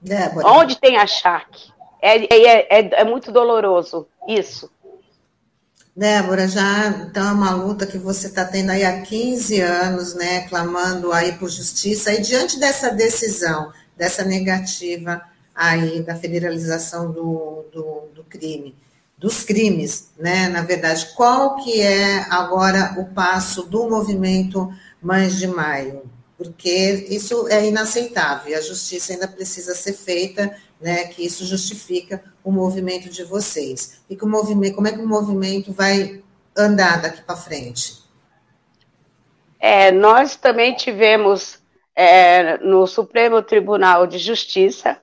Débora. 0.00 0.46
Onde 0.48 0.78
tem 0.78 0.96
a 0.96 1.06
Shark, 1.06 1.72
é, 2.00 2.24
é, 2.32 2.80
é, 2.80 3.00
é 3.00 3.04
muito 3.04 3.32
doloroso 3.32 4.08
isso. 4.28 4.70
Débora, 5.94 6.48
já 6.48 6.88
então 6.88 7.28
é 7.28 7.32
uma 7.32 7.50
luta 7.50 7.86
que 7.86 7.98
você 7.98 8.26
está 8.26 8.46
tendo 8.46 8.70
aí 8.70 8.82
há 8.82 9.02
15 9.02 9.60
anos, 9.60 10.14
né, 10.14 10.48
clamando 10.48 11.12
aí 11.12 11.32
por 11.32 11.50
justiça, 11.50 12.14
e 12.14 12.22
diante 12.22 12.58
dessa 12.58 12.90
decisão, 12.90 13.70
dessa 13.94 14.24
negativa 14.24 15.20
aí 15.54 16.02
da 16.02 16.14
federalização 16.16 17.12
do, 17.12 17.66
do, 17.70 18.08
do 18.14 18.24
crime, 18.24 18.74
dos 19.18 19.44
crimes, 19.44 20.10
né? 20.18 20.48
Na 20.48 20.62
verdade, 20.62 21.12
qual 21.14 21.56
que 21.56 21.82
é 21.82 22.24
agora 22.30 22.94
o 22.98 23.04
passo 23.14 23.64
do 23.64 23.88
movimento 23.88 24.72
Mães 25.00 25.36
de 25.36 25.46
Maio? 25.46 26.10
Porque 26.38 27.06
isso 27.10 27.46
é 27.48 27.68
inaceitável 27.68 28.56
a 28.56 28.60
justiça 28.62 29.12
ainda 29.12 29.28
precisa 29.28 29.74
ser 29.74 29.92
feita, 29.92 30.56
né? 30.80 31.04
Que 31.04 31.24
isso 31.26 31.44
justifica 31.44 32.24
o 32.44 32.50
movimento 32.50 33.08
de 33.08 33.24
vocês. 33.24 34.02
E 34.08 34.16
que 34.16 34.24
o 34.24 34.28
movimento, 34.28 34.74
como 34.74 34.88
é 34.88 34.92
que 34.92 35.00
o 35.00 35.06
movimento 35.06 35.72
vai 35.72 36.22
andar 36.56 37.00
daqui 37.00 37.22
para 37.22 37.36
frente? 37.36 38.02
É, 39.58 39.92
nós 39.92 40.36
também 40.36 40.74
tivemos 40.74 41.62
é, 41.94 42.58
no 42.58 42.86
Supremo 42.86 43.42
Tribunal 43.42 44.06
de 44.06 44.18
Justiça, 44.18 45.00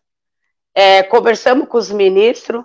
é, 0.75 1.03
conversamos 1.03 1.67
com 1.67 1.77
os 1.77 1.91
ministros, 1.91 2.63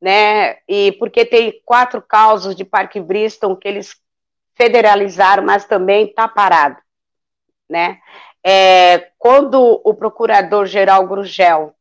né? 0.00 0.58
E 0.68 0.92
porque 0.98 1.24
tem 1.24 1.60
quatro 1.64 2.02
causos 2.02 2.56
de 2.56 2.64
Parque 2.64 3.00
Bristol 3.00 3.56
que 3.56 3.68
eles 3.68 3.96
federalizaram, 4.54 5.44
mas 5.44 5.64
também 5.64 6.06
está 6.06 6.26
parado, 6.26 6.76
né? 7.68 8.00
É, 8.44 9.10
quando 9.18 9.80
o 9.84 9.94
procurador-geral 9.94 11.06
Grugel 11.06 11.74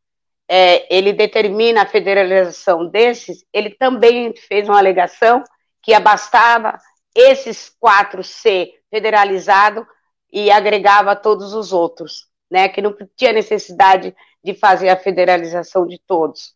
é, 0.51 0.93
ele 0.93 1.13
determina 1.13 1.83
a 1.83 1.87
federalização 1.87 2.85
desses, 2.87 3.45
ele 3.53 3.69
também 3.69 4.35
fez 4.35 4.67
uma 4.67 4.77
alegação 4.77 5.43
que 5.81 5.93
abastava 5.93 6.77
esses 7.15 7.73
quatro 7.79 8.23
ser 8.23 8.73
federalizado 8.89 9.87
e 10.31 10.51
agregava 10.51 11.15
todos 11.15 11.53
os 11.53 11.71
outros, 11.71 12.27
né? 12.49 12.67
Que 12.67 12.81
não 12.81 12.95
tinha 13.15 13.33
necessidade 13.33 14.15
de 14.43 14.53
fazer 14.53 14.89
a 14.89 14.97
federalização 14.97 15.87
de 15.87 15.99
todos 15.99 16.55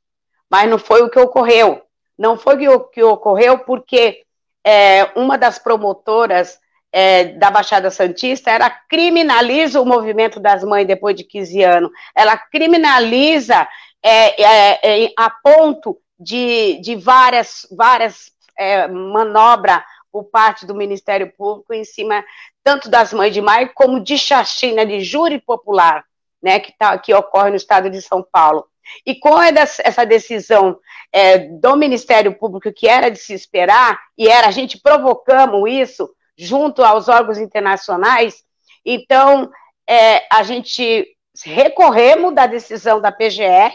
mas 0.50 0.70
não 0.70 0.78
foi 0.78 1.02
o 1.02 1.10
que 1.10 1.20
ocorreu. 1.20 1.82
Não 2.18 2.38
foi 2.38 2.68
o 2.68 2.80
que 2.80 3.04
ocorreu 3.04 3.60
porque 3.60 4.24
é, 4.64 5.04
uma 5.20 5.38
das 5.38 5.60
promotoras 5.60 6.60
é, 6.98 7.26
da 7.26 7.52
Baixada 7.52 7.92
Santista, 7.92 8.50
ela 8.50 8.70
criminaliza 8.70 9.82
o 9.82 9.86
movimento 9.86 10.40
das 10.40 10.64
mães 10.64 10.88
depois 10.88 11.14
de 11.14 11.26
15 11.26 11.62
anos. 11.62 11.92
Ela 12.16 12.38
criminaliza 12.38 13.68
é, 14.02 14.42
é, 14.42 15.06
é 15.06 15.12
a 15.18 15.30
ponto 15.30 16.00
de, 16.18 16.80
de 16.80 16.96
várias, 16.96 17.68
várias 17.70 18.32
é, 18.58 18.88
manobras 18.88 19.84
por 20.10 20.24
parte 20.24 20.66
do 20.66 20.74
Ministério 20.74 21.34
Público 21.38 21.74
em 21.74 21.84
cima 21.84 22.24
tanto 22.64 22.90
das 22.90 23.12
mães 23.12 23.34
de 23.34 23.42
maio 23.42 23.72
como 23.76 24.00
de 24.00 24.18
chacina 24.18 24.86
de 24.86 25.02
júri 25.02 25.42
popular, 25.42 26.06
né, 26.42 26.62
que, 26.62 26.72
tá, 26.78 26.98
que 26.98 27.14
ocorre 27.14 27.50
no 27.50 27.58
estado 27.58 27.90
de 27.90 28.02
São 28.02 28.24
Paulo. 28.24 28.66
E 29.06 29.16
com 29.16 29.38
essa 29.42 30.06
decisão 30.06 30.80
é, 31.12 31.40
do 31.40 31.76
Ministério 31.76 32.34
Público, 32.38 32.72
que 32.72 32.88
era 32.88 33.12
de 33.12 33.20
se 33.20 33.34
esperar, 33.34 34.00
e 34.18 34.30
era 34.30 34.48
a 34.48 34.52
gente 34.52 34.80
provocamos 34.80 35.70
isso 35.70 36.10
junto 36.38 36.84
aos 36.84 37.08
órgãos 37.08 37.38
internacionais, 37.38 38.44
então 38.86 39.50
é, 39.88 40.26
a 40.32 40.44
gente 40.44 41.08
recorremos 41.44 42.34
da 42.34 42.48
decisão 42.48 43.02
da 43.02 43.12
PGR, 43.12 43.74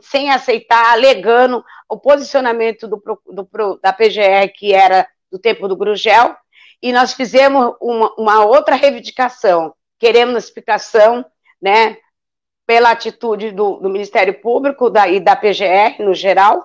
sem 0.00 0.30
aceitar, 0.30 0.92
alegando 0.92 1.64
o 1.88 1.98
posicionamento 1.98 2.86
do, 2.86 3.02
do, 3.26 3.80
da 3.82 3.92
PGR, 3.92 4.52
que 4.54 4.72
era 4.72 5.08
do 5.30 5.38
tempo 5.38 5.66
do 5.66 5.76
Grugel, 5.76 6.36
e 6.80 6.92
nós 6.92 7.14
fizemos 7.14 7.74
uma, 7.80 8.12
uma 8.18 8.44
outra 8.44 8.74
reivindicação, 8.74 9.74
queremos 9.98 10.44
explicação, 10.44 11.24
né, 11.60 11.96
pela 12.66 12.90
atitude 12.90 13.50
do, 13.50 13.76
do 13.76 13.88
Ministério 13.88 14.40
Público 14.40 14.90
da, 14.90 15.08
e 15.08 15.20
da 15.20 15.36
PGR 15.36 16.00
no 16.00 16.14
geral, 16.14 16.64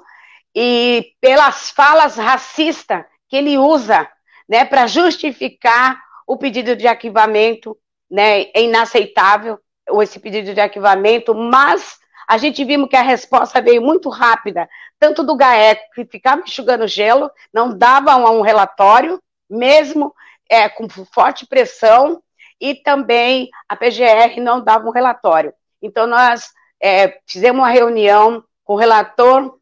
e 0.55 1.13
pelas 1.21 1.69
falas 1.69 2.15
racistas 2.17 3.05
que 3.29 3.35
ele 3.35 3.57
usa 3.57 4.09
né, 4.47 4.65
para 4.65 4.87
justificar 4.87 6.01
o 6.25 6.37
pedido 6.37 6.75
de 6.75 6.87
arquivamento, 6.87 7.77
né, 8.09 8.43
é 8.53 8.61
inaceitável 8.63 9.59
esse 10.01 10.19
pedido 10.19 10.53
de 10.53 10.59
arquivamento, 10.59 11.33
mas 11.33 11.97
a 12.27 12.37
gente 12.37 12.63
viu 12.65 12.87
que 12.87 12.95
a 12.95 13.01
resposta 13.01 13.61
veio 13.61 13.81
muito 13.81 14.09
rápida, 14.09 14.69
tanto 14.99 15.23
do 15.23 15.35
GAECO, 15.35 15.81
que 15.95 16.05
ficava 16.05 16.41
enxugando 16.41 16.87
gelo, 16.87 17.31
não 17.53 17.75
dava 17.75 18.15
um, 18.17 18.39
um 18.39 18.41
relatório, 18.41 19.21
mesmo 19.49 20.13
é, 20.49 20.67
com 20.67 20.89
forte 20.89 21.45
pressão, 21.47 22.21
e 22.59 22.75
também 22.75 23.49
a 23.69 23.75
PGR 23.75 24.41
não 24.41 24.61
dava 24.61 24.87
um 24.87 24.91
relatório. 24.91 25.53
Então, 25.81 26.05
nós 26.05 26.49
é, 26.81 27.19
fizemos 27.25 27.61
uma 27.61 27.69
reunião 27.69 28.43
com 28.63 28.73
o 28.73 28.77
relator 28.77 29.57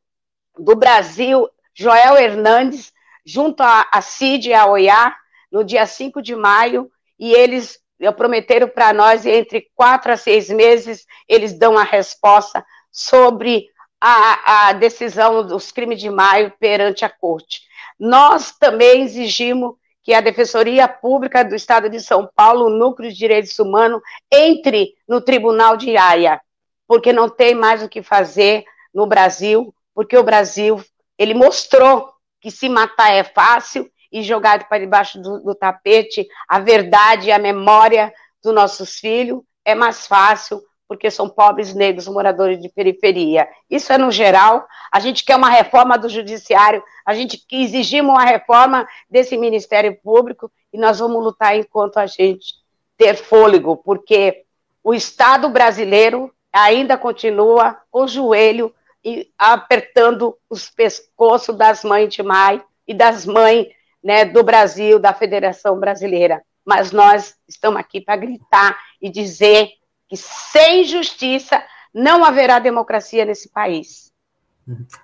do 0.58 0.76
Brasil, 0.76 1.48
Joel 1.74 2.18
Hernandes, 2.18 2.92
junto 3.26 3.62
à 3.62 4.02
CID 4.02 4.50
e 4.50 4.54
à 4.54 4.68
OIA, 4.68 5.16
no 5.52 5.64
dia 5.64 5.86
5 5.86 6.22
de 6.22 6.36
maio, 6.36 6.90
e 7.18 7.34
eles 7.34 7.80
prometeram 8.16 8.68
para 8.68 8.94
nós, 8.94 9.26
entre 9.26 9.70
quatro 9.74 10.12
a 10.12 10.18
seis 10.18 10.50
meses, 10.50 11.06
eles 11.28 11.58
dão 11.58 11.78
a 11.78 11.84
resposta 11.84 12.64
sobre 12.92 13.68
a, 14.00 14.68
a 14.68 14.74
decisão 14.74 15.46
dos 15.46 15.72
crimes 15.72 16.00
de 16.00 16.10
maio 16.10 16.54
perante 16.60 17.06
a 17.06 17.10
corte. 17.10 17.62
Nós 18.00 18.52
também 18.52 19.02
exigimos 19.02 19.76
que 20.04 20.14
a 20.14 20.22
Defensoria 20.22 20.88
Pública 20.88 21.44
do 21.44 21.56
Estado 21.56 21.90
de 21.90 22.00
São 22.00 22.30
Paulo, 22.36 22.66
o 22.66 22.70
Núcleo 22.70 23.10
de 23.10 23.18
Direitos 23.18 23.58
Humanos, 23.58 24.02
entre 24.32 24.94
no 25.08 25.20
Tribunal 25.20 25.76
de 25.78 25.98
Haia, 25.98 26.40
porque 26.88 27.12
não 27.12 27.28
tem 27.28 27.56
mais 27.56 27.82
o 27.82 27.90
que 27.90 28.04
fazer 28.04 28.64
no 28.94 29.08
Brasil, 29.08 29.74
porque 29.96 30.16
o 30.16 30.24
Brasil, 30.24 30.84
ele 31.18 31.34
mostrou 31.34 32.15
que 32.46 32.52
se 32.52 32.70
matar 32.70 33.12
é 33.12 33.24
fácil 33.24 33.90
e 34.12 34.22
jogar 34.22 34.70
para 34.70 34.78
debaixo 34.78 35.20
do, 35.20 35.40
do 35.40 35.56
tapete 35.56 36.28
a 36.48 36.60
verdade 36.60 37.30
e 37.30 37.32
a 37.32 37.40
memória 37.40 38.14
dos 38.44 38.54
nossos 38.54 39.00
filhos 39.00 39.42
é 39.66 39.74
mais 39.74 40.06
fácil 40.06 40.62
porque 40.88 41.10
são 41.10 41.28
pobres 41.28 41.74
negros 41.74 42.08
moradores 42.08 42.62
de 42.62 42.70
periferia. 42.70 43.50
Isso 43.68 43.92
é 43.92 43.98
no 43.98 44.12
geral. 44.12 44.68
A 44.92 45.00
gente 45.00 45.26
quer 45.26 45.36
uma 45.36 45.50
reforma 45.50 45.98
do 45.98 46.08
judiciário, 46.08 46.84
a 47.04 47.16
gente 47.16 47.44
exigimos 47.52 48.12
uma 48.14 48.24
reforma 48.24 48.88
desse 49.10 49.36
Ministério 49.36 49.98
Público 50.04 50.52
e 50.72 50.78
nós 50.78 51.00
vamos 51.00 51.24
lutar 51.24 51.58
enquanto 51.58 51.98
a 51.98 52.06
gente 52.06 52.54
ter 52.96 53.16
fôlego, 53.16 53.76
porque 53.76 54.44
o 54.84 54.94
Estado 54.94 55.50
brasileiro 55.50 56.32
ainda 56.54 56.96
continua 56.96 57.76
o 57.92 58.06
joelho 58.06 58.72
e 59.06 59.32
apertando 59.38 60.36
os 60.50 60.68
pescoços 60.68 61.56
das 61.56 61.84
mães 61.84 62.12
de 62.12 62.24
Mai 62.24 62.60
e 62.88 62.94
das 62.94 63.24
mães 63.24 63.68
né, 64.04 64.26
do 64.26 64.44
Brasil, 64.44 64.98
da 64.98 65.14
Federação 65.14 65.80
Brasileira. 65.80 66.42
Mas 66.66 66.92
nós 66.92 67.36
estamos 67.48 67.80
aqui 67.80 68.02
para 68.02 68.18
gritar 68.18 68.76
e 69.00 69.10
dizer 69.10 69.70
que 70.10 70.18
sem 70.18 70.84
justiça 70.84 71.64
não 71.94 72.26
haverá 72.26 72.58
democracia 72.58 73.24
nesse 73.24 73.50
país. 73.50 74.12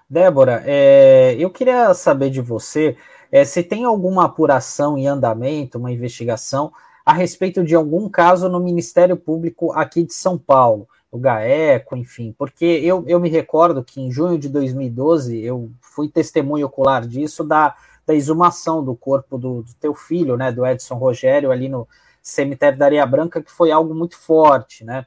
Débora, 0.10 0.64
é, 0.66 1.36
eu 1.38 1.52
queria 1.52 1.94
saber 1.94 2.32
de 2.32 2.42
você 2.42 2.98
é, 3.32 3.46
se 3.46 3.62
tem 3.62 3.86
alguma 3.86 4.26
apuração 4.26 4.98
em 4.98 5.08
andamento, 5.08 5.78
uma 5.78 5.92
investigação 5.92 6.74
a 7.06 7.14
respeito 7.14 7.64
de 7.64 7.76
algum 7.76 8.10
caso 8.10 8.50
no 8.50 8.60
Ministério 8.60 9.16
Público 9.16 9.72
aqui 9.74 10.04
de 10.04 10.14
São 10.14 10.38
Paulo, 10.38 10.88
o 11.12 11.20
GAECO, 11.20 11.98
enfim, 11.98 12.34
porque 12.38 12.66
eu, 12.66 13.04
eu 13.06 13.20
me 13.20 13.30
recordo 13.30 13.84
que 13.84 14.00
em 14.00 14.10
junho 14.10 14.40
de 14.40 14.48
2012 14.48 15.44
eu 15.44 15.70
fui 15.82 16.08
testemunho 16.08 16.66
ocular 16.66 17.06
disso 17.06 17.44
da, 17.44 17.76
da 18.06 18.16
exumação 18.16 18.84
do 18.84 18.96
corpo 18.96 19.38
do, 19.38 19.62
do 19.62 19.74
teu 19.76 19.94
filho, 19.94 20.38
né, 20.38 20.52
do 20.52 20.66
Edson 20.66 20.96
Rogério, 20.96 21.52
ali 21.52 21.68
no 21.68 21.88
cemitério 22.22 22.80
da 22.80 22.86
Areia 22.86 23.06
Branca, 23.06 23.42
que 23.42 23.52
foi 23.52 23.72
algo 23.72 23.94
muito 23.94 24.18
forte, 24.18 24.86
né? 24.86 25.06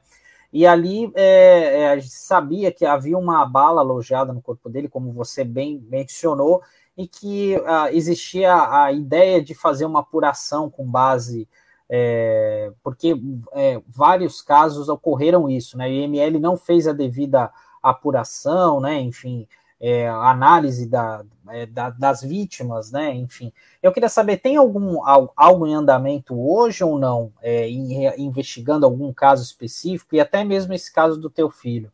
E 0.53 0.65
ali 0.65 1.11
é, 1.15 1.81
é, 1.81 1.89
a 1.89 1.97
gente 1.97 2.13
sabia 2.13 2.71
que 2.71 2.85
havia 2.85 3.17
uma 3.17 3.45
bala 3.45 3.81
alojada 3.81 4.31
no 4.31 4.41
corpo 4.41 4.69
dele, 4.69 4.87
como 4.87 5.11
você 5.11 5.43
bem 5.43 5.85
mencionou, 5.89 6.61
e 6.97 7.07
que 7.07 7.57
uh, 7.57 7.87
existia 7.91 8.53
a 8.71 8.91
ideia 8.91 9.43
de 9.43 9.53
fazer 9.53 9.85
uma 9.85 9.99
apuração 9.99 10.69
com 10.69 10.89
base, 10.89 11.47
é, 11.89 12.71
porque 12.83 13.15
é, 13.53 13.81
vários 13.87 14.41
casos 14.41 14.89
ocorreram 14.89 15.49
isso, 15.49 15.77
né? 15.77 15.87
O 15.87 15.91
IML 15.91 16.39
não 16.39 16.57
fez 16.57 16.87
a 16.87 16.93
devida 16.93 17.51
apuração, 17.81 18.79
né? 18.79 18.99
Enfim, 18.99 19.47
é, 19.79 20.07
análise 20.07 20.87
da, 20.87 21.23
é, 21.49 21.65
da, 21.65 21.89
das 21.91 22.21
vítimas, 22.23 22.91
né? 22.91 23.13
Enfim, 23.13 23.53
eu 23.83 23.91
queria 23.91 24.09
saber, 24.09 24.37
tem 24.37 24.57
algum 24.57 24.99
algo 25.35 25.67
em 25.67 25.75
andamento 25.75 26.35
hoje 26.39 26.83
ou 26.83 26.97
não, 26.97 27.31
é, 27.41 27.69
investigando 28.17 28.85
algum 28.85 29.13
caso 29.13 29.43
específico 29.43 30.15
e 30.15 30.19
até 30.19 30.43
mesmo 30.43 30.73
esse 30.73 30.91
caso 30.91 31.19
do 31.19 31.29
teu 31.29 31.49
filho? 31.49 31.91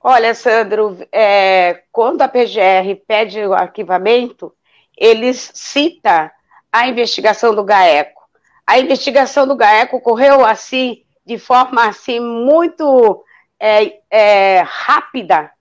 Olha, 0.00 0.34
Sandro, 0.34 0.98
é, 1.10 1.82
quando 1.90 2.20
a 2.22 2.28
PGR 2.28 2.94
pede 3.06 3.40
o 3.40 3.54
arquivamento, 3.54 4.54
eles 4.96 5.50
cita 5.54 6.30
a 6.74 6.88
investigação 6.88 7.54
do 7.54 7.62
GAECO. 7.62 8.20
A 8.66 8.80
investigação 8.80 9.46
do 9.46 9.54
GAECO 9.54 9.98
ocorreu 9.98 10.44
assim, 10.44 11.04
de 11.24 11.38
forma 11.38 11.86
assim 11.86 12.18
muito 12.18 13.24
é, 13.60 14.00
é, 14.10 14.60
rápida, 14.66 15.52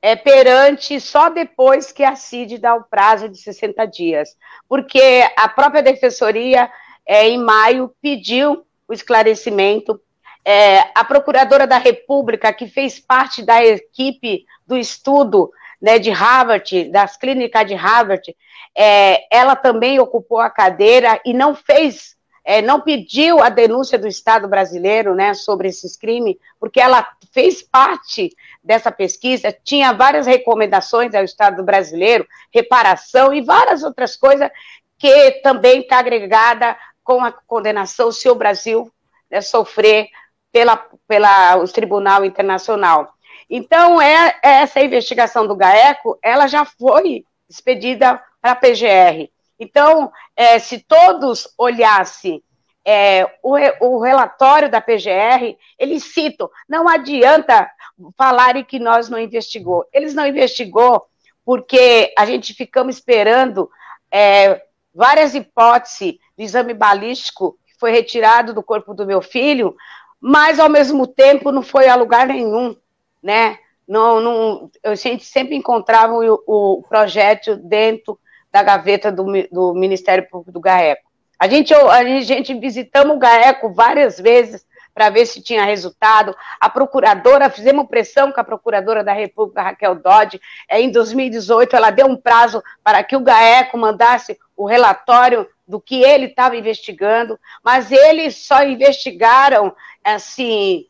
é, 0.00 0.14
perante 0.14 1.00
só 1.00 1.28
depois 1.28 1.90
que 1.90 2.04
a 2.04 2.14
CID 2.14 2.58
dá 2.58 2.76
o 2.76 2.84
prazo 2.84 3.28
de 3.28 3.36
60 3.36 3.84
dias, 3.86 4.36
porque 4.68 5.28
a 5.36 5.48
própria 5.48 5.82
Defensoria, 5.82 6.70
é, 7.04 7.28
em 7.28 7.36
maio, 7.36 7.92
pediu 8.00 8.64
o 8.86 8.92
esclarecimento. 8.92 10.00
É, 10.44 10.84
a 10.94 11.04
Procuradora 11.04 11.66
da 11.66 11.78
República, 11.78 12.52
que 12.52 12.68
fez 12.68 13.00
parte 13.00 13.42
da 13.42 13.62
equipe 13.64 14.46
do 14.64 14.76
estudo 14.76 15.50
né, 15.80 15.98
de 15.98 16.10
Harvard, 16.10 16.84
das 16.90 17.16
clínicas 17.16 17.66
de 17.66 17.74
Harvard, 17.74 18.36
é, 18.76 19.26
ela 19.34 19.56
também 19.56 19.98
ocupou 19.98 20.38
a 20.38 20.50
cadeira 20.50 21.20
e 21.24 21.32
não 21.32 21.54
fez 21.54 22.18
é, 22.44 22.62
não 22.62 22.80
pediu 22.80 23.42
a 23.42 23.48
denúncia 23.48 23.98
do 23.98 24.08
Estado 24.08 24.48
brasileiro 24.48 25.14
né, 25.14 25.34
sobre 25.34 25.68
esses 25.68 25.96
crimes, 25.96 26.36
porque 26.58 26.80
ela 26.80 27.06
fez 27.32 27.62
parte 27.62 28.34
dessa 28.64 28.90
pesquisa, 28.90 29.54
tinha 29.62 29.92
várias 29.92 30.26
recomendações 30.26 31.14
ao 31.14 31.22
Estado 31.22 31.62
brasileiro, 31.62 32.26
reparação 32.52 33.32
e 33.32 33.40
várias 33.40 33.82
outras 33.82 34.16
coisas 34.16 34.50
que 34.98 35.32
também 35.42 35.80
está 35.80 35.98
agregada 35.98 36.76
com 37.04 37.24
a 37.24 37.32
condenação 37.32 38.10
se 38.10 38.28
o 38.28 38.34
Brasil 38.34 38.90
né, 39.30 39.40
sofrer 39.40 40.08
pela, 40.50 40.76
pela 41.06 41.64
Tribunal 41.68 42.24
Internacional. 42.24 43.14
Então, 43.50 44.00
é, 44.00 44.38
essa 44.42 44.80
investigação 44.80 45.44
do 45.44 45.56
GAECO, 45.56 46.16
ela 46.22 46.46
já 46.46 46.64
foi 46.64 47.24
expedida 47.48 48.22
para 48.40 48.52
a 48.52 48.54
PGR. 48.54 49.28
Então, 49.58 50.12
é, 50.36 50.60
se 50.60 50.78
todos 50.78 51.52
olhassem 51.58 52.42
é, 52.84 53.26
o, 53.42 53.56
o, 53.80 54.00
relatório 54.00 54.70
da 54.70 54.80
PGR, 54.80 55.56
eles 55.76 56.04
citam, 56.04 56.48
não 56.68 56.88
adianta 56.88 57.68
falarem 58.16 58.64
que 58.64 58.78
nós 58.78 59.08
não 59.08 59.18
investigou. 59.18 59.84
Eles 59.92 60.14
não 60.14 60.26
investigou 60.26 61.06
porque 61.44 62.14
a 62.16 62.24
gente 62.24 62.54
ficamos 62.54 62.96
esperando 62.96 63.68
é, 64.10 64.62
várias 64.94 65.34
hipóteses 65.34 66.14
do 66.38 66.42
exame 66.42 66.72
balístico 66.72 67.58
que 67.66 67.78
foi 67.78 67.90
retirado 67.90 68.54
do 68.54 68.62
corpo 68.62 68.94
do 68.94 69.04
meu 69.04 69.20
filho, 69.20 69.76
mas 70.20 70.60
ao 70.60 70.68
mesmo 70.68 71.06
tempo 71.06 71.50
não 71.50 71.62
foi 71.62 71.88
a 71.88 71.96
lugar 71.96 72.28
nenhum, 72.28 72.76
né? 73.22 73.58
Não, 73.86 74.20
não, 74.20 74.70
a 74.84 74.94
gente 74.94 75.24
sempre 75.24 75.56
encontrava 75.56 76.14
o, 76.14 76.42
o 76.46 76.82
projeto 76.88 77.56
dentro 77.56 78.18
da 78.52 78.62
gaveta 78.62 79.10
do, 79.10 79.24
do 79.50 79.74
Ministério 79.74 80.28
Público 80.28 80.52
do 80.52 80.60
GAECO. 80.60 81.08
A 81.38 81.48
gente, 81.48 81.72
a 81.74 82.20
gente 82.20 82.54
visitamos 82.54 83.16
o 83.16 83.18
GAECO 83.18 83.72
várias 83.72 84.20
vezes 84.20 84.64
para 84.94 85.08
ver 85.08 85.26
se 85.26 85.42
tinha 85.42 85.64
resultado. 85.64 86.36
A 86.60 86.68
procuradora, 86.68 87.48
fizemos 87.48 87.88
pressão 87.88 88.30
com 88.30 88.40
a 88.40 88.44
procuradora 88.44 89.02
da 89.02 89.12
República, 89.12 89.62
Raquel 89.62 89.94
Dodge, 89.94 90.40
é, 90.68 90.80
em 90.80 90.90
2018, 90.90 91.74
ela 91.74 91.90
deu 91.90 92.06
um 92.06 92.16
prazo 92.16 92.62
para 92.84 93.02
que 93.02 93.16
o 93.16 93.20
GAECO 93.20 93.78
mandasse 93.78 94.38
o 94.56 94.66
relatório 94.66 95.48
do 95.66 95.80
que 95.80 96.02
ele 96.02 96.26
estava 96.26 96.56
investigando, 96.56 97.38
mas 97.64 97.90
eles 97.90 98.44
só 98.44 98.62
investigaram, 98.64 99.74
assim, 100.04 100.84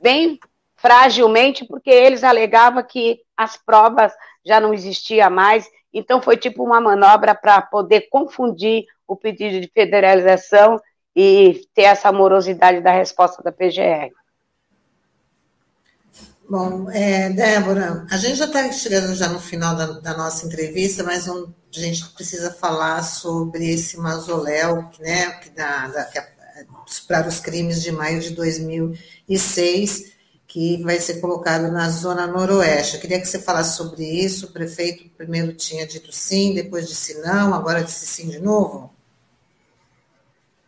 bem 0.00 0.38
fragilmente, 0.82 1.64
porque 1.64 1.88
eles 1.88 2.22
alegavam 2.22 2.82
que 2.82 3.20
as 3.36 3.56
provas 3.56 4.12
já 4.44 4.60
não 4.60 4.74
existiam 4.74 5.30
mais 5.30 5.66
então, 5.92 6.22
foi 6.22 6.36
tipo 6.36 6.64
uma 6.64 6.80
manobra 6.80 7.34
para 7.34 7.60
poder 7.60 8.08
confundir 8.08 8.86
o 9.06 9.14
pedido 9.14 9.60
de 9.60 9.70
federalização 9.72 10.80
e 11.14 11.66
ter 11.74 11.82
essa 11.82 12.10
morosidade 12.10 12.80
da 12.80 12.90
resposta 12.90 13.42
da 13.42 13.52
PGR. 13.52 14.10
Bom, 16.48 16.90
é, 16.90 17.30
Débora, 17.30 18.06
a 18.10 18.16
gente 18.16 18.36
já 18.36 18.46
está 18.46 18.72
chegando 18.72 19.14
já 19.14 19.28
no 19.28 19.40
final 19.40 19.76
da, 19.76 19.86
da 19.86 20.16
nossa 20.16 20.46
entrevista, 20.46 21.02
mas 21.02 21.28
um, 21.28 21.52
a 21.74 21.78
gente 21.78 22.06
precisa 22.10 22.50
falar 22.52 23.02
sobre 23.02 23.70
esse 23.70 23.98
mausoléu, 23.98 24.90
né, 24.98 25.30
que, 25.40 25.50
da, 25.50 25.88
da, 25.88 26.04
que 26.04 26.18
é, 26.18 26.24
para 27.06 27.28
os 27.28 27.40
crimes 27.40 27.82
de 27.82 27.92
maio 27.92 28.20
de 28.20 28.30
2006, 28.30 30.12
que 30.52 30.76
vai 30.82 31.00
ser 31.00 31.18
colocado 31.18 31.72
na 31.72 31.88
zona 31.88 32.26
noroeste. 32.26 32.96
Eu 32.96 33.00
queria 33.00 33.18
que 33.18 33.24
você 33.24 33.40
falasse 33.40 33.74
sobre 33.74 34.04
isso. 34.04 34.46
O 34.46 34.52
prefeito 34.52 35.08
primeiro 35.16 35.54
tinha 35.54 35.86
dito 35.86 36.12
sim, 36.12 36.52
depois 36.52 36.86
disse 36.86 37.22
não, 37.22 37.54
agora 37.54 37.82
disse 37.82 38.04
sim 38.04 38.28
de 38.28 38.38
novo. 38.38 38.92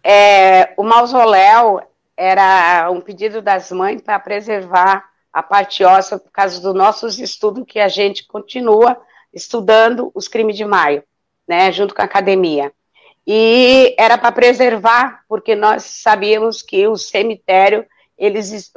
É, 0.03 0.73
o 0.79 0.83
mausoléu 0.83 1.83
era 2.17 2.91
um 2.91 3.03
pedido 3.03 3.43
das 3.43 3.71
mães 3.71 4.01
para 4.01 4.19
preservar 4.19 5.05
a 5.31 5.43
parte 5.43 5.85
óssea 5.85 6.19
por 6.19 6.31
causa 6.33 6.63
dos 6.63 6.75
nossos 6.75 7.19
estudos 7.19 7.65
que 7.69 7.79
a 7.79 7.89
gente 7.89 8.27
continua 8.27 8.99
estudando 9.35 10.11
os 10.15 10.29
crimes 10.29 10.57
de 10.57 10.65
maio, 10.65 11.05
né, 11.47 11.71
junto 11.71 11.95
com 11.95 12.01
a 12.01 12.07
academia. 12.07 12.73
E 13.27 13.95
era 13.99 14.17
para 14.17 14.33
preservar, 14.33 15.25
porque 15.29 15.55
nós 15.55 15.83
sabíamos 15.83 16.63
que 16.63 16.87
o 16.87 16.97
cemitério 16.97 17.85
eles 18.17 18.73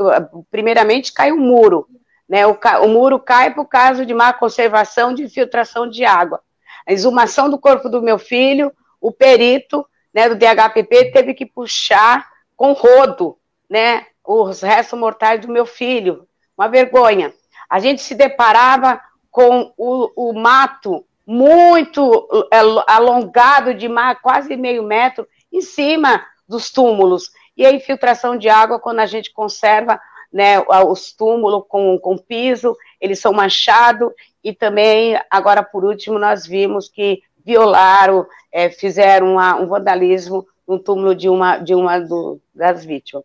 primeiramente 0.50 1.14
cai 1.14 1.32
um 1.32 1.40
muro, 1.40 1.88
né? 2.28 2.46
O, 2.46 2.58
o 2.84 2.88
muro 2.88 3.20
cai 3.20 3.54
por 3.54 3.66
causa 3.66 4.06
de 4.06 4.14
má 4.14 4.34
conservação 4.34 5.14
de 5.14 5.24
infiltração 5.24 5.90
de 5.90 6.04
água. 6.04 6.42
A 6.88 6.94
exumação 6.94 7.50
do 7.50 7.58
corpo 7.58 7.90
do 7.90 8.02
meu 8.02 8.18
filho, 8.18 8.72
o 9.00 9.12
perito, 9.12 9.86
né, 10.14 10.30
do 10.30 10.36
DHPP 10.36 11.12
teve 11.12 11.34
que 11.34 11.46
puxar 11.46 12.28
com 12.56 12.74
rodo, 12.74 13.38
né, 13.70 14.06
os 14.26 14.62
restos 14.62 14.98
mortais 14.98 15.42
do 15.42 15.52
meu 15.52 15.66
filho. 15.66 16.28
Uma 16.58 16.68
vergonha. 16.68 17.34
A 17.70 17.80
gente 17.80 18.02
se 18.02 18.16
deparava 18.16 19.00
com 19.30 19.74
o, 19.78 20.30
o 20.30 20.34
mato 20.34 21.06
muito 21.26 22.28
é, 22.52 22.60
alongado 22.88 23.74
de 23.74 23.88
mar, 23.90 24.22
quase 24.22 24.56
meio 24.56 24.82
metro, 24.82 25.28
em 25.52 25.62
cima 25.62 26.26
dos 26.48 26.72
túmulos 26.72 27.30
e 27.58 27.66
a 27.66 27.72
infiltração 27.72 28.38
de 28.38 28.48
água 28.48 28.80
quando 28.80 29.00
a 29.00 29.06
gente 29.06 29.34
conserva 29.34 30.00
né, 30.32 30.60
os 30.88 31.12
túmulos 31.12 31.64
com, 31.68 31.98
com 31.98 32.18
piso, 32.18 32.78
eles 33.02 33.20
são 33.20 33.34
manchados, 33.34 34.12
e 34.44 34.54
também, 34.54 35.20
agora 35.30 35.64
por 35.64 35.84
último, 35.84 36.20
nós 36.20 36.46
vimos 36.46 36.88
que 36.88 37.22
violaram, 37.44 38.26
é, 38.52 38.70
fizeram 38.70 39.34
uma, 39.34 39.56
um 39.56 39.68
vandalismo 39.68 40.46
no 40.68 40.78
túmulo 40.78 41.16
de 41.16 41.30
uma, 41.30 41.58
de 41.58 41.74
uma 41.74 42.00
do, 42.00 42.40
das 42.54 42.86
vítimas. 42.86 43.24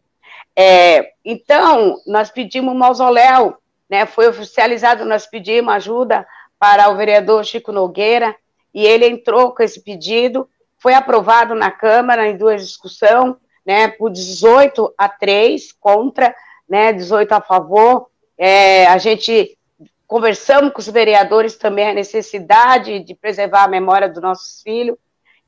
É, 0.56 1.12
então, 1.24 2.00
nós 2.06 2.30
pedimos 2.30 2.72
um 2.72 2.78
mausoléu, 2.78 3.56
né, 3.90 4.06
foi 4.06 4.28
oficializado, 4.28 5.04
nós 5.04 5.26
pedimos 5.26 5.74
ajuda 5.74 6.26
para 6.58 6.88
o 6.88 6.96
vereador 6.96 7.44
Chico 7.44 7.72
Nogueira, 7.72 8.34
e 8.72 8.86
ele 8.86 9.06
entrou 9.06 9.52
com 9.52 9.62
esse 9.62 9.82
pedido, 9.82 10.48
foi 10.78 10.94
aprovado 10.94 11.54
na 11.54 11.70
Câmara 11.70 12.28
em 12.28 12.36
duas 12.36 12.66
discussões, 12.66 13.34
né, 13.64 13.88
por 13.88 14.10
18 14.10 14.94
a 14.96 15.08
3 15.08 15.72
contra, 15.72 16.34
né, 16.68 16.92
18 16.92 17.32
a 17.32 17.40
favor. 17.40 18.08
É, 18.36 18.86
a 18.86 18.98
gente 18.98 19.56
conversamos 20.06 20.72
com 20.72 20.80
os 20.80 20.88
vereadores 20.88 21.56
também 21.56 21.88
a 21.88 21.94
necessidade 21.94 23.00
de 23.00 23.14
preservar 23.14 23.64
a 23.64 23.68
memória 23.68 24.08
dos 24.08 24.20
nossos 24.20 24.60
filhos, 24.62 24.96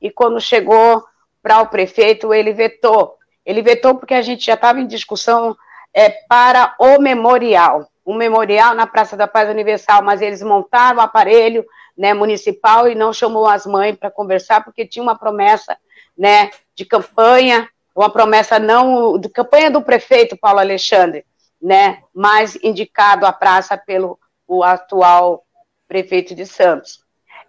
e 0.01 0.11
quando 0.11 0.41
chegou 0.41 1.05
para 1.43 1.61
o 1.61 1.67
prefeito, 1.67 2.33
ele 2.33 2.53
vetou. 2.53 3.17
Ele 3.45 3.61
vetou 3.61 3.95
porque 3.95 4.15
a 4.15 4.23
gente 4.23 4.47
já 4.47 4.55
estava 4.55 4.81
em 4.81 4.87
discussão 4.87 5.55
é, 5.93 6.09
para 6.29 6.75
o 6.79 6.99
memorial. 6.99 7.87
Um 8.07 8.15
memorial 8.15 8.75
na 8.75 8.87
Praça 8.87 9.17
da 9.17 9.27
Paz 9.27 9.49
Universal, 9.49 10.03
mas 10.03 10.23
eles 10.23 10.43
montaram 10.43 10.99
o 10.99 11.03
aparelho 11.03 11.65
né, 11.97 12.13
municipal 12.13 12.89
e 12.89 12.95
não 12.95 13.13
chamou 13.13 13.47
as 13.47 13.67
mães 13.67 13.97
para 13.97 14.11
conversar, 14.11 14.65
porque 14.65 14.87
tinha 14.87 15.03
uma 15.03 15.19
promessa 15.19 15.77
né, 16.17 16.51
de 16.75 16.85
campanha, 16.85 17.69
uma 17.95 18.11
promessa 18.11 18.59
não 18.59 19.19
de 19.19 19.29
campanha 19.29 19.71
do 19.71 19.83
prefeito 19.83 20.37
Paulo 20.37 20.59
Alexandre, 20.59 21.25
né, 21.63 22.03
mas 22.13 22.59
indicado 22.63 23.25
a 23.25 23.33
praça 23.33 23.77
pelo 23.77 24.19
o 24.47 24.63
atual 24.63 25.45
prefeito 25.89 26.35
de 26.35 26.45
Santos. 26.45 27.01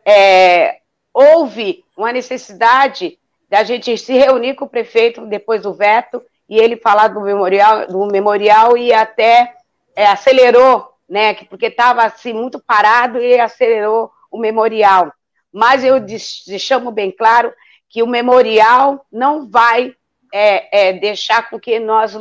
É, 0.06 0.80
houve 1.14 1.84
uma 1.98 2.14
necessidade 2.14 3.18
da 3.50 3.64
gente 3.64 3.98
se 3.98 4.14
reunir 4.14 4.56
com 4.56 4.66
o 4.66 4.70
prefeito 4.70 5.26
depois 5.26 5.64
do 5.64 5.74
veto 5.74 6.22
e 6.48 6.58
ele 6.58 6.78
falar 6.78 7.10
do 7.10 7.22
memorial, 7.22 7.88
do 7.88 8.06
memorial 8.06 8.78
e 8.78 8.94
até 8.94 9.54
é, 9.96 10.06
acelerou, 10.06 10.90
né, 11.10 11.34
porque 11.50 11.68
estava 11.68 12.04
assim 12.04 12.34
muito 12.34 12.60
parado 12.60 13.20
e 13.20 13.40
acelerou 13.40 14.12
o 14.32 14.38
memorial. 14.38 15.12
Mas 15.52 15.84
eu 15.84 16.00
deixamos 16.00 16.94
bem 16.94 17.12
claro 17.12 17.54
que 17.90 18.04
o 18.04 18.08
memorial 18.08 19.06
não 19.12 19.50
vai 19.50 19.96
é, 20.38 20.90
é, 20.90 20.94
deixar 20.94 21.50
com 21.50 21.58
que 21.58 21.80
nós 21.80 22.14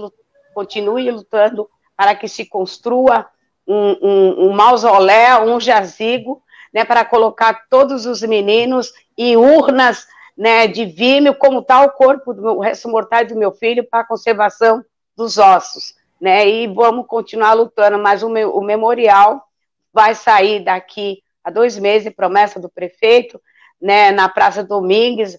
continue 0.55 1.11
lutando 1.11 1.69
para 1.97 2.15
que 2.15 2.29
se 2.29 2.47
construa 2.47 3.27
um, 3.67 3.97
um, 4.01 4.47
um 4.47 4.53
mausoléu, 4.53 5.43
um 5.43 5.59
jazigo, 5.59 6.41
né, 6.73 6.85
para 6.85 7.05
colocar 7.05 7.67
todos 7.69 8.07
os 8.07 8.23
meninos 8.23 8.93
em 9.19 9.37
urnas 9.37 10.07
né, 10.39 10.69
de 10.69 10.85
vímio, 10.85 11.35
como 11.35 11.59
está 11.59 11.83
o 11.83 11.91
corpo 11.91 12.33
do 12.33 12.41
meu, 12.41 12.57
o 12.59 12.61
resto 12.61 12.89
mortal 12.89 13.25
do 13.25 13.35
meu 13.35 13.51
filho 13.51 13.83
para 13.83 14.01
a 14.01 14.07
conservação 14.07 14.85
dos 15.17 15.37
ossos, 15.37 15.97
né, 16.21 16.49
e 16.49 16.69
vamos 16.69 17.09
continuar 17.09 17.55
lutando, 17.55 17.99
mas 17.99 18.23
o, 18.23 18.29
meu, 18.29 18.57
o 18.57 18.63
memorial 18.63 19.43
vai 19.93 20.15
sair 20.15 20.61
daqui 20.61 21.21
a 21.43 21.51
dois 21.51 21.77
meses, 21.77 22.15
promessa 22.15 22.61
do 22.61 22.69
prefeito, 22.69 23.41
né, 23.83 24.13
na 24.13 24.29
Praça 24.29 24.63
Domingues, 24.63 25.37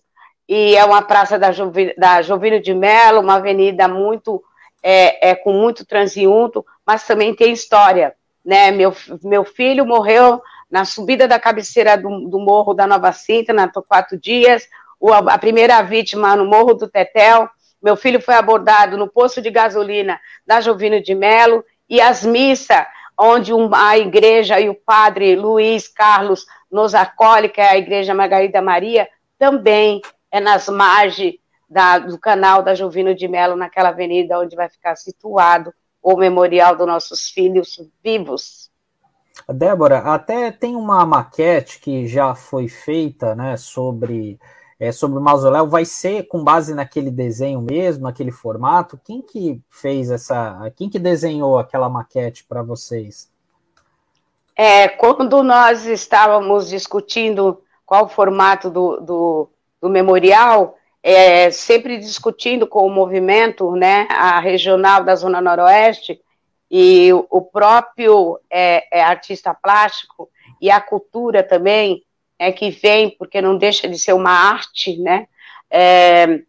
e 0.47 0.75
é 0.75 0.85
uma 0.85 1.01
praça 1.01 1.39
da, 1.39 1.49
da 1.97 2.21
Jovino 2.21 2.59
de 2.59 2.73
Mello, 2.73 3.21
uma 3.21 3.35
avenida 3.35 3.87
muito, 3.87 4.43
é, 4.81 5.29
é, 5.29 5.35
com 5.35 5.51
muito 5.51 5.85
transiunto, 5.85 6.65
mas 6.85 7.05
também 7.05 7.35
tem 7.35 7.51
história, 7.51 8.13
né, 8.43 8.69
meu, 8.71 8.95
meu 9.23 9.43
filho 9.43 9.85
morreu 9.85 10.41
na 10.69 10.85
subida 10.85 11.27
da 11.27 11.39
cabeceira 11.39 11.97
do, 11.97 12.27
do 12.27 12.39
Morro 12.39 12.73
da 12.73 12.85
Nova 12.85 13.11
Cinta, 13.11 13.53
na 13.53 13.67
quatro 13.87 14.17
dias, 14.19 14.67
o, 14.99 15.11
a 15.11 15.37
primeira 15.37 15.81
vítima 15.81 16.35
no 16.35 16.45
Morro 16.45 16.73
do 16.73 16.87
Tetel, 16.87 17.49
meu 17.81 17.95
filho 17.95 18.21
foi 18.21 18.35
abordado 18.35 18.97
no 18.97 19.07
posto 19.07 19.41
de 19.41 19.49
gasolina 19.49 20.19
da 20.45 20.61
Jovino 20.61 21.01
de 21.01 21.15
Melo, 21.15 21.63
e 21.89 22.01
as 22.01 22.23
missas 22.23 22.85
onde 23.17 23.51
a 23.73 23.97
igreja 23.97 24.59
e 24.59 24.69
o 24.69 24.75
padre 24.75 25.35
Luiz 25.35 25.87
Carlos 25.87 26.45
nos 26.71 26.93
acolhe, 26.93 27.49
que 27.49 27.61
é 27.61 27.69
a 27.69 27.77
igreja 27.77 28.13
Margarida 28.13 28.61
Maria, 28.61 29.07
também 29.37 30.01
é 30.36 30.39
nas 30.41 30.67
margens 30.67 31.36
da, 31.69 31.97
do 31.97 32.19
canal 32.19 32.61
da 32.61 32.75
Jovino 32.75 33.15
de 33.15 33.25
Melo, 33.25 33.55
naquela 33.55 33.89
avenida 33.89 34.38
onde 34.38 34.53
vai 34.53 34.67
ficar 34.67 34.97
situado 34.97 35.73
o 36.03 36.17
memorial 36.17 36.75
dos 36.75 36.86
nossos 36.86 37.29
filhos 37.29 37.81
vivos. 38.03 38.69
Débora, 39.47 39.99
até 39.99 40.51
tem 40.51 40.75
uma 40.75 41.05
maquete 41.05 41.79
que 41.79 42.05
já 42.05 42.36
foi 42.36 42.67
feita, 42.67 43.33
né, 43.33 43.55
sobre 43.55 44.38
é, 44.77 44.91
sobre 44.91 45.17
o 45.17 45.21
mausoléu. 45.21 45.69
Vai 45.69 45.86
ser 45.86 46.23
com 46.23 46.43
base 46.43 46.73
naquele 46.73 47.09
desenho 47.09 47.61
mesmo, 47.61 48.03
naquele 48.03 48.31
formato? 48.31 48.99
Quem 49.05 49.21
que 49.21 49.61
fez 49.69 50.11
essa? 50.11 50.69
Quem 50.75 50.89
que 50.89 50.99
desenhou 50.99 51.57
aquela 51.57 51.88
maquete 51.88 52.43
para 52.43 52.61
vocês? 52.61 53.31
É, 54.53 54.89
quando 54.89 55.41
nós 55.41 55.86
estávamos 55.86 56.67
discutindo 56.67 57.61
qual 57.86 58.05
o 58.05 58.09
formato 58.09 58.69
do, 58.69 58.99
do, 58.99 59.49
do 59.86 59.89
memorial, 59.89 60.79
é, 61.03 61.51
sempre 61.51 61.99
discutindo 61.99 62.65
com 62.65 62.88
o 62.88 62.89
movimento, 62.89 63.75
né, 63.75 64.07
a 64.09 64.39
regional 64.39 65.03
da 65.03 65.15
Zona 65.15 65.39
Noroeste, 65.39 66.19
e 66.71 67.11
o 67.13 67.39
próprio 67.39 68.39
é, 68.49 68.88
é, 68.91 69.03
artista 69.03 69.53
plástico 69.53 70.27
e 70.59 70.71
a 70.71 70.81
cultura 70.81 71.43
também 71.43 72.03
é 72.39 72.51
que 72.51 72.71
vem, 72.71 73.11
porque 73.11 73.39
não 73.39 73.55
deixa 73.55 73.88
de 73.88 73.99
ser 73.99 74.13
uma 74.13 74.31
arte, 74.31 74.97
né? 74.97 75.27
É, 75.69 76.41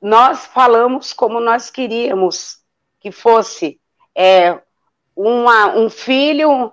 nós 0.00 0.46
falamos 0.46 1.12
como 1.12 1.40
nós 1.40 1.68
queríamos 1.68 2.60
que 3.00 3.10
fosse 3.10 3.80
é, 4.14 4.56
uma, 5.16 5.76
um 5.76 5.90
filho 5.90 6.72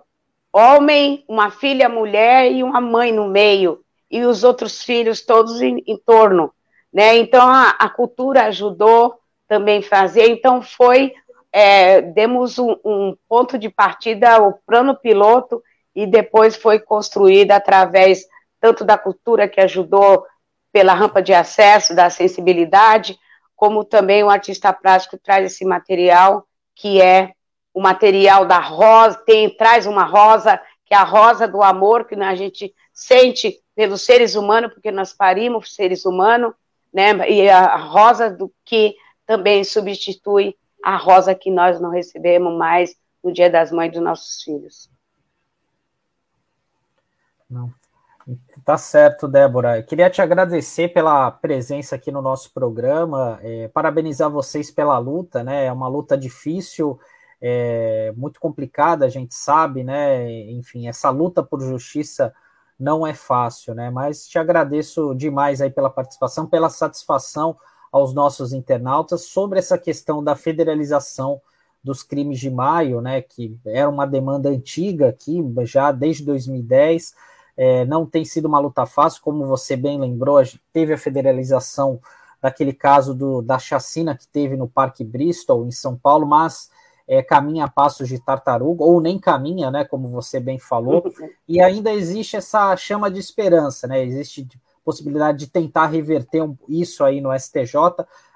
homem, 0.54 1.26
uma 1.28 1.50
filha 1.50 1.90
mulher 1.90 2.52
e 2.52 2.62
uma 2.62 2.80
mãe 2.80 3.12
no 3.12 3.28
meio, 3.28 3.81
e 4.12 4.26
os 4.26 4.44
outros 4.44 4.84
filhos 4.84 5.22
todos 5.22 5.62
em, 5.62 5.82
em 5.88 5.98
torno. 5.98 6.54
Né? 6.94 7.18
Então, 7.18 7.48
a, 7.48 7.70
a, 7.70 7.90
cultura 7.90 8.46
ajudou 8.46 9.18
também 9.48 9.82
fazer, 9.82 10.30
então 10.30 10.62
foi, 10.62 11.14
é, 11.52 12.02
demos 12.02 12.60
um, 12.60 12.76
um 12.84 13.18
ponto 13.28 13.58
de 13.58 13.70
partida, 13.70 14.42
o 14.42 14.54
plano 14.66 14.96
piloto, 14.96 15.64
e 15.96 16.06
depois 16.06 16.56
foi 16.56 16.80
construída 16.80 17.56
através 17.56 18.26
tanto 18.60 18.84
da 18.84 18.98
cultura 18.98 19.48
que 19.48 19.60
ajudou 19.60 20.26
pela 20.72 20.94
rampa 20.94 21.22
de 21.22 21.34
acesso, 21.34 21.96
da 21.96 22.10
sensibilidade, 22.10 23.18
como 23.56 23.84
também 23.84 24.24
o 24.24 24.30
artista 24.30 24.74
plástico 24.74 25.18
traz 25.18 25.52
esse 25.52 25.66
material, 25.66 26.46
que 26.76 27.02
é 27.02 27.34
o 27.74 27.82
material 27.82 28.46
da 28.46 28.60
rosa, 28.60 29.18
tem, 29.26 29.50
traz 29.56 29.86
uma 29.86 30.04
rosa, 30.04 30.60
que 30.86 30.94
é 30.94 30.98
a 30.98 31.04
rosa 31.04 31.48
do 31.48 31.62
amor, 31.62 32.06
que 32.06 32.16
a 32.16 32.36
gente 32.36 32.74
sente 33.02 33.60
pelos 33.76 34.04
seres 34.04 34.36
humanos, 34.36 34.74
porque 34.74 34.92
nós 34.92 35.12
parimos 35.12 35.74
seres 35.74 36.06
humanos, 36.06 36.54
né, 36.94 37.12
e 37.30 37.50
a 37.50 37.76
rosa 37.78 38.30
do 38.30 38.54
que 38.64 38.96
também 39.26 39.64
substitui 39.64 40.56
a 40.84 40.98
rosa 40.98 41.34
que 41.34 41.50
nós 41.50 41.82
não 41.82 41.90
recebemos 41.90 42.56
mais 42.56 42.96
no 43.24 43.34
Dia 43.34 43.50
das 43.50 43.72
Mães 43.72 43.92
dos 43.92 44.02
nossos 44.02 44.44
filhos. 44.44 44.90
Não, 47.50 47.74
Tá 48.64 48.78
certo, 48.78 49.28
Débora. 49.28 49.80
Eu 49.80 49.84
queria 49.84 50.10
te 50.10 50.22
agradecer 50.22 50.90
pela 50.90 51.32
presença 51.32 51.96
aqui 51.96 52.12
no 52.12 52.22
nosso 52.22 52.54
programa, 52.54 53.40
é, 53.42 53.68
parabenizar 53.70 54.30
vocês 54.30 54.70
pela 54.70 54.98
luta, 55.00 55.44
né? 55.44 55.66
É 55.66 55.72
uma 55.72 55.88
luta 55.88 56.16
difícil, 56.16 57.00
é, 57.42 58.14
muito 58.16 58.40
complicada, 58.40 59.06
a 59.06 59.10
gente 59.10 59.34
sabe, 59.34 59.84
né? 59.84 60.32
Enfim, 60.52 60.88
essa 60.88 61.10
luta 61.10 61.42
por 61.42 61.60
justiça 61.62 62.32
não 62.82 63.06
é 63.06 63.14
fácil, 63.14 63.76
né? 63.76 63.92
Mas 63.92 64.28
te 64.28 64.40
agradeço 64.40 65.14
demais 65.14 65.62
aí 65.62 65.70
pela 65.70 65.90
participação, 65.90 66.48
pela 66.48 66.70
satisfação 66.70 67.56
aos 67.92 68.14
nossos 68.14 68.54
internautas 68.54 69.26
sobre 69.26 69.60
essa 69.60 69.78
questão 69.78 70.24
da 70.24 70.36
federalização 70.36 71.40
dos 71.84 72.02
crimes 72.02 72.40
de 72.40 72.50
maio, 72.50 73.00
né? 73.00 73.22
Que 73.22 73.56
era 73.66 73.88
uma 73.88 74.08
demanda 74.08 74.50
antiga 74.50 75.10
aqui, 75.10 75.44
já 75.64 75.92
desde 75.92 76.26
2010 76.26 77.14
é, 77.56 77.86
não 77.86 78.06
tem 78.06 78.26
sido 78.26 78.46
uma 78.46 78.60
luta 78.60 78.86
fácil, 78.88 79.22
como 79.22 79.46
você 79.46 79.76
bem 79.76 80.00
lembrou, 80.00 80.42
teve 80.74 80.94
a 80.94 80.98
federalização 80.98 82.00
daquele 82.42 82.74
caso 82.74 83.14
do, 83.14 83.42
da 83.44 83.60
chacina 83.60 84.18
que 84.18 84.28
teve 84.28 84.58
no 84.58 84.68
Parque 84.68 85.04
Bristol, 85.04 85.68
em 85.68 85.72
São 85.72 85.96
Paulo, 85.96 86.26
mas 86.26 86.72
é, 87.08 87.22
caminha 87.22 87.66
a 87.66 87.70
passos 87.70 88.08
de 88.08 88.20
tartaruga, 88.20 88.84
ou 88.84 89.02
nem 89.02 89.20
caminha, 89.20 89.70
né, 89.72 89.86
como 89.86 90.08
você 90.08 90.40
bem 90.40 90.60
falou, 90.60 91.04
e 91.48 91.62
ainda 91.62 91.92
existe 91.92 92.36
essa 92.36 92.76
chama 92.78 93.10
de 93.10 93.20
esperança, 93.20 93.88
né, 93.88 94.04
existe 94.04 94.48
possibilidade 94.84 95.40
de 95.40 95.48
tentar 95.48 95.88
reverter 95.88 96.42
um, 96.42 96.58
isso 96.68 97.04
aí 97.04 97.22
no 97.22 97.38
STJ, 97.38 97.76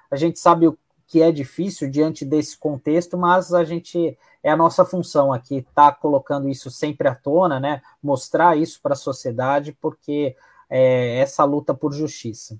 a 0.10 0.16
gente 0.16 0.40
sabe 0.40 0.68
o 0.68 0.78
que 1.08 1.22
é 1.22 1.32
difícil 1.32 1.90
diante 1.90 2.26
desse 2.26 2.58
contexto, 2.58 3.18
mas 3.18 3.54
a 3.54 3.64
gente 3.64 4.18
é 4.44 4.50
a 4.50 4.58
nossa 4.58 4.84
função 4.84 5.32
aqui 5.32 5.58
estar 5.58 5.92
tá 5.92 5.98
colocando 5.98 6.50
isso 6.50 6.70
sempre 6.70 7.08
à 7.08 7.16
tona, 7.16 7.60
né? 7.60 7.82
Mostrar 8.02 8.58
isso 8.58 8.80
para 8.82 8.94
a 8.94 8.98
sociedade, 8.98 9.76
porque 9.80 10.36
é 10.70 11.20
essa 11.20 11.44
luta 11.44 11.74
por 11.74 11.94
justiça. 11.94 12.58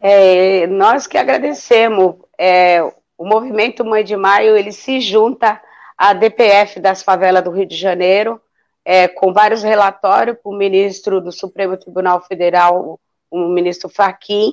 É, 0.00 0.66
nós 0.66 1.06
que 1.06 1.18
agradecemos 1.18 2.16
é, 2.38 2.80
o 3.18 3.26
movimento 3.26 3.84
Mãe 3.84 4.04
de 4.04 4.16
Maio 4.16 4.56
ele 4.56 4.70
se 4.70 5.00
junta 5.00 5.60
à 5.98 6.12
DPF 6.12 6.78
das 6.78 7.02
favelas 7.02 7.42
do 7.42 7.50
Rio 7.50 7.66
de 7.66 7.76
Janeiro, 7.76 8.40
é, 8.84 9.08
com 9.08 9.32
vários 9.32 9.64
relatórios 9.64 10.38
para 10.40 10.50
o 10.50 10.56
ministro 10.56 11.20
do 11.20 11.32
Supremo 11.32 11.76
Tribunal 11.76 12.22
Federal, 12.22 12.98
o 13.28 13.48
ministro 13.48 13.88
Fachin, 13.88 14.52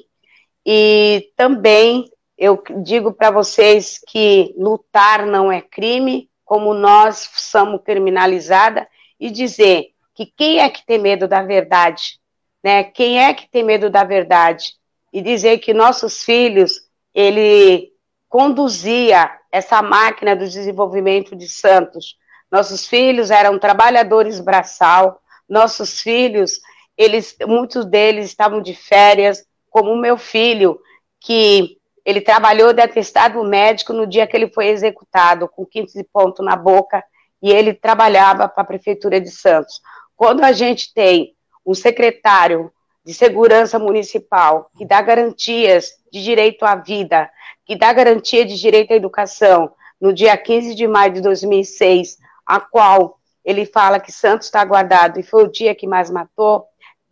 e 0.66 1.32
também 1.38 2.10
eu 2.38 2.62
digo 2.84 3.14
para 3.14 3.32
vocês 3.32 4.02
que 4.06 4.54
lutar 4.58 5.26
não 5.26 5.52
é 5.52 5.62
crime, 5.62 6.30
como 6.44 6.74
nós 6.74 7.30
somos 7.34 7.82
criminalizada, 7.84 8.88
e 9.20 9.30
dizer 9.30 9.92
que 10.14 10.26
quem 10.26 10.60
é 10.60 10.70
que 10.70 10.86
tem 10.86 11.00
medo 11.00 11.28
da 11.28 11.44
verdade, 11.44 12.20
né? 12.64 12.84
Quem 12.84 13.24
é 13.24 13.34
que 13.34 13.48
tem 13.48 13.64
medo 13.64 13.90
da 13.90 14.04
verdade? 14.04 14.74
E 15.14 15.22
dizer 15.22 15.60
que 15.60 15.74
nossos 15.74 16.24
filhos, 16.24 16.82
ele 17.14 17.95
conduzia 18.30 19.32
essa 19.52 19.82
máquina 19.82 20.36
do 20.36 20.46
desenvolvimento 20.46 21.36
de 21.36 21.48
Santos. 21.48 22.18
Nossos 22.52 22.88
filhos 22.88 23.32
eram 23.32 23.60
trabalhadores 23.60 24.40
braçal, 24.40 25.22
nossos 25.48 26.02
filhos, 26.02 26.60
eles, 26.98 27.36
muitos 27.46 27.86
deles 27.86 28.28
estavam 28.28 28.62
de 28.62 28.74
férias, 28.74 29.46
como 29.70 29.92
o 29.92 29.98
meu 29.98 30.18
filho, 30.18 30.80
que 31.20 31.78
ele 32.06 32.22
trabalhou 32.22 32.72
de 32.72 32.82
atestado 32.82 33.44
médico 33.44 33.92
no 33.92 34.06
dia 34.06 34.28
que 34.28 34.38
ele 34.38 34.50
foi 34.50 34.68
executado, 34.68 35.50
com 35.50 35.66
15 35.66 36.04
pontos 36.06 36.46
na 36.46 36.56
boca, 36.56 37.04
e 37.42 37.52
ele 37.52 37.74
trabalhava 37.74 38.48
para 38.48 38.64
a 38.64 38.66
Prefeitura 38.66 39.20
de 39.20 39.30
Santos. 39.30 39.82
Quando 40.16 40.44
a 40.44 40.52
gente 40.52 40.94
tem 40.94 41.36
um 41.66 41.74
secretário 41.74 42.72
de 43.04 43.14
segurança 43.14 43.78
municipal 43.78 44.70
que 44.78 44.86
dá 44.86 45.02
garantias 45.02 45.92
de 46.12 46.24
direito 46.24 46.64
à 46.64 46.76
vida, 46.76 47.30
que 47.66 47.76
dá 47.76 47.92
garantia 47.92 48.46
de 48.46 48.60
direito 48.60 48.94
à 48.94 48.96
educação, 48.96 49.72
no 50.00 50.14
dia 50.14 50.38
15 50.38 50.76
de 50.76 50.88
maio 50.88 51.14
de 51.14 51.22
2006, 51.22 52.18
a 52.46 52.60
qual 52.60 53.20
ele 53.44 53.66
fala 53.66 54.00
que 54.00 54.12
Santos 54.12 54.48
está 54.48 54.64
guardado 54.64 55.20
e 55.20 55.24
foi 55.24 55.44
o 55.44 55.52
dia 55.52 55.76
que 55.76 55.88
mais 55.88 56.10
matou, 56.10 56.66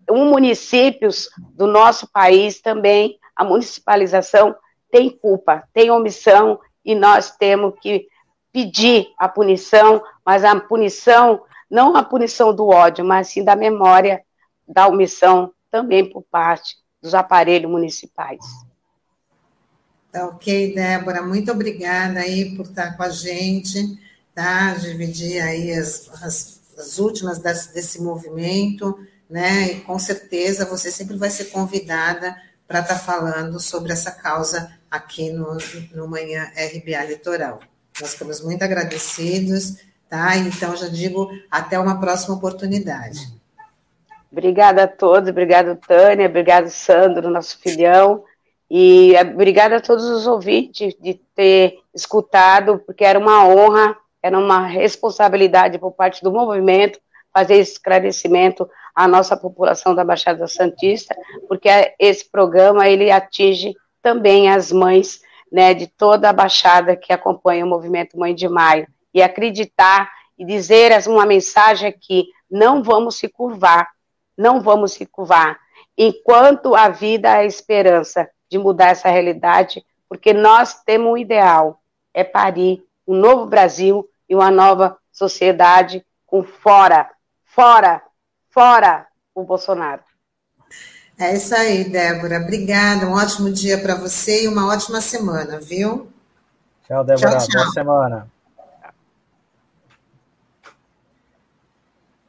um 0.09 0.29
municípios 0.29 1.29
do 1.53 1.65
nosso 1.65 2.07
país 2.11 2.61
também, 2.61 3.17
a 3.35 3.43
municipalização 3.43 4.55
tem 4.91 5.09
culpa, 5.09 5.63
tem 5.73 5.89
omissão 5.89 6.59
e 6.83 6.93
nós 6.93 7.35
temos 7.35 7.73
que 7.81 8.07
pedir 8.51 9.07
a 9.17 9.27
punição, 9.27 10.03
mas 10.25 10.43
a 10.43 10.59
punição, 10.59 11.41
não 11.69 11.95
a 11.95 12.03
punição 12.03 12.53
do 12.53 12.67
ódio, 12.67 13.03
mas 13.03 13.29
sim 13.29 13.43
da 13.43 13.55
memória 13.55 14.23
da 14.67 14.87
omissão 14.87 15.51
também 15.71 16.07
por 16.07 16.23
parte 16.23 16.75
dos 17.01 17.15
aparelhos 17.15 17.71
municipais. 17.71 18.39
Tá 20.13 20.27
ok, 20.27 20.75
Débora, 20.75 21.23
muito 21.23 21.51
obrigada 21.51 22.19
aí 22.19 22.55
por 22.55 22.67
estar 22.67 22.95
com 22.95 23.01
a 23.01 23.09
gente, 23.09 23.99
tá? 24.35 24.75
Dividir 24.75 25.41
aí 25.41 25.71
as, 25.71 26.07
as, 26.21 26.61
as 26.77 26.99
últimas 26.99 27.39
desse, 27.39 27.99
movimento, 27.99 28.95
né? 29.27 29.71
E 29.71 29.81
com 29.81 29.97
certeza 29.97 30.65
você 30.65 30.91
sempre 30.91 31.17
vai 31.17 31.31
ser 31.31 31.45
convidada 31.45 32.37
para 32.67 32.81
estar 32.81 32.93
tá 32.93 32.99
falando 32.99 33.59
sobre 33.59 33.91
essa 33.91 34.11
causa 34.11 34.71
aqui 34.89 35.31
no, 35.31 35.57
no 35.95 36.07
Manhã 36.07 36.43
RBA 36.55 37.05
Litoral. 37.05 37.59
Nós 37.99 38.13
ficamos 38.13 38.39
muito 38.39 38.61
agradecidos, 38.61 39.77
tá? 40.07 40.37
Então, 40.37 40.75
já 40.75 40.89
digo, 40.89 41.31
até 41.49 41.79
uma 41.79 41.99
próxima 41.99 42.35
oportunidade. 42.35 43.33
Obrigada 44.31 44.83
a 44.83 44.87
todos, 44.87 45.31
obrigado, 45.31 45.75
Tânia, 45.75 46.27
obrigado, 46.27 46.69
Sandro, 46.69 47.31
nosso 47.31 47.57
filhão, 47.57 48.23
e 48.75 49.13
obrigada 49.21 49.75
a 49.75 49.79
todos 49.79 50.03
os 50.05 50.25
ouvintes 50.25 50.95
de 50.99 51.13
ter 51.35 51.77
escutado, 51.93 52.79
porque 52.79 53.05
era 53.05 53.19
uma 53.19 53.45
honra, 53.47 53.95
era 54.19 54.35
uma 54.35 54.65
responsabilidade 54.65 55.77
por 55.77 55.91
parte 55.91 56.23
do 56.23 56.31
movimento 56.31 56.99
fazer 57.31 57.57
esse 57.57 57.73
esclarecimento 57.73 58.67
à 58.95 59.07
nossa 59.07 59.37
população 59.37 59.93
da 59.93 60.03
Baixada 60.03 60.47
Santista, 60.47 61.15
porque 61.47 61.69
esse 61.99 62.27
programa 62.27 62.89
ele 62.89 63.11
atinge 63.11 63.75
também 64.01 64.49
as 64.49 64.71
mães 64.71 65.21
né, 65.51 65.75
de 65.75 65.85
toda 65.85 66.31
a 66.31 66.33
Baixada 66.33 66.95
que 66.95 67.13
acompanha 67.13 67.65
o 67.65 67.69
movimento 67.69 68.17
Mãe 68.17 68.33
de 68.33 68.49
Maio, 68.49 68.87
e 69.13 69.21
acreditar 69.21 70.11
e 70.35 70.43
dizer 70.43 70.91
uma 71.05 71.27
mensagem 71.27 71.87
aqui, 71.87 72.25
não 72.49 72.81
vamos 72.81 73.17
se 73.17 73.27
curvar, 73.27 73.87
não 74.35 74.61
vamos 74.61 74.93
se 74.93 75.05
curvar, 75.05 75.59
enquanto 75.95 76.73
a 76.73 76.89
vida 76.89 77.31
há 77.31 77.45
esperança 77.45 78.27
de 78.53 78.59
mudar 78.59 78.89
essa 78.89 79.09
realidade, 79.09 79.83
porque 80.07 80.31
nós 80.31 80.75
temos 80.83 81.11
um 81.11 81.17
ideal, 81.17 81.81
é 82.13 82.23
parir 82.23 82.85
um 83.07 83.15
novo 83.15 83.47
Brasil 83.47 84.07
e 84.29 84.35
uma 84.35 84.51
nova 84.51 84.95
sociedade 85.11 86.05
com 86.27 86.43
fora, 86.43 87.09
fora, 87.45 87.99
fora 88.51 89.07
o 89.33 89.43
Bolsonaro. 89.43 90.03
É 91.17 91.33
isso 91.33 91.55
aí, 91.55 91.83
Débora. 91.89 92.37
Obrigada. 92.37 93.07
Um 93.07 93.13
ótimo 93.13 93.51
dia 93.51 93.81
para 93.81 93.95
você 93.95 94.43
e 94.43 94.47
uma 94.47 94.67
ótima 94.67 95.01
semana, 95.01 95.59
viu? 95.59 96.07
Tchau, 96.87 97.03
Débora. 97.03 97.37
Tchau, 97.37 97.47
tchau. 97.47 97.61
Boa 97.63 97.73
semana. 97.73 98.31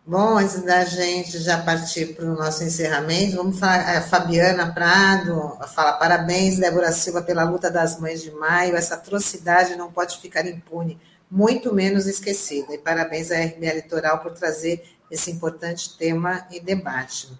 Bom, 0.06 0.36
antes 0.36 0.62
da 0.62 0.84
gente 0.84 1.38
já 1.38 1.62
partir 1.62 2.14
para 2.14 2.26
o 2.26 2.34
nosso 2.34 2.62
encerramento, 2.62 3.36
vamos 3.36 3.58
falar, 3.58 3.96
a 3.96 4.02
Fabiana 4.02 4.70
Prado 4.70 5.56
fala 5.74 5.94
parabéns, 5.94 6.58
Débora 6.58 6.92
Silva, 6.92 7.22
pela 7.22 7.44
luta 7.44 7.70
das 7.70 7.98
mães 7.98 8.22
de 8.22 8.30
maio, 8.30 8.76
essa 8.76 8.96
atrocidade 8.96 9.76
não 9.76 9.90
pode 9.90 10.18
ficar 10.18 10.46
impune, 10.46 11.00
muito 11.30 11.74
menos 11.74 12.06
esquecida, 12.06 12.74
e 12.74 12.78
parabéns 12.78 13.30
à 13.30 13.42
RBA 13.42 13.72
Litoral 13.76 14.18
por 14.18 14.32
trazer 14.32 14.84
esse 15.10 15.30
importante 15.30 15.96
tema 15.96 16.46
e 16.50 16.60
debate. 16.60 17.32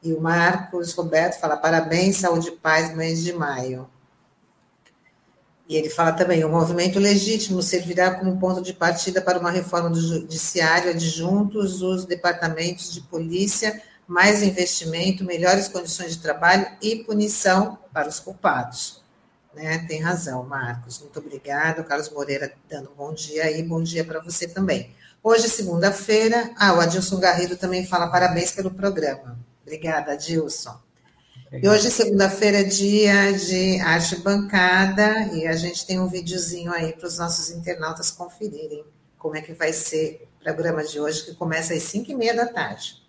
E 0.00 0.12
o 0.12 0.20
Marcos 0.20 0.94
Roberto 0.94 1.40
fala: 1.40 1.56
parabéns, 1.56 2.18
saúde 2.18 2.50
e 2.50 2.56
paz, 2.56 2.94
mães 2.94 3.20
de 3.20 3.32
maio. 3.32 3.90
E 5.70 5.76
ele 5.76 5.88
fala 5.88 6.12
também: 6.12 6.44
o 6.44 6.48
movimento 6.48 6.98
legítimo 6.98 7.62
servirá 7.62 8.12
como 8.16 8.36
ponto 8.40 8.60
de 8.60 8.74
partida 8.74 9.22
para 9.22 9.38
uma 9.38 9.52
reforma 9.52 9.88
do 9.88 10.00
judiciário 10.00 10.90
adjuntos 10.90 11.80
os 11.80 12.04
departamentos 12.04 12.92
de 12.92 13.00
polícia, 13.02 13.80
mais 14.04 14.42
investimento, 14.42 15.24
melhores 15.24 15.68
condições 15.68 16.16
de 16.16 16.18
trabalho 16.20 16.66
e 16.82 16.96
punição 17.04 17.78
para 17.92 18.08
os 18.08 18.18
culpados. 18.18 19.00
Né? 19.54 19.86
Tem 19.86 20.00
razão, 20.00 20.42
Marcos. 20.42 20.98
Muito 20.98 21.20
obrigado. 21.20 21.84
Carlos 21.84 22.10
Moreira 22.10 22.52
dando 22.68 22.90
um 22.90 22.96
bom 22.96 23.14
dia 23.14 23.44
aí, 23.44 23.62
bom 23.62 23.80
dia 23.80 24.04
para 24.04 24.18
você 24.18 24.48
também. 24.48 24.90
Hoje, 25.22 25.48
segunda-feira, 25.48 26.50
ah, 26.56 26.74
o 26.74 26.80
Adilson 26.80 27.20
Garrido 27.20 27.56
também 27.56 27.86
fala 27.86 28.08
parabéns 28.08 28.50
pelo 28.50 28.72
programa. 28.72 29.38
Obrigada, 29.62 30.16
Dilson. 30.16 30.76
E 31.52 31.68
hoje, 31.68 31.90
segunda-feira, 31.90 32.60
é 32.60 32.62
dia 32.62 33.32
de 33.32 33.80
arte 33.80 34.14
bancada, 34.20 35.34
e 35.34 35.48
a 35.48 35.56
gente 35.56 35.84
tem 35.84 35.98
um 35.98 36.06
videozinho 36.06 36.72
aí 36.72 36.92
para 36.92 37.08
os 37.08 37.18
nossos 37.18 37.50
internautas 37.50 38.08
conferirem 38.08 38.84
como 39.18 39.36
é 39.36 39.40
que 39.42 39.52
vai 39.52 39.72
ser 39.72 40.28
o 40.40 40.44
programa 40.44 40.84
de 40.84 41.00
hoje, 41.00 41.24
que 41.24 41.34
começa 41.34 41.74
às 41.74 41.82
5 41.82 42.12
e 42.12 42.14
meia 42.14 42.36
da 42.36 42.46
tarde. 42.46 43.02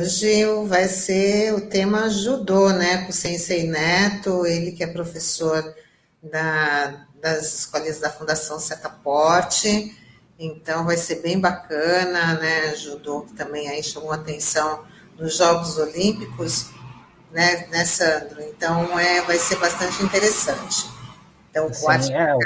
Hoje 0.00 0.46
vai 0.66 0.88
ser 0.88 1.52
o 1.52 1.60
tema 1.60 2.08
judô, 2.08 2.70
né, 2.70 3.02
com 3.04 3.10
o 3.10 3.12
Sensei 3.12 3.68
Neto, 3.68 4.46
ele 4.46 4.72
que 4.72 4.82
é 4.82 4.86
professor 4.86 5.74
da, 6.22 7.04
das 7.20 7.58
escolinhas 7.58 8.00
da 8.00 8.08
Fundação 8.08 8.58
Setaporte, 8.58 9.94
então 10.38 10.86
vai 10.86 10.96
ser 10.96 11.16
bem 11.16 11.38
bacana, 11.38 12.32
né, 12.40 12.74
judô 12.76 13.22
que 13.22 13.34
também 13.34 13.68
aí 13.68 13.82
chamou 13.82 14.10
atenção 14.10 14.84
nos 15.18 15.36
Jogos 15.36 15.76
Olímpicos, 15.76 16.70
né, 17.30 17.66
né 17.66 17.84
Sandro? 17.84 18.40
Então 18.40 18.98
é, 18.98 19.20
vai 19.20 19.36
ser 19.36 19.56
bastante 19.56 20.02
interessante. 20.02 20.86
Então, 21.50 21.70
Sim, 21.74 22.14
é, 22.14 22.38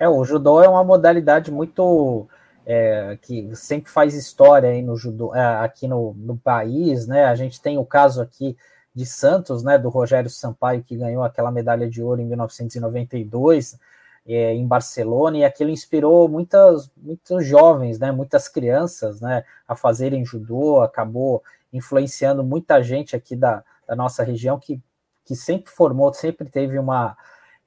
é, 0.00 0.06
o 0.06 0.22
judô 0.22 0.62
é 0.62 0.68
uma 0.68 0.84
modalidade 0.84 1.50
muito 1.50 2.28
é, 2.70 3.18
que 3.22 3.50
sempre 3.56 3.90
faz 3.90 4.12
história 4.14 4.68
aí 4.68 4.82
no 4.82 4.94
judô, 4.94 5.34
é, 5.34 5.64
aqui 5.64 5.88
no, 5.88 6.12
no 6.18 6.36
país, 6.36 7.06
né? 7.06 7.24
A 7.24 7.34
gente 7.34 7.62
tem 7.62 7.78
o 7.78 7.84
caso 7.84 8.20
aqui 8.20 8.54
de 8.94 9.06
Santos, 9.06 9.62
né, 9.62 9.78
do 9.78 9.88
Rogério 9.88 10.28
Sampaio, 10.28 10.84
que 10.84 10.94
ganhou 10.96 11.22
aquela 11.22 11.50
medalha 11.50 11.88
de 11.88 12.02
ouro 12.02 12.20
em 12.20 12.26
1992. 12.26 13.78
é, 14.26 14.52
em 14.54 14.66
Barcelona, 14.66 15.38
e 15.38 15.44
aquilo 15.44 15.70
inspirou 15.70 16.28
muitas, 16.28 16.90
muitos 16.96 17.46
jovens, 17.46 17.98
né, 17.98 18.12
muitas 18.12 18.46
crianças, 18.46 19.22
né, 19.22 19.42
a 19.66 19.74
fazerem 19.74 20.24
judô, 20.24 20.82
acabou 20.82 21.42
influenciando 21.72 22.44
muita 22.44 22.82
gente 22.82 23.16
aqui 23.16 23.34
da, 23.34 23.64
da 23.86 23.96
nossa 23.96 24.22
região 24.22 24.58
que, 24.58 24.82
que 25.24 25.34
sempre 25.34 25.70
formou, 25.72 26.12
sempre 26.12 26.46
teve 26.50 26.78
uma, 26.78 27.16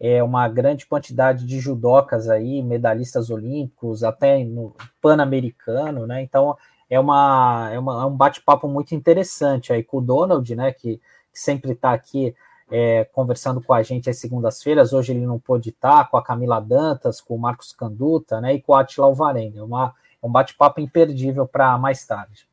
é, 0.04 0.24
uma 0.24 0.48
grande 0.50 0.88
quantidade 0.88 1.46
de 1.46 1.60
judocas 1.60 2.28
aí, 2.28 2.64
medalhistas 2.64 3.30
olímpicos, 3.30 4.04
até 4.04 4.44
no 4.44 4.76
pan-americano, 5.00 6.08
né, 6.08 6.24
então 6.24 6.58
é, 6.90 7.00
uma, 7.00 7.70
é, 7.72 7.78
uma, 7.78 8.02
é 8.02 8.06
um 8.06 8.18
bate-papo 8.18 8.68
muito 8.68 8.96
interessante 8.96 9.72
aí 9.72 9.84
com 9.84 9.98
o 9.98 10.02
Donald, 10.02 10.56
né, 10.56 10.72
que, 10.74 10.98
que 11.32 11.40
sempre 11.40 11.74
está 11.74 11.94
aqui 11.94 12.36
é, 12.72 13.04
conversando 13.14 13.62
com 13.62 13.76
a 13.76 13.84
gente 13.84 14.10
às 14.10 14.18
segundas-feiras. 14.18 14.92
Hoje 14.92 15.14
ele 15.14 15.26
não 15.26 15.38
pôde 15.38 15.70
estar 15.70 16.10
com 16.10 16.18
a 16.18 16.24
Camila 16.24 16.60
Dantas, 16.60 17.22
com 17.22 17.36
o 17.36 17.40
Marcos 17.40 17.72
Canduta 17.72 18.42
né, 18.42 18.56
e 18.56 18.62
com 18.62 18.72
o 18.72 18.76
Atila 18.76 19.06
Alvarenga. 19.06 19.60
É, 19.60 19.64
uma, 19.64 19.94
é 20.22 20.26
um 20.26 20.32
bate-papo 20.32 20.82
imperdível 20.82 21.48
para 21.48 21.78
mais 21.78 22.04
tarde. 22.06 22.50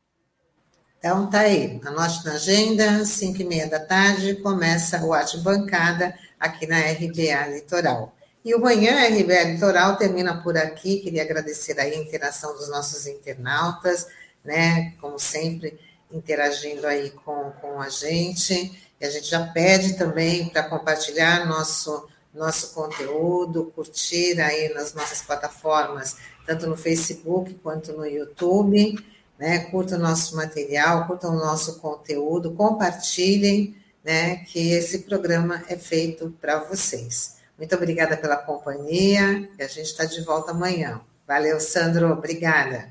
Então 0.99 1.27
tá 1.27 1.39
aí, 1.39 1.79
anote 1.83 2.25
na 2.25 2.33
agenda, 2.33 3.05
5 3.05 3.41
e 3.41 3.45
meia 3.45 3.69
da 3.69 3.79
tarde, 3.79 4.35
começa 4.35 5.03
o 5.03 5.13
Arte 5.13 5.37
Bancada 5.39 6.13
aqui 6.39 6.65
na 6.65 6.79
RBA 6.79 7.47
Litoral. 7.53 8.15
E 8.43 8.55
o 8.55 8.59
Manhã 8.59 9.07
RBA 9.09 9.43
Litoral 9.43 9.97
termina 9.97 10.41
por 10.41 10.57
aqui, 10.57 10.99
queria 10.99 11.23
agradecer 11.23 11.79
aí 11.79 11.93
a 11.93 11.97
interação 11.97 12.55
dos 12.55 12.69
nossos 12.69 13.05
internautas, 13.05 14.07
né, 14.43 14.93
como 15.01 15.19
sempre, 15.19 15.77
interagindo 16.11 16.87
aí 16.87 17.11
com, 17.11 17.51
com 17.61 17.81
a 17.81 17.89
gente. 17.89 18.71
E 18.99 19.05
a 19.05 19.09
gente 19.09 19.29
já 19.29 19.45
pede 19.47 19.97
também 19.97 20.49
para 20.49 20.63
compartilhar 20.63 21.45
nosso, 21.45 22.07
nosso 22.33 22.73
conteúdo, 22.73 23.71
curtir 23.75 24.39
aí 24.39 24.73
nas 24.73 24.93
nossas 24.93 25.21
plataformas, 25.21 26.17
tanto 26.45 26.67
no 26.67 26.77
Facebook 26.77 27.53
quanto 27.55 27.93
no 27.93 28.05
YouTube. 28.05 28.97
Né? 29.37 29.59
Curtam 29.65 29.97
o 29.97 30.01
nosso 30.01 30.35
material, 30.35 31.07
curtam 31.07 31.35
o 31.35 31.39
nosso 31.39 31.79
conteúdo, 31.79 32.51
compartilhem, 32.51 33.75
né? 34.09 34.37
Que 34.37 34.71
esse 34.71 35.03
programa 35.03 35.61
é 35.69 35.77
feito 35.77 36.35
para 36.41 36.57
vocês. 36.61 37.37
Muito 37.55 37.75
obrigada 37.75 38.17
pela 38.17 38.37
companhia 38.37 39.47
e 39.55 39.61
a 39.61 39.67
gente 39.67 39.85
está 39.85 40.03
de 40.03 40.19
volta 40.21 40.49
amanhã. 40.49 40.99
Valeu, 41.27 41.59
Sandro. 41.59 42.11
Obrigada. 42.11 42.89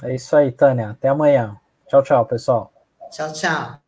É 0.00 0.14
isso 0.14 0.36
aí, 0.36 0.52
Tânia. 0.52 0.90
Até 0.90 1.08
amanhã. 1.08 1.56
Tchau, 1.88 2.00
tchau, 2.04 2.24
pessoal. 2.26 2.72
Tchau, 3.10 3.32
tchau. 3.32 3.80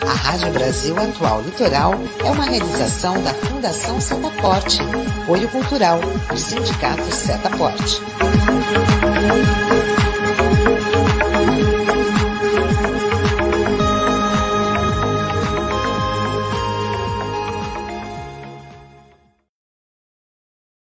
A 0.00 0.14
Rádio 0.14 0.52
Brasil 0.52 0.96
Atual 0.98 1.42
Litoral 1.42 1.92
é 2.24 2.30
uma 2.30 2.44
realização 2.44 3.22
da 3.22 3.34
Fundação 3.34 4.00
Setaporte, 4.00 4.78
apoio 5.22 5.50
cultural 5.50 6.00
do 6.00 6.38
Sindicato 6.38 7.04
Setaporte. 7.12 8.00